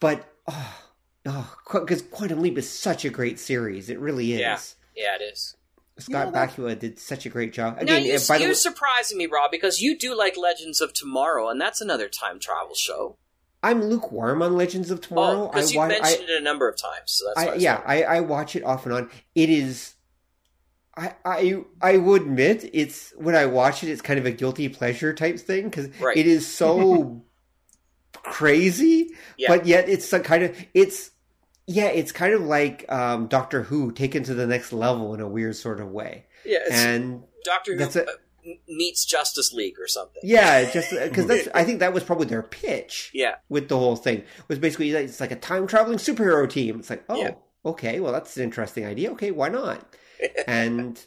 [0.00, 0.78] but oh,
[1.26, 4.40] oh, because Quantum Leap is such a great series, it really is.
[4.40, 4.58] Yeah.
[4.96, 5.56] Yeah, it is.
[5.98, 7.76] Scott Yeah, Bakula did such a great job.
[7.76, 10.92] now Again, you, uh, you're way, surprising me, Rob, because you do like Legends of
[10.94, 13.16] Tomorrow, and that's another time travel show.
[13.62, 15.48] I'm lukewarm on Legends of Oh, Tomorrow.
[15.48, 17.02] I, because you wa- mentioned I, it a number of times.
[17.12, 17.82] So that's I I, yeah.
[17.84, 19.10] I, I watch it off and on.
[19.34, 19.94] It is.
[20.96, 24.68] I, I I would admit it's when I watch it, it's kind of a guilty
[24.68, 26.16] pleasure type thing because Right.
[26.16, 27.22] it is so
[28.30, 29.48] crazy, Yeah.
[29.48, 31.10] but yet it's some kind of it's
[31.66, 35.28] yeah, it's kind of like um, Doctor Who taken to the next level in a
[35.28, 39.86] weird sort of way, yeah, it's and Doctor Who a- uh, meets Justice League or
[39.86, 40.20] something.
[40.24, 43.10] yeah, just because that's I think that was probably their pitch.
[43.14, 46.80] Yeah, with the whole thing was basically it's like a time traveling superhero team.
[46.80, 47.30] It's like, oh, Yeah.
[47.66, 49.12] okay, well that's an interesting idea.
[49.12, 49.86] Okay, why not?
[50.48, 50.98] and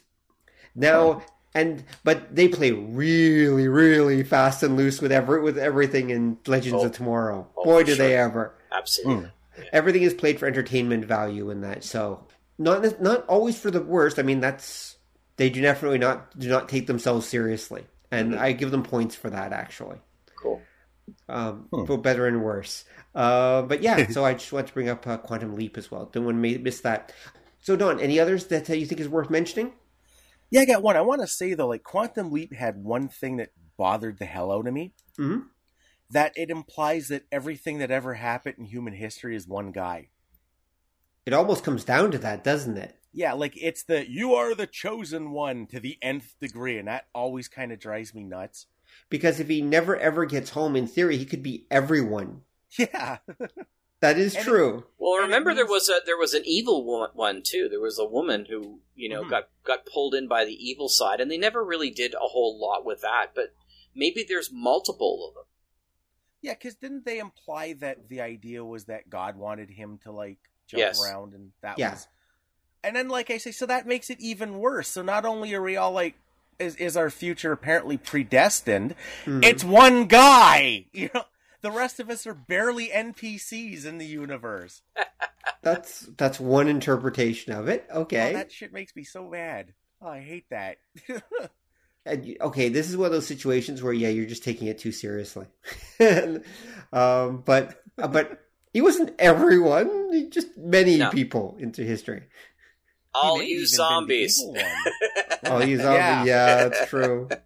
[0.74, 1.22] now
[1.54, 6.82] and but they play really, really fast and loose with every with everything in Legends
[6.82, 6.86] Oh.
[6.86, 7.46] of Tomorrow.
[7.56, 8.54] Oh, Boy, for do they ever!
[8.72, 9.30] absolutely.
[9.72, 11.84] Everything is played for entertainment value in that.
[11.84, 12.26] So
[12.58, 14.18] not not always for the worst.
[14.18, 14.96] I mean, that's
[15.36, 18.42] they do definitely not do not take themselves seriously, and Mm-hmm.
[18.42, 19.98] I give them points for that actually
[20.36, 20.60] Cool.
[21.28, 21.84] um, Hmm.
[21.84, 22.84] for better and worse.
[23.14, 26.06] Uh, but yeah, so I just want to bring up uh, Quantum Leap as well.
[26.12, 27.12] Don't want to miss that.
[27.60, 29.72] So, Don, any others that uh, you think is worth mentioning?
[30.50, 30.96] Yeah, I got one.
[30.96, 34.52] I want to say though, like Quantum Leap had one thing that bothered the hell
[34.52, 34.94] out of me.
[35.18, 35.48] Mhm.
[36.10, 40.10] That it implies that everything that ever happened in human history is one guy.
[41.26, 42.96] It almost comes down to that, doesn't it?
[43.12, 47.06] Yeah, like it's the you are the chosen one to the nth degree, and that
[47.14, 48.66] always kind of drives me nuts.
[49.08, 52.42] Because if he never ever gets home, in theory, he could be everyone.
[52.78, 53.18] Yeah,
[54.04, 54.84] That is And it- true.
[54.98, 57.68] Well, And it remember there was a there was an evil one too.
[57.70, 59.30] There was a woman who you know Mhm.
[59.30, 62.58] got got pulled in by the evil side, and they never really did a whole
[62.60, 63.28] lot with that.
[63.34, 63.54] But
[63.94, 65.44] maybe there's multiple of them.
[66.42, 70.36] yeah, because didn't they imply that the idea was that God wanted him to like
[70.66, 71.02] jump Yes.
[71.02, 71.92] around, and that Yeah.
[71.92, 72.06] was,
[72.82, 74.88] and then like I say, so that makes it even worse.
[74.88, 76.14] So not only are we all like,
[76.58, 78.94] is is our future apparently predestined?
[79.24, 79.42] Mhm.
[79.42, 80.84] It's one guy.
[80.92, 81.24] You know,
[81.64, 84.82] the rest of us are barely NPCs in the universe.
[85.62, 87.86] That's that's one interpretation of it.
[87.90, 88.34] Oh, Okay.
[88.34, 89.72] that shit makes me so mad.
[90.02, 90.76] Oh, I hate that.
[92.06, 94.76] And you- okay, this is one of those situations where yeah, you're just taking it
[94.78, 95.46] too seriously.
[96.92, 98.40] um, but uh, but
[98.74, 100.12] he wasn't everyone.
[100.12, 101.08] He just many No.
[101.10, 102.24] people into history.
[103.14, 104.38] All you zombies.
[104.40, 104.62] All you zombies.
[104.62, 104.72] evil one.
[105.46, 105.92] Oh, he's Yeah.
[105.92, 107.28] yeah, yeah, that's true.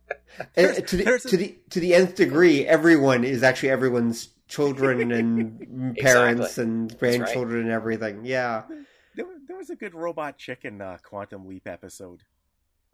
[0.56, 4.28] And There's- to the a- to the to the nth degree, everyone is actually everyone's
[4.46, 6.62] children and parents Exactly.
[6.64, 6.98] and right.
[7.00, 8.24] grandchildren and everything.
[8.24, 8.62] Yeah,
[9.16, 12.22] There, there was a good robot chicken uh, quantum leap episode.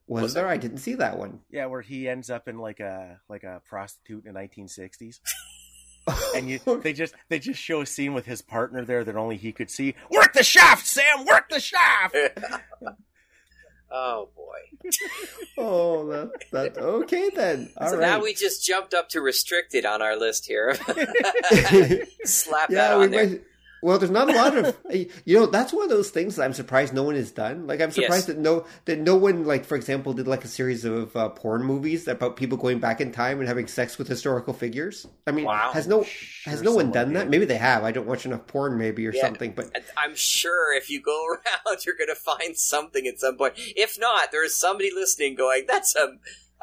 [0.07, 0.45] was, Was there?
[0.45, 0.53] there?
[0.53, 1.41] I didn't see that one.
[1.51, 5.21] Yeah, where he ends up in like a like a prostitute in the 1960s,
[6.37, 9.37] and you they just they just show a scene with his partner there that only
[9.37, 9.95] he could see.
[10.11, 11.25] Work the shaft, Sam.
[11.25, 12.15] Work the shaft.
[13.91, 14.91] oh boy!
[15.59, 17.71] oh, that, that okay then.
[17.79, 18.03] All so right.
[18.03, 20.75] now we just jumped up to restricted on our list here.
[22.25, 23.27] Slap that on we there.
[23.29, 23.43] might.
[23.85, 24.77] Well, there's not a lot of
[25.27, 25.44] you know.
[25.44, 27.66] That's one of those things that I'm surprised no one has done.
[27.66, 28.36] Like I'm surprised Yes.
[28.36, 31.62] that no that no one like for example did like a series of uh, porn
[31.62, 35.06] movies about people going back in time and having sex with historical figures.
[35.27, 35.70] I mean, Wow.
[35.74, 37.28] has no Sure has no one done that?
[37.28, 37.85] Maybe they have.
[37.85, 39.20] I don't watch enough porn, maybe or Yeah.
[39.20, 39.52] something.
[39.52, 41.27] But I'm sure if you go
[41.66, 43.52] around, you're going to find something at some point.
[43.56, 46.15] If not, there is somebody listening going, "That's a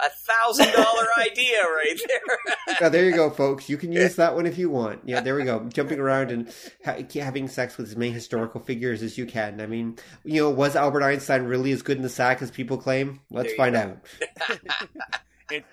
[0.03, 3.69] a thousand dollar idea right there." yeah, there you go, folks.
[3.69, 5.02] You can use that one if you want.
[5.06, 5.60] Yeah, there we go.
[5.73, 6.53] Jumping around and
[6.86, 9.61] ha- having sex with as many historical figures as you can.
[9.61, 12.78] I mean, you know, was Albert Einstein really as good in the sack as people
[12.78, 13.19] claim?
[13.30, 13.80] Let's find go.
[13.80, 13.98] out.
[15.52, 15.65] it,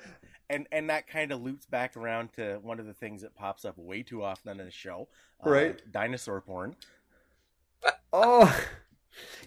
[0.51, 3.65] and and that kind of loops back around to one of the things that pops
[3.65, 5.09] up way too often on the show,
[5.45, 5.93] uh, Right.
[5.93, 6.75] Dinosaur porn.
[8.13, 8.67] Oh,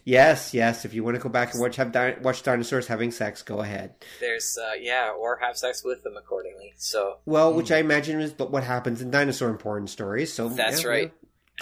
[0.03, 0.85] yes, yes.
[0.85, 3.59] If you want to go back and watch have di- watch dinosaurs having sex, go
[3.61, 3.95] ahead.
[4.19, 6.73] There's, uh, yeah, or have sex with them accordingly.
[6.77, 10.33] So Well, which I imagine is what happens in dinosaur porn stories.
[10.33, 11.13] So That's yeah, right.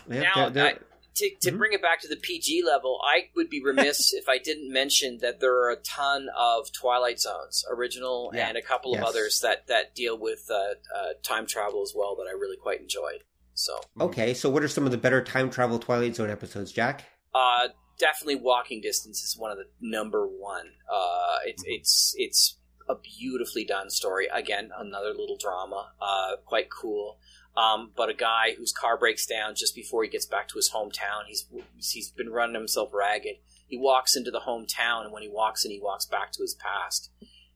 [0.10, 0.78] Yeah, Now, they're- they're- I-
[1.16, 1.58] to, to Mhm.
[1.58, 5.18] bring it back to the PG level, I would be remiss if I didn't mention
[5.18, 8.48] that there are a ton of Twilight Zones, original Yeah.
[8.48, 9.02] and a couple Yes.
[9.02, 12.56] of others that, that deal with uh, uh, time travel as well that I really
[12.56, 13.24] quite enjoyed.
[13.54, 17.04] So, okay, so what are some of the better time travel Twilight Zone episodes, Jack?
[17.36, 17.68] uh,
[18.00, 20.68] definitely Walking Distance is one of the number one.
[20.92, 21.72] Uh, it's Mm-hmm.
[21.74, 22.56] it's it's
[22.88, 24.28] a beautifully done story.
[24.34, 27.20] Again, another little drama, uh, quite cool.
[27.56, 30.72] Um, but a guy whose car breaks down just before he gets back to his
[30.72, 31.26] hometown.
[31.28, 31.46] He's
[31.78, 33.36] he's been running himself ragged.
[33.68, 36.56] He walks into the hometown, and when he walks in, he walks back to his
[36.56, 37.12] past,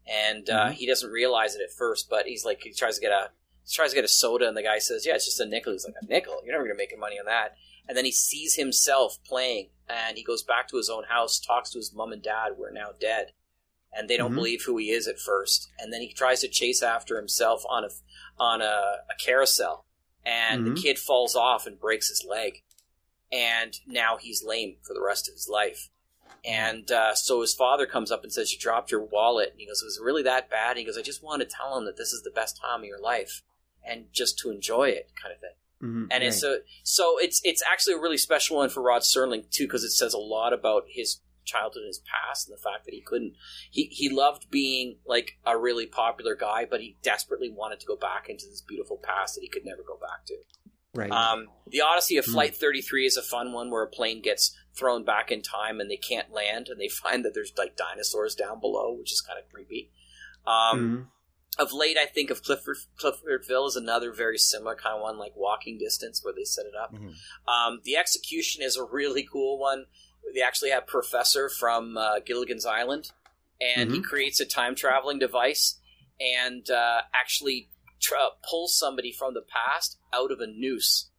[0.05, 0.73] and uh, Mhm.
[0.73, 2.09] he doesn't realize it at first.
[2.09, 3.29] But he's like, he tries to get a
[3.65, 5.71] he tries to get a soda, and the guy says, "Yeah, it's just a nickel."
[5.71, 6.41] He's like, "A nickel?
[6.43, 7.55] You're never gonna make any money on that."
[7.87, 11.69] And then he sees himself playing, and he goes back to his own house, talks
[11.71, 13.33] to his mom and dad, who are now dead,
[13.91, 14.35] and they don't Mhm.
[14.35, 15.69] believe who he is at first.
[15.77, 17.89] And then he tries to chase after himself on a
[18.39, 19.85] on a, a carousel,
[20.25, 20.75] and Mhm.
[20.75, 22.63] the kid falls off and breaks his leg,
[23.31, 25.89] and now he's lame for the rest of his life.
[26.43, 29.67] And uh, so his father comes up and says, "You dropped your wallet." And he
[29.67, 31.85] goes, "It "Was really that bad?" And he goes, "I just want to tell him
[31.85, 33.43] that this is the best time of your life,
[33.83, 37.61] and just to enjoy it, kind of thing." Mhm, and it's a so it's it's
[37.69, 40.83] actually a really special one for Rod Serling too because it says a lot about
[40.87, 43.33] his childhood and his past and the fact that he couldn't
[43.69, 47.97] he he loved being like a really popular guy but he desperately wanted to go
[47.97, 50.35] back into this beautiful past that he could never go back to.
[50.95, 51.11] right.
[51.11, 52.31] Um, the Odyssey of Hmm.
[52.31, 55.91] Flight 33 is a fun one where a plane gets thrown back in time and
[55.91, 59.37] they can't land and they find that there's like dinosaurs down below which is kind
[59.37, 59.91] of creepy.
[60.47, 61.07] Um, Mhm.
[61.59, 65.33] Of late, I think of Clifford Cliffordville is another very similar kind of one, like
[65.35, 66.93] Walking Distance, where they set it up.
[66.93, 67.13] Mhm.
[67.47, 69.85] Um, the Execution is a really cool one.
[70.33, 73.11] They actually have Professor from uh, Gilligan's Island,
[73.61, 74.03] and he Mhm.
[74.03, 75.79] creates a time traveling device
[76.19, 77.69] and uh, actually
[78.01, 81.09] tra- pulls somebody from the past out of a noose.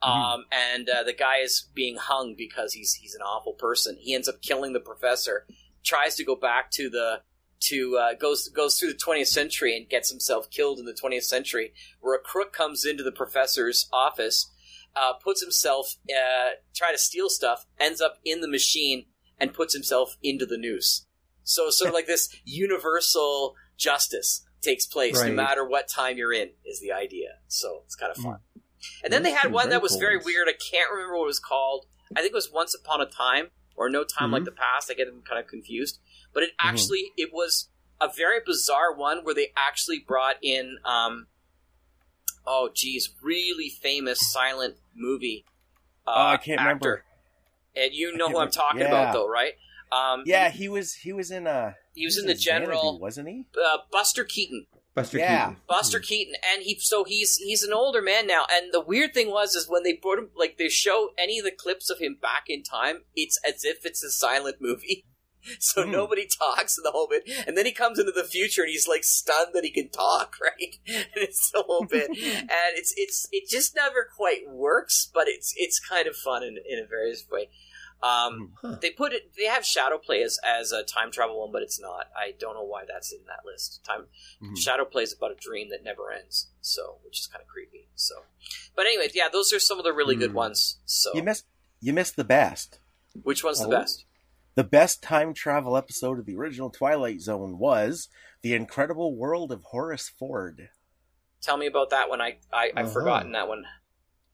[0.00, 3.96] Um, and uh, the guy is being hung because he's he's an awful person.
[3.98, 5.46] He ends up killing the professor.
[5.84, 7.22] Tries to go back to the
[7.60, 11.24] to uh, goes goes through the 20th century and gets himself killed in the 20th
[11.24, 14.50] century, where a crook comes into the professor's office,
[14.96, 19.06] uh, puts himself uh, try to steal stuff, ends up in the machine,
[19.38, 21.06] and puts himself into the noose.
[21.42, 26.50] So sort of like this universal justice takes place no matter what time you're in
[26.64, 27.28] is the idea.
[27.48, 28.38] So it's kind of fun.
[29.04, 30.48] And then they had one that was cool very weird.
[30.48, 31.86] I can't remember what it was called.
[32.16, 34.46] I think it was Once Upon a Time or No Time Like Mhm.
[34.46, 34.90] the Past.
[34.90, 35.98] I get them kind of confused.
[36.34, 36.68] But it Mm-hmm.
[36.68, 37.68] actually it was
[38.00, 41.26] a very bizarre one where they actually brought in um
[42.46, 45.44] oh geez, really famous silent movie.
[46.06, 46.64] Uh, Oh, I can't actor.
[46.68, 47.04] remember.
[47.76, 48.86] And you know can't who I'm talking Yeah.
[48.88, 49.52] about though, right?
[49.92, 53.28] Um Yeah, he was he was in uh he was in the Xanadu, general wasn't
[53.28, 53.46] he?
[53.56, 54.66] uh, Buster Keaton.
[54.94, 55.48] Buster Yeah.
[55.48, 55.62] Keaton.
[55.68, 58.46] Buster Keaton, and he so he's he's an older man now.
[58.50, 61.44] And the weird thing was is when they brought him, like they show any of
[61.44, 65.04] the clips of him back in time, it's as if it's a silent movie.
[65.60, 65.90] So Hmm.
[65.92, 68.88] nobody talks in the whole bit, and then he comes into the future and he's
[68.88, 70.76] like stunned that he can talk, right?
[70.86, 75.52] And it's the whole bit, and it's it's it just never quite works, but it's
[75.56, 77.48] it's kind of fun in in a various way.
[78.00, 78.76] Um, Huh.
[78.80, 79.32] They put it.
[79.36, 82.06] They have Shadow Play as as a time travel one, but it's not.
[82.16, 83.80] I don't know why that's in that list.
[83.84, 84.06] Time
[84.40, 84.56] Mhm.
[84.56, 87.88] Shadow is about a dream that never ends, so which is kind of creepy.
[87.96, 88.14] So,
[88.76, 90.36] but anyway, yeah, those are some of the really good Hmm.
[90.36, 90.78] ones.
[90.84, 91.46] So, You missed
[91.80, 92.78] you missed the best.
[93.22, 93.70] which one's the Oh.
[93.70, 94.04] best?
[94.58, 98.08] The best time travel episode of the original Twilight Zone was
[98.42, 100.70] The Incredible World of Horace Ford.
[101.40, 102.20] Tell me about that one.
[102.20, 102.92] I, I I've Uh-huh.
[102.92, 103.66] forgotten that one.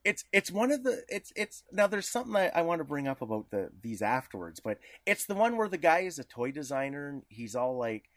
[0.03, 3.07] It's it's one of the it's it's now there's something I, I want to bring
[3.07, 6.53] up about the these afterwards, but it's the one where the guy is a toy
[6.53, 8.09] designer and he's all like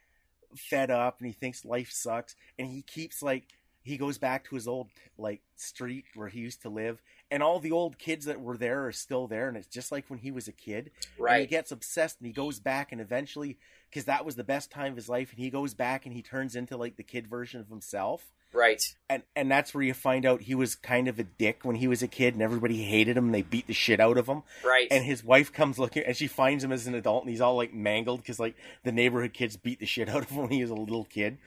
[0.55, 3.49] fed up and he thinks life sucks and he keeps like
[3.83, 7.59] he goes back to his old like street where he used to live and all
[7.59, 10.31] the old kids that were there are still there and it's just like when he
[10.31, 10.91] was a kid.
[11.33, 13.57] And he gets obsessed and he goes back and eventually
[13.89, 16.21] because that was the best time of his life and he goes back and he
[16.21, 18.31] turns into like the kid version of himself.
[18.53, 18.81] Right.
[19.09, 21.87] and and that's where you find out he was kind of a dick when he
[21.87, 24.43] was a kid and everybody hated him and they beat the shit out of him.
[24.65, 24.87] Right.
[24.89, 27.57] and his wife comes looking and she finds him as an adult and he's all
[27.57, 30.61] like mangled because like the neighborhood kids beat the shit out of him when he
[30.61, 31.37] was a little kid.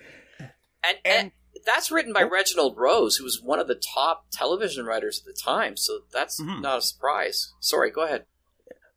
[0.82, 1.32] And, and and
[1.64, 2.28] that's written by Oh.
[2.28, 5.76] Reginald Rose, who was one of the top television writers at the time.
[5.76, 6.60] So that's Mhm.
[6.62, 7.52] not a surprise.
[7.60, 8.26] Sorry, go ahead.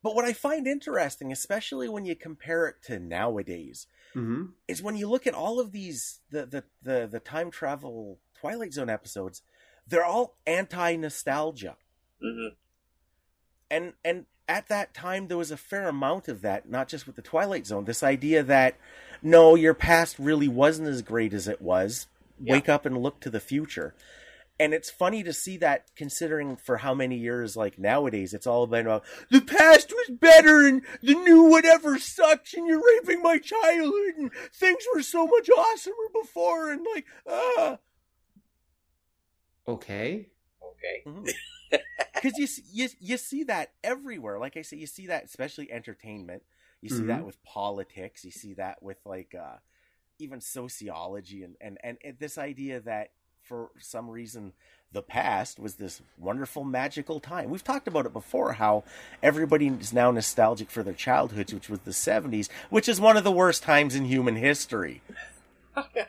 [0.03, 4.98] but what i find interesting especially when you compare it to nowadays hmm is when
[4.98, 9.41] you look at all of these the the the, the time travel twilight zone episodes
[9.88, 11.77] they're all anti-nostalgia
[12.22, 12.48] hmm
[13.72, 17.15] and and at that time there was a fair amount of that not just with
[17.15, 18.76] the twilight zone this idea that
[19.22, 22.07] no your past really wasn't as great as it was
[22.39, 22.53] Yeah.
[22.53, 23.95] wake up and look to the future
[24.60, 28.68] and it's funny to see that considering for how many years like nowadays it's all
[28.68, 33.38] been about the past was better and the new whatever sucks and you're raping my
[33.38, 37.77] childhood and things were so much awesomer before and like ah
[39.68, 40.27] Okay.
[40.61, 41.34] Okay.
[42.14, 44.38] because you, see- you you see that everywhere.
[44.39, 46.43] Like I say, you see that especially entertainment.
[46.81, 47.26] You see that Mhm.
[47.26, 48.26] with politics.
[48.26, 49.57] You see that with like uh,
[50.24, 54.54] even sociology and, and and and this idea that for some reason
[54.91, 57.50] the past was this wonderful magical time.
[57.50, 58.54] We've talked about it before.
[58.54, 58.84] How
[59.22, 63.24] everybody is now nostalgic for their childhoods, which was the seventies, which is one of
[63.24, 65.02] the worst times in human history.
[65.76, 66.06] Okay.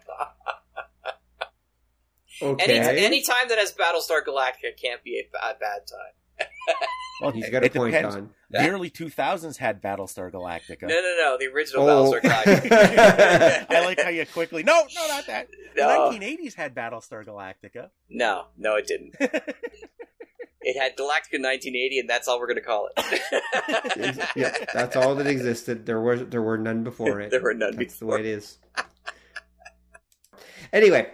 [2.42, 6.12] Any any time that has Battlestar Galactica can't be a bad, bad time.
[7.20, 8.16] Well, He's got a it point, depends.
[8.16, 8.30] Don.
[8.50, 10.82] The early two thousands had Battlestar Galactica.
[10.82, 11.36] No, no, no.
[11.38, 12.12] The original Oh.
[12.12, 13.66] Battlestar Galactica.
[13.70, 14.62] I like how you quickly.
[14.64, 15.48] No, no, not that.
[15.76, 16.10] No.
[16.10, 17.90] The 1980s had Battlestar Galactica.
[18.10, 19.14] No, no, it didn't.
[20.66, 24.32] It had Galactica 1980, and that's all we're going to call it.
[24.34, 25.84] yeah, that's all that existed.
[25.84, 27.30] There was there were none before it.
[27.30, 28.56] There were none That's the way it is.
[30.72, 31.10] Anyway,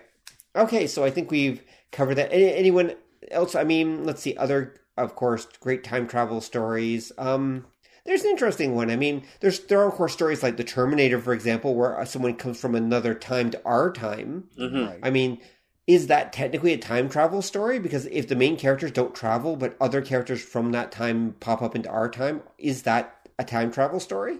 [0.54, 2.32] okay, so I think we've covered that.
[2.32, 2.94] Any, anyone
[3.30, 3.56] else?
[3.56, 4.36] I mean, let's see.
[4.36, 7.12] Other, of course, great time travel stories.
[7.18, 7.66] Um,
[8.04, 8.90] there's an interesting one.
[8.90, 12.36] I mean, there's there are of course stories like the Terminator, for example, where someone
[12.36, 14.48] comes from another time to our time.
[14.58, 14.88] Mhm.
[14.88, 15.00] Right.
[15.02, 15.40] I mean,
[15.86, 17.78] is that technically a time travel story?
[17.78, 21.74] Because if the main characters don't travel, but other characters from that time pop up
[21.76, 24.38] into our time, is that a time travel story?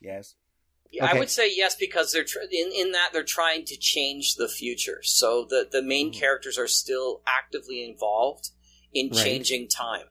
[0.00, 0.34] yes.
[0.90, 4.36] Yeah, I would say yes because they're tr- in in that they're trying to change
[4.36, 5.00] the future.
[5.02, 6.14] So the the main Mhm.
[6.20, 8.50] characters are still actively involved
[8.94, 9.24] in Right.
[9.24, 10.06] changing time.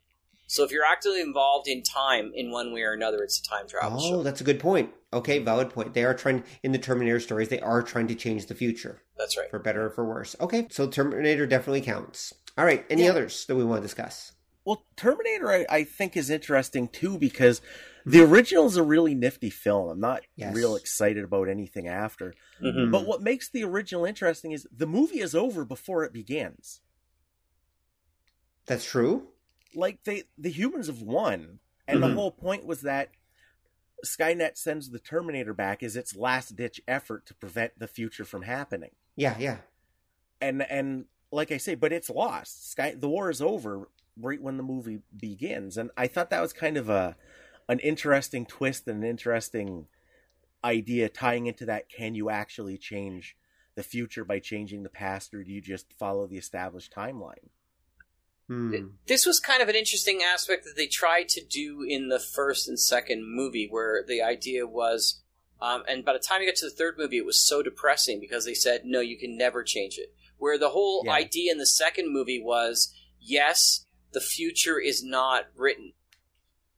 [0.45, 3.67] So if you're actively involved in time in one way or another, it's a time
[3.67, 4.23] travel Oh, show.
[4.23, 4.93] that's a good point.
[5.11, 5.93] Okay, valid point.
[5.93, 7.49] They are trying in the Terminator stories.
[7.49, 9.49] They are trying to change the future That's right.
[9.49, 10.35] for better or for worse.
[10.39, 12.33] Okay, so Terminator definitely counts.
[12.57, 13.11] All right, any Yeah.
[13.11, 14.33] others that we want to discuss?
[14.65, 17.61] Well, Terminator, I, I think, is interesting too because
[18.05, 19.89] the original is a really nifty film.
[19.89, 20.55] I'm not Yes.
[20.55, 22.33] real excited about anything after.
[22.61, 22.91] Mhm.
[22.91, 26.79] But what makes the original interesting is the movie is over before it begins.
[28.65, 29.29] That's true.
[29.75, 32.01] Like they, the humans have won, and Mhm.
[32.09, 33.09] the whole point was that
[34.05, 38.43] Skynet sends the Terminator back as its last ditch effort to prevent the future from
[38.43, 38.91] happening.
[39.15, 39.57] Yeah, yeah.
[40.41, 42.69] and and like I say, but it's lost.
[42.71, 43.87] Sky, the war is over
[44.17, 47.15] right when the movie begins, and I thought that was kind of a
[47.69, 49.87] an interesting twist and an interesting
[50.63, 51.89] idea tying into that.
[51.89, 53.37] Can you actually change
[53.75, 57.49] the future by changing the past, or do you just follow the established timeline?
[58.53, 58.87] Hmm.
[59.07, 62.67] this was kind of an interesting aspect that they tried to do in the first
[62.67, 65.21] and second movie, where the idea was,
[65.61, 68.19] um, and by the time you get to the third movie, it was so depressing
[68.19, 70.13] because they said, no, you can never change it.
[70.37, 71.13] Where the whole Yeah.
[71.13, 75.93] idea in the second movie was, yes, the future is not written.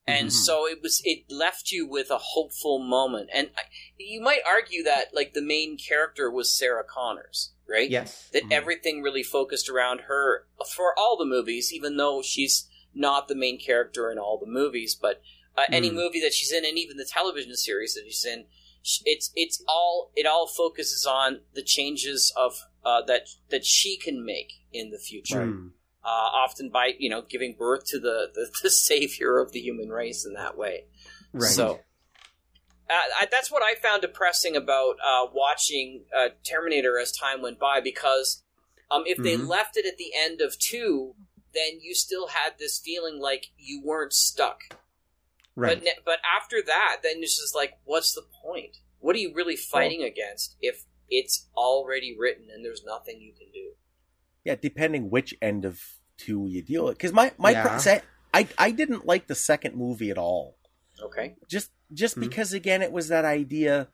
[0.08, 0.32] And Mhm.
[0.32, 1.02] so it was.
[1.04, 3.64] It left you with a hopeful moment, and I,
[3.98, 7.90] you might argue that like the main character was Sarah Connors, right?
[7.90, 8.30] Yes.
[8.32, 8.52] that Mhm.
[8.52, 13.60] everything really focused around her for all the movies, even though she's not the main
[13.60, 14.94] character in all the movies.
[14.94, 15.22] But
[15.58, 15.94] uh, any Mm.
[15.96, 18.46] movie that she's in, and even the television series that she's in,
[19.06, 24.24] it's it's all it all focuses on the changes of uh, that that she can
[24.24, 25.42] make in the future.
[26.06, 29.90] Uh, often by you know giving birth to the, the the savior of the human
[29.90, 30.84] race in that way.
[31.34, 31.50] Right.
[31.50, 31.80] So
[32.88, 37.58] uh, I, that's what I found depressing about uh, watching uh, Terminator as time went
[37.60, 38.44] by because
[38.92, 39.48] um, if they Mhm.
[39.48, 41.16] left it at the end of two,
[41.56, 44.60] then you still had this feeling like you weren't stuck.
[45.56, 45.76] right.
[45.78, 48.78] But ne- but after that, then it's just like, what's the point?
[49.00, 53.48] What are you really fighting against if it's already written and there's nothing you can
[53.52, 53.72] do?
[54.46, 55.82] Yeah, depending which end of
[56.18, 56.98] two you deal with.
[56.98, 57.68] Because my my Yeah.
[57.68, 58.02] pro- say,
[58.34, 60.58] I I didn't like the second movie at all.
[61.02, 61.36] Okay.
[61.50, 62.22] just just Mhm.
[62.22, 63.90] because again it was that idea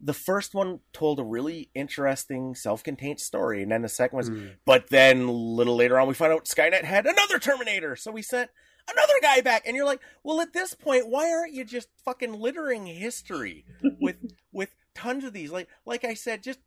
[0.00, 4.46] the first one told a really interesting self-contained story and then the second was Hmm.
[4.64, 8.22] but then a little later on we find out skynet had another terminator so we
[8.22, 8.50] sent
[8.88, 12.32] another guy back and you're like well at this point why aren't you just fucking
[12.34, 13.64] littering history
[14.00, 14.16] with
[14.52, 16.60] with tons of these like like i said just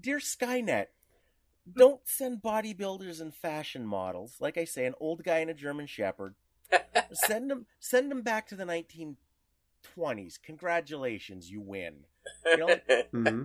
[0.00, 0.86] dear skynet
[1.70, 5.86] don't send bodybuilders and fashion models like i say an old guy and a german
[5.86, 6.34] shepherd
[7.12, 11.94] send them send them back to the 1920s congratulations you win
[12.46, 12.76] you know
[13.12, 13.42] Hmm.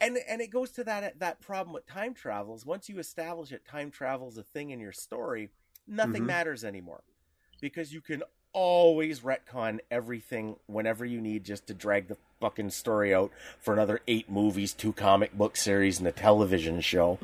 [0.00, 2.64] and and it goes to that that problem with time travels.
[2.64, 5.50] once you establish that time travel's a thing in your story
[5.86, 6.26] nothing Mhm.
[6.26, 7.02] matters anymore
[7.60, 8.22] because you can
[8.52, 13.30] always retcon everything whenever you need just to drag the fucking story out
[13.60, 17.18] for another eight movies two comic book series and a television show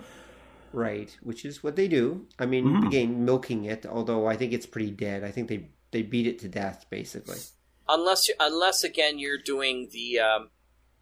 [0.76, 1.16] Right.
[1.22, 2.26] Which is what they do.
[2.38, 2.86] I mean, Mhm.
[2.88, 3.86] again, milking it.
[3.86, 5.24] Although I think it's pretty dead.
[5.24, 7.38] I think they they beat it to death, basically.
[7.88, 10.50] unless you, unless again you're doing the um,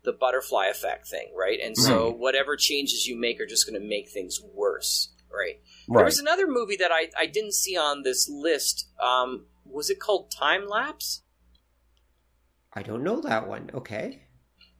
[0.04, 1.58] the butterfly effect thing, right?
[1.60, 5.60] And so whatever changes you make are just going to make things worse, right?
[5.88, 8.86] There was another movie that I I didn't see on this list.
[9.00, 11.22] Um, was it called Time Lapse?
[12.72, 13.70] I don't know that one.
[13.74, 14.23] Okay.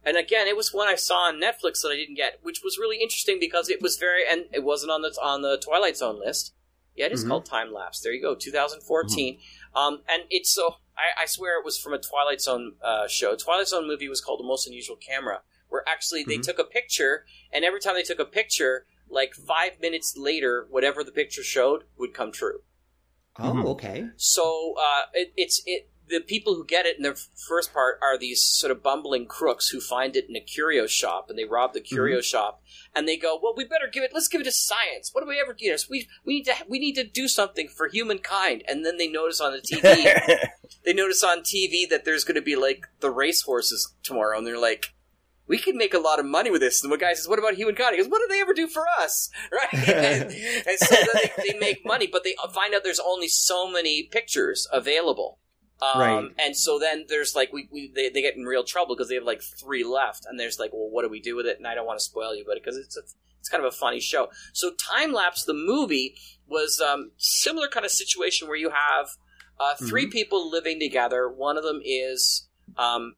[0.05, 2.77] And again, it was one I saw on Netflix that I didn't get, which was
[2.77, 6.19] really interesting because it was very and it wasn't on the on the Twilight Zone
[6.19, 6.53] list.
[6.95, 7.27] Yeah, it is Mhm.
[7.29, 7.99] called Time Lapse.
[8.01, 9.39] There you go, 2014.
[9.73, 13.35] Um, and it's so I, I swear it was from a Twilight Zone uh, show.
[13.35, 16.43] Twilight Zone movie was called The Most Unusual Camera, where actually they Mhm.
[16.43, 21.03] took a picture, and every time they took a picture, like five minutes later, whatever
[21.03, 22.63] the picture showed would come true.
[23.37, 23.65] Oh, Mhm.
[23.71, 24.07] okay.
[24.15, 25.89] So uh, it, it's it.
[26.07, 29.69] The people who get it in the first part are these sort of bumbling crooks
[29.69, 32.23] who find it in a curio shop and they rob the curio mm-hmm.
[32.23, 32.61] shop
[32.95, 34.11] and they go, "Well, we better give it.
[34.13, 35.09] Let's give it to science.
[35.11, 35.75] What do we ever do?
[35.89, 39.41] We we need to we need to do something for humankind." And then they notice
[39.41, 40.47] on the TV,
[40.85, 44.59] they notice on TV that there's going to be like the racehorses tomorrow, and they're
[44.59, 44.93] like.
[45.47, 46.83] We could make a lot of money with this.
[46.83, 48.83] And the guy says, "What about humankind?" He goes, "What do they ever do for
[48.99, 49.71] us?" Right?
[49.87, 53.27] and, and so then they, they make money, but they uh, find out there's only
[53.27, 55.37] so many pictures available.
[55.81, 56.31] Um, Right.
[56.39, 59.15] And so then there's like we, we they, they get in real trouble because they
[59.15, 61.57] have like three left, and there's like, well, what do we do with it?
[61.57, 63.01] And I don't want to spoil you, but because it's a,
[63.39, 64.29] it's kind of a funny show.
[64.53, 66.15] So time lapse, the movie
[66.47, 69.09] was um, similar kind of situation where you have
[69.59, 71.29] uh, 3 people living together.
[71.29, 72.47] One of them is
[72.77, 73.15] um,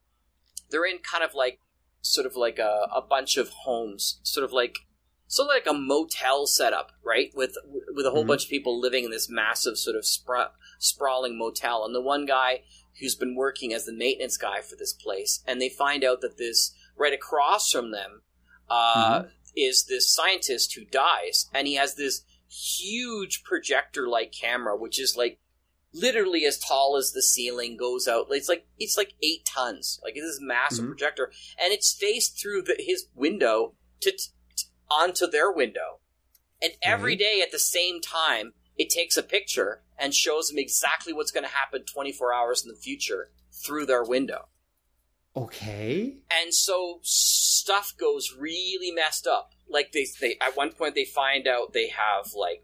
[0.69, 1.59] they're in kind of like
[2.01, 4.79] sort of like a, a bunch of homes, sort of like
[5.27, 7.31] sort of like a motel setup, right?
[7.35, 7.55] With
[7.93, 8.27] with a whole Mhm.
[8.27, 12.25] bunch of people living in this massive sort of spra- sprawling motel, and the one
[12.25, 12.63] guy
[12.99, 16.37] who's been working as the maintenance guy for this place, and they find out that
[16.37, 18.21] this right across from them
[18.69, 19.23] uh,
[19.55, 25.15] is this scientist who dies, and he has this huge projector like camera, which is
[25.15, 25.39] like
[25.93, 28.27] literally as tall as the ceiling goes out.
[28.31, 29.99] It's like it's like eight tons.
[30.03, 30.89] Like it is a massive Mhm.
[30.89, 34.17] projector, and it's faced through the, his window to, t-
[34.89, 35.99] onto their window.
[36.61, 37.19] And every Right.
[37.19, 41.43] day at the same time, it takes a picture and shows them exactly what's going
[41.43, 44.49] to happen 24 hours in the future through their window.
[45.35, 46.17] Okay.
[46.31, 49.51] And so stuff goes really messed up.
[49.69, 52.63] Like they, they at one point they find out they have like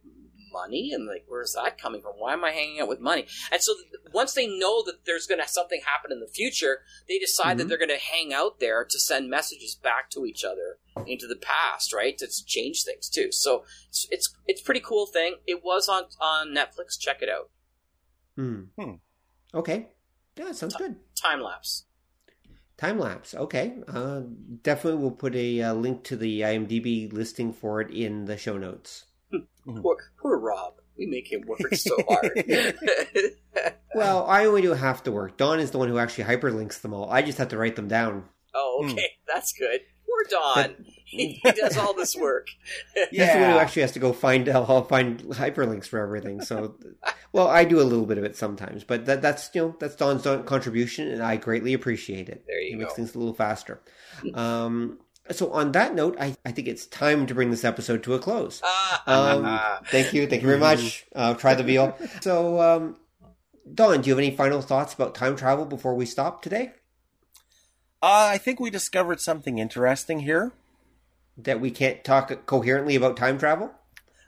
[0.53, 2.13] money and like where's that coming from?
[2.17, 3.25] Why am I hanging out with money?
[3.51, 3.73] And so
[4.13, 7.65] once they know that there's going to something happen in the future, they decide that
[7.65, 7.69] Mhm.
[7.69, 10.77] they're going to hang out there to send messages back to each other
[11.07, 12.17] into the past, right?
[12.19, 13.31] To change things too.
[13.31, 15.37] So it's it's it's pretty cool thing.
[15.47, 16.97] It was on on Netflix.
[16.99, 17.49] Check it out.
[18.35, 18.61] Hmm.
[18.79, 18.93] Hmm.
[19.53, 19.89] Okay.
[20.37, 20.95] Yeah, sounds good.
[21.15, 21.85] Time lapse.
[22.77, 23.35] Time lapse.
[23.35, 23.75] Okay.
[23.87, 24.21] Uh,
[24.63, 28.57] definitely, we'll put a uh, link to the IMDb listing for it in the show
[28.57, 29.05] notes.
[29.65, 30.73] Poor poor Rob.
[30.97, 32.43] We make him work so hard.
[33.95, 35.37] Well, I only do half the work.
[35.37, 37.11] Don is the one who actually hyperlinks them all.
[37.11, 38.23] I just have to write them down.
[38.55, 38.91] Oh, Hmm.
[38.93, 39.81] okay, that's good.
[40.07, 40.85] Poor Don.
[41.05, 42.47] he, he does all this work.
[43.11, 46.41] He's the one who actually has to go find I'll find hyperlinks for everything.
[46.41, 46.73] So,
[47.31, 49.95] well, I do a little bit of it sometimes, but that, that's you know that's
[49.95, 52.43] Don's contribution, and I greatly appreciate it.
[52.47, 53.79] There you he makes things a little faster.
[54.33, 54.97] Um,
[55.31, 58.19] so, on that note, I, I think it's time to bring this episode to a
[58.19, 58.61] close.
[59.07, 61.05] Um, thank you, thank you very much.
[61.15, 61.95] Uh, try the veal.
[62.21, 62.97] So, um,
[63.71, 66.71] Don, do you have any final thoughts about time travel before we stop today?
[68.01, 70.51] Uh, I think we discovered something interesting here.
[71.37, 73.71] That we can't talk coherently about time travel?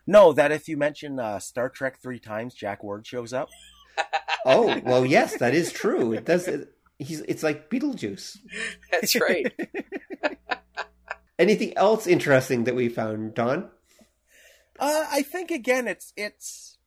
[0.08, 3.50] No, that if you mention uh, Star Trek three times, Jack Ward shows up.
[4.48, 6.14] Oh, well, yes, that is true.
[6.14, 6.48] It does.
[6.48, 7.22] It, he's.
[7.22, 8.38] It's like Beetlejuice.
[8.92, 9.52] That's right.
[11.38, 13.70] Anything else interesting that we found, Don?
[14.80, 16.78] Uh, I think again, it's it's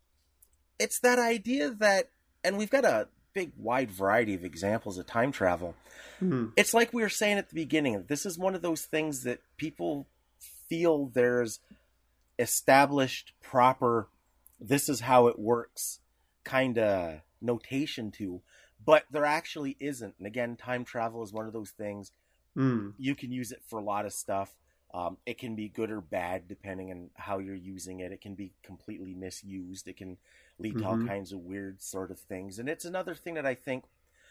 [0.78, 2.10] it's that idea that,
[2.44, 5.74] and we've got a big wide variety of examples of time travel.
[6.18, 6.46] Hmm.
[6.56, 8.04] It's like we were saying at the beginning.
[8.08, 10.06] This is one of those things that people
[10.68, 11.60] feel there's
[12.38, 14.08] established, proper.
[14.60, 16.00] This is how it works,
[16.44, 18.40] kind of notation to,
[18.84, 20.14] but there actually isn't.
[20.18, 22.12] And again, time travel is one of those things
[22.54, 22.90] Hmm.
[22.98, 24.56] you can use it for a lot of stuff.
[24.92, 28.12] Um, it can be good or bad depending on how you're using it.
[28.12, 29.86] It can be completely misused.
[29.86, 30.16] It can
[30.58, 31.06] lead to all Mhm.
[31.06, 32.58] kinds of weird sort of things.
[32.58, 33.84] And it's another thing that I think,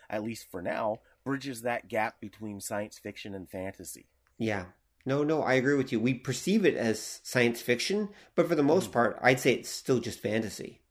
[0.10, 4.08] at least for now, bridges that gap between science fiction and fantasy.
[4.40, 4.66] Yeah.
[5.06, 6.00] No, no, I agree with you.
[6.00, 10.00] We perceive it as science fiction, but for the most part, I'd say it's still
[10.00, 10.82] just fantasy.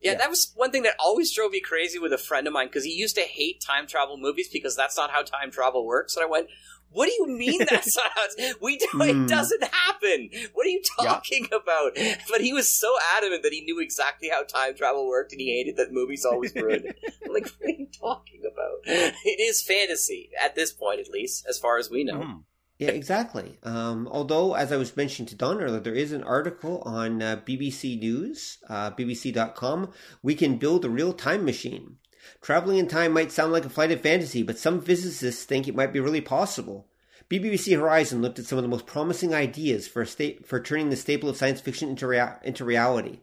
[0.00, 0.18] Yeah, Yeah.
[0.18, 2.84] that was one thing that always drove me crazy with a friend of mine because
[2.84, 6.16] he used to hate time travel movies because that's not how time travel works.
[6.16, 6.48] And I went,
[6.90, 8.86] "What do you mean that's not how it's, we do?
[8.92, 9.02] Hmm.
[9.02, 10.30] It doesn't happen.
[10.54, 11.10] What are you Yeah.
[11.14, 11.96] talking about?"
[12.30, 15.52] But he was so adamant that he knew exactly how time travel worked, and he
[15.56, 16.96] hated that movies always ruined it.
[17.26, 18.84] I'm like, "What are you talking about?
[19.24, 22.36] It is fantasy at this point, at least, as far as we know." Hmm.
[22.78, 23.58] Yeah, exactly.
[23.64, 27.40] Um, although, as I was mentioning to Don earlier, there is an article on uh,
[27.44, 29.92] BBC News, uh, BBC.com.
[30.22, 31.96] We can build a real time machine.
[32.40, 35.74] Traveling in time might sound like a flight of fantasy, but some physicists think it
[35.74, 36.86] might be really possible.
[37.28, 40.90] BBC Horizon looked at some of the most promising ideas for a sta- for turning
[40.90, 43.18] the staple of science fiction into rea- into reality.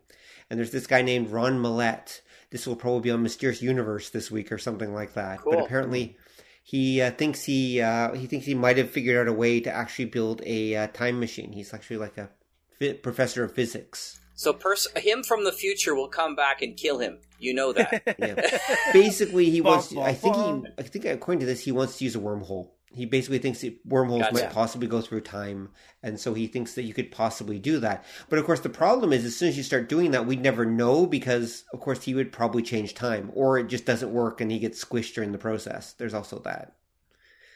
[0.49, 2.21] And there's this guy named Ron Mallett.
[2.51, 5.39] This will probably be on Mysterious Universe this week or something like that.
[5.43, 6.17] But apparently,
[6.67, 9.71] he uh, thinks he uh, he thinks he might have figured out a way to
[9.71, 11.51] actually build a uh, time machine.
[11.51, 12.31] He's actually like a
[12.79, 14.19] fi- professor of physics.
[14.33, 17.19] So, pers- him from the future will come back and kill him.
[17.37, 18.15] You know that.
[18.17, 18.59] Yeah.
[18.93, 19.89] basically, he wants.
[19.89, 20.63] To, I think he.
[20.79, 22.69] I think according to this, he wants to use a wormhole.
[22.95, 24.31] He basically thinks that wormholes Gotcha.
[24.31, 25.69] might possibly go through time,
[26.01, 28.05] and so he thinks that you could possibly do that.
[28.29, 30.65] But of course, the problem is, as soon as you start doing that, we'd never
[30.65, 34.51] know because, of course, he would probably change time, or it just doesn't work and
[34.51, 35.93] he gets squished during the process.
[35.93, 36.75] There's also that.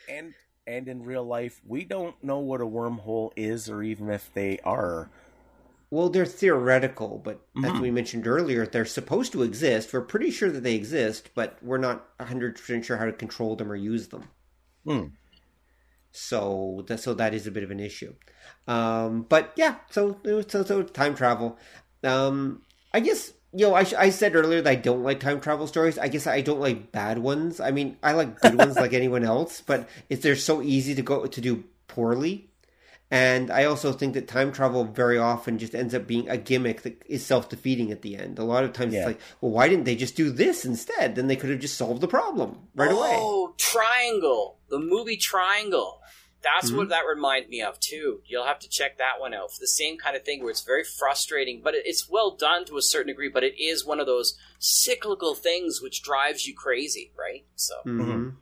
[0.06, 0.34] And
[0.66, 4.58] and in real life, we don't know what a wormhole is, or even if they
[4.58, 5.10] are.
[5.88, 7.78] Well, they're theoretical, but as Mhm.
[7.78, 9.92] we mentioned earlier, they're supposed to exist.
[9.92, 13.70] We're pretty sure that they exist, but we're not 100% sure how to control them
[13.70, 14.30] or use them.
[14.84, 15.19] Hmm.
[16.12, 18.14] So, that, so that is a bit of an issue.
[18.66, 20.18] Um, but yeah, so,
[20.48, 21.58] so, so time travel.
[22.04, 22.62] Um,
[22.92, 25.98] I guess, you know, I, I said earlier that I don't like time travel stories.
[25.98, 27.60] I guess I don't like bad ones.
[27.60, 31.02] I mean, I like good ones like anyone else, but it's, they're so easy to
[31.02, 32.50] go, to do poorly.
[33.12, 36.82] And I also think that time travel very often just ends up being a gimmick
[36.82, 38.38] that is self defeating at the end.
[38.38, 39.00] A lot of times Yeah.
[39.00, 41.16] it's like, well, why didn't they just do this instead?
[41.16, 43.16] Then they could have just solved the problem right away.
[43.18, 44.58] Oh, Triangle.
[44.68, 45.99] The movie Triangle.
[46.42, 46.74] That's Mm-hmm.
[46.74, 48.22] what that reminds me of too.
[48.26, 49.52] You'll have to check that one out.
[49.52, 52.78] For the same kind of thing where it's very frustrating, but it's well done to
[52.78, 53.28] a certain degree.
[53.28, 57.44] But it is one of those cyclical things which drives you crazy, right?
[57.56, 58.40] So hmm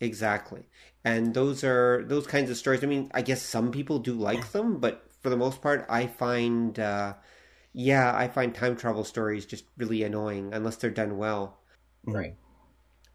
[0.00, 0.68] Exactly.
[1.04, 2.82] And those are those kinds of stories.
[2.84, 6.06] I mean, I guess some people do like them, but for the most part, I
[6.06, 7.14] find, uh,
[7.72, 11.60] yeah, I find time travel stories just really annoying unless they're done well.
[12.06, 12.34] right.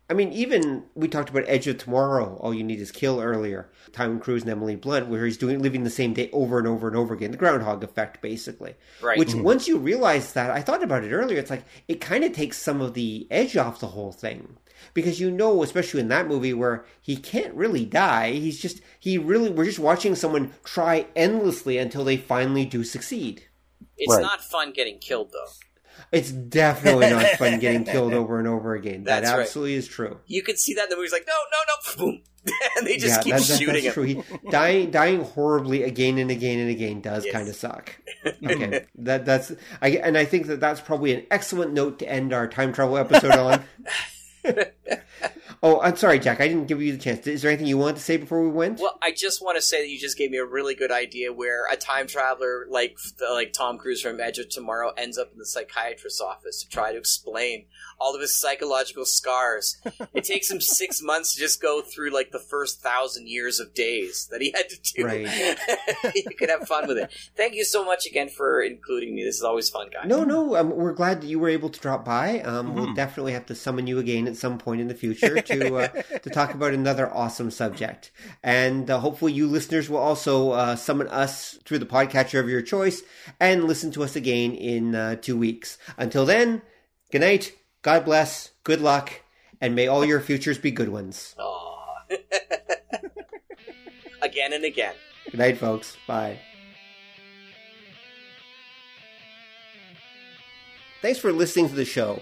[0.10, 2.38] I mean, even we talked about Edge of Tomorrow.
[2.38, 3.70] All you need is kill earlier.
[3.92, 6.88] Tom Cruise and Emily Blunt, where he's doing living the same day over and over
[6.88, 7.32] and over again.
[7.32, 8.76] The Groundhog Effect, basically.
[9.02, 9.20] Right.
[9.20, 9.44] Which mm-hmm.
[9.44, 11.38] once you realize that, I thought about it earlier.
[11.38, 14.58] It's like it kind of takes some of the edge off the whole thing
[14.94, 18.32] because you know, especially in that movie where he can't really die.
[18.32, 23.44] He's just he really we're just watching someone try endlessly until they finally do succeed.
[23.98, 24.22] It's Right.
[24.22, 25.52] not fun getting killed though.
[26.12, 29.04] It's definitely not fun getting killed over and over again.
[29.04, 29.42] That That's right.
[29.42, 30.20] absolutely is true.
[30.26, 32.22] You can see that in the movie's like, no, no, no, boom,
[32.78, 33.94] and they just keep that- that- shooting that's him.
[33.94, 34.04] true.
[34.04, 37.34] He, dying, dying horribly again and again and again does Yes.
[37.34, 37.96] kind of suck.
[38.46, 42.34] Okay, that that's I and I think that that's probably an excellent note to end
[42.34, 43.64] our time travel episode on.
[45.64, 46.40] oh, I'm sorry, Jack.
[46.42, 47.26] I didn't give you the chance.
[47.28, 48.80] Is there anything you wanted to say before we went?
[48.80, 51.34] Well, I just want to say that you just gave me a really good idea
[51.34, 52.98] where a time traveler like
[53.34, 56.92] like Tom Cruise from Edge of Tomorrow ends up in the psychiatrist's office to try
[56.92, 57.66] to explain
[58.00, 59.78] all of his psychological scars.
[60.14, 63.74] it takes him six months to just go through like the first thousand years of
[63.74, 65.06] days that he had to do.
[65.06, 65.58] Right.
[66.16, 67.12] you could have fun with it.
[67.36, 69.24] Thank you so much again for including me.
[69.24, 70.08] This is always fun, guys.
[70.08, 70.56] No, no.
[70.56, 72.40] Um, we're glad that you were able to drop by.
[72.42, 72.96] Um, We'll Mhm.
[72.96, 75.88] definitely have to summon you again at some point in the future to uh,
[76.24, 78.12] to talk about another awesome subject.
[78.44, 82.62] And uh, hopefully, you listeners will also uh, summon us through the podcatcher of your
[82.62, 83.02] choice
[83.40, 85.78] and listen to us again in uh, two weeks.
[85.98, 86.62] Until then,
[87.12, 87.54] good night.
[87.82, 88.52] God bless.
[88.64, 89.22] Good luck,
[89.62, 91.36] and may all your futures be good ones.
[94.22, 94.96] Again and again.
[95.26, 95.96] Good night, folks.
[96.08, 96.40] Bye.
[101.02, 102.22] Thanks for listening to the show.